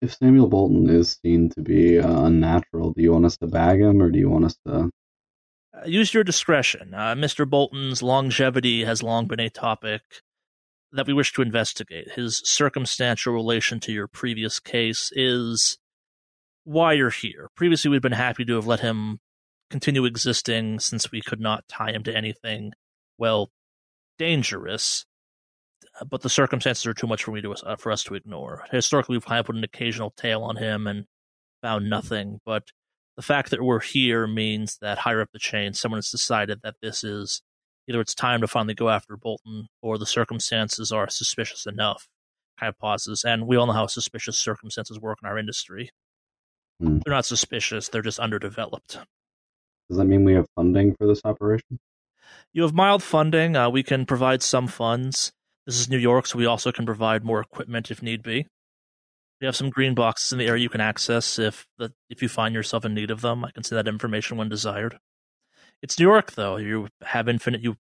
If 0.02 0.14
Samuel 0.16 0.48
Bolton 0.48 0.90
is 0.90 1.18
seen 1.24 1.50
to 1.52 1.62
be 1.62 2.00
uh, 2.00 2.26
unnatural, 2.26 2.94
do 2.94 3.02
you 3.02 3.14
want 3.14 3.26
us 3.26 3.38
to 3.38 3.48
bag 3.48 3.82
him 3.82 4.02
or 4.02 4.12
do 4.12 4.20
you 4.20 4.30
want 4.30 4.46
us 4.46 4.58
to? 4.68 4.92
Use 5.86 6.14
your 6.14 6.24
discretion. 6.24 6.94
Uh, 6.94 7.16
Mr. 7.16 7.50
Bolton's 7.50 8.02
longevity 8.02 8.84
has 8.84 9.04
long 9.04 9.28
been 9.28 9.40
a 9.40 9.50
topic 9.50 10.02
that 10.92 11.08
we 11.08 11.14
wish 11.14 11.34
to 11.34 11.42
investigate. 11.42 12.12
His 12.12 12.42
circumstantial 12.44 13.34
relation 13.34 13.80
to 13.82 13.92
your 13.92 14.08
previous 14.08 14.60
case 14.60 15.12
is 15.14 15.78
why 16.64 16.94
you're 16.94 17.10
here. 17.10 17.50
Previously, 17.56 17.90
we'd 17.90 18.02
been 18.02 18.12
happy 18.12 18.46
to 18.46 18.56
have 18.56 18.68
let 18.68 18.80
him 18.80 19.20
continue 19.70 20.06
existing 20.06 20.80
since 20.80 21.12
we 21.12 21.22
could 21.22 21.40
not 21.40 21.68
tie 21.68 21.92
him 21.92 22.04
to 22.04 22.16
anything, 22.16 22.72
well, 23.18 23.52
dangerous. 24.18 25.06
But 26.10 26.22
the 26.22 26.30
circumstances 26.30 26.86
are 26.86 26.94
too 26.94 27.08
much 27.08 27.24
for 27.24 27.32
me 27.32 27.42
to 27.42 27.54
uh, 27.54 27.76
for 27.76 27.92
us 27.92 28.04
to 28.04 28.16
ignore. 28.16 28.66
Historically, 28.72 29.16
we've 29.16 29.26
kind 29.26 29.40
of 29.40 29.48
put 29.48 29.56
an 29.56 29.64
occasional 29.64 30.12
tail 30.12 30.44
on 30.44 30.56
him 30.58 30.86
and 30.86 31.06
found 31.62 31.90
nothing. 31.90 32.40
But 32.46 32.66
the 33.18 33.24
fact 33.24 33.50
that 33.50 33.64
we're 33.64 33.82
here 33.82 34.28
means 34.28 34.78
that 34.78 35.00
higher 35.00 35.22
up 35.22 35.32
the 35.34 35.40
chain, 35.40 35.74
someone 35.74 35.98
has 35.98 36.12
decided 36.12 36.62
that 36.62 36.76
this 36.82 37.04
is 37.04 37.42
either 37.90 38.00
it's 38.00 38.14
time 38.14 38.42
to 38.42 38.48
finally 38.48 38.76
go 38.76 38.90
after 38.90 39.18
Bolton 39.18 39.68
or 39.82 39.98
the 39.98 40.06
circumstances 40.06 40.92
are 40.92 41.10
suspicious 41.10 41.66
enough. 41.66 42.08
Kind 42.60 42.70
of 42.70 42.78
pauses, 42.80 43.24
and 43.24 43.48
we 43.48 43.56
all 43.56 43.68
know 43.68 43.74
how 43.74 43.88
suspicious 43.88 44.38
circumstances 44.38 45.00
work 45.00 45.20
in 45.22 45.28
our 45.28 45.38
industry. 45.38 45.92
Hmm. 46.80 47.00
They're 47.04 47.14
not 47.14 47.26
suspicious; 47.26 47.88
they're 47.88 48.02
just 48.02 48.20
underdeveloped. 48.20 49.00
Does 49.90 49.98
that 49.98 50.06
mean 50.06 50.24
we 50.24 50.34
have 50.34 50.48
funding 50.56 50.96
for 50.96 51.06
this 51.06 51.22
operation? 51.24 51.80
You 52.54 52.64
have 52.64 52.74
mild 52.74 53.04
funding. 53.04 53.56
Uh, 53.56 53.70
we 53.70 53.84
can 53.84 54.06
provide 54.06 54.42
some 54.42 54.68
funds. 54.68 55.32
This 55.68 55.80
is 55.80 55.90
New 55.90 55.98
York, 55.98 56.26
so 56.26 56.38
we 56.38 56.48
also 56.48 56.72
can 56.72 56.86
provide 56.86 57.24
more 57.24 57.42
equipment 57.42 57.92
if 57.92 58.02
need 58.02 58.24
be. 58.24 58.48
We 59.40 59.46
have 59.46 59.56
some 59.56 59.70
green 59.70 59.94
boxes 59.94 60.32
in 60.32 60.40
the 60.40 60.48
area 60.48 60.64
you 60.64 60.70
can 60.70 60.82
access 60.82 61.38
if 61.38 61.68
the, 61.78 61.94
if 62.10 62.22
you 62.22 62.30
find 62.30 62.56
yourself 62.56 62.86
in 62.86 62.94
need 62.94 63.12
of 63.12 63.22
them. 63.22 63.46
I 63.46 63.52
can 63.52 63.64
send 63.64 63.78
that 63.78 63.88
information 63.88 64.38
when 64.38 64.50
desired. 64.50 64.98
It's 65.82 66.00
New 66.00 66.06
York, 66.06 66.32
though. 66.32 66.58
You 66.58 66.88
have 67.04 67.30
infinite. 67.30 67.62
You 67.62 67.78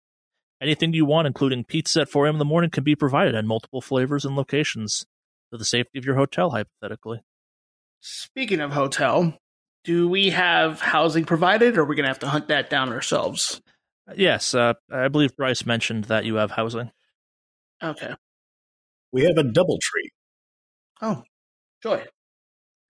anything 0.62 0.93
you 0.93 1.06
want, 1.06 1.28
including 1.28 1.66
pizza 1.66 2.02
at 2.02 2.10
4 2.10 2.26
a.m. 2.26 2.36
in 2.36 2.39
the 2.39 2.45
morning, 2.45 2.70
can 2.70 2.84
be 2.84 2.95
provided 2.95 3.36
in 3.36 3.47
multiple 3.47 3.82
flavors 3.82 4.24
and 4.24 4.36
locations 4.36 5.06
for 5.49 5.58
the 5.58 5.66
safety 5.66 5.99
of 5.99 6.06
your 6.06 6.16
hotel, 6.16 6.52
hypothetically. 6.52 7.22
Speaking 7.99 8.62
of 8.62 8.72
hotel, 8.72 9.38
do 9.84 10.08
we 10.08 10.30
have 10.30 10.80
housing 10.80 11.26
provided, 11.26 11.78
or 11.78 11.82
are 11.82 11.86
we 11.86 11.95
going 11.95 12.04
to 12.04 12.10
have 12.10 12.20
to 12.20 12.30
hunt 12.30 12.47
that 12.47 12.70
down 12.70 12.93
ourselves? 12.93 13.62
Yes, 14.16 14.56
uh, 14.56 14.74
I 14.91 15.10
believe 15.10 15.36
Bryce 15.36 15.66
mentioned 15.66 16.06
that 16.06 16.26
you 16.26 16.36
have 16.36 16.52
housing. 16.52 16.91
Okay. 17.84 18.14
We 19.12 19.24
have 19.24 19.38
a 19.38 19.43
double 19.43 19.80
tree. 19.82 20.10
Oh, 21.02 21.24
joy. 21.82 22.06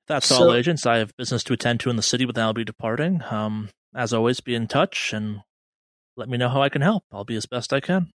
That's 0.08 0.28
So- 0.28 0.36
all, 0.50 0.54
agents. 0.54 0.86
I 0.86 0.98
have 0.98 1.16
business 1.18 1.44
to 1.46 1.54
attend 1.54 1.80
to 1.82 1.89
in 1.89 1.96
the 1.96 2.02
city, 2.02 2.26
but 2.26 2.36
then 2.36 2.44
I'll 2.46 2.54
be 2.54 2.64
departing. 2.66 3.22
Um, 3.30 3.70
as 3.96 4.14
always, 4.14 4.39
be 4.39 4.56
in 4.56 4.68
touch, 4.68 5.14
and 5.14 5.42
let 6.18 6.28
me 6.30 6.38
know 6.38 6.50
how 6.50 6.62
I 6.62 6.70
can 6.70 6.82
help. 6.82 7.04
I'll 7.12 7.24
be 7.24 7.36
as 7.36 7.46
best 7.46 7.72
I 7.74 7.80
can. 7.80 8.12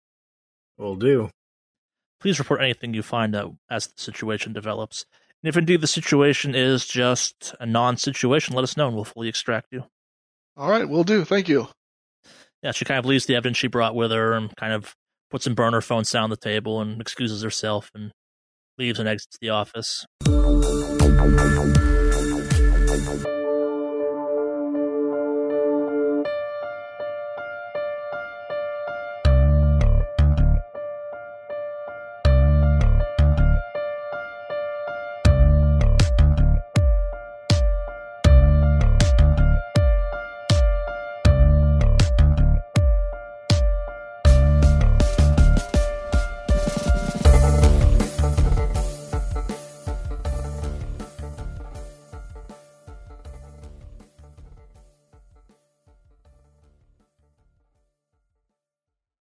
Will 0.78 0.96
do. 0.96 1.30
Please 2.20 2.40
report 2.40 2.62
anything 2.62 2.94
you 2.94 3.04
find 3.04 3.36
out 3.36 3.54
as 3.70 3.88
the 3.88 4.02
situation 4.02 4.52
develops. 4.54 5.06
And 5.44 5.50
if 5.50 5.58
indeed 5.58 5.82
the 5.82 5.88
situation 5.88 6.56
is 6.56 6.86
just 6.86 7.54
a 7.60 7.66
non 7.66 7.98
situation, 7.98 8.56
let 8.56 8.64
us 8.64 8.76
know 8.76 8.88
and 8.88 8.96
we'll 8.96 9.06
fully 9.06 9.28
extract 9.30 9.68
you. 9.72 9.86
All 10.58 10.70
right, 10.70 10.88
will 10.88 11.04
do. 11.04 11.24
Thank 11.24 11.48
you. 11.48 11.68
Yeah, 12.64 12.72
she 12.72 12.84
kind 12.86 12.98
of 13.00 13.06
leaves 13.06 13.26
the 13.26 13.36
evidence 13.36 13.58
she 13.58 13.68
brought 13.68 13.96
with 13.96 14.12
her 14.12 14.34
and 14.34 14.54
kind 14.56 14.74
of 14.74 14.96
puts 15.30 15.44
some 15.44 15.54
burner 15.56 15.82
phones 15.82 16.12
down 16.12 16.24
on 16.26 16.30
the 16.30 16.38
table 16.38 16.82
and 16.82 17.00
excuses 17.00 17.44
herself 17.44 17.92
and 17.94 18.12
leaves 18.78 18.98
and 19.00 19.08
exits 19.08 19.38
the 19.40 19.50
office. 19.50 20.06
Thank 21.08 21.30
you. 23.26 23.35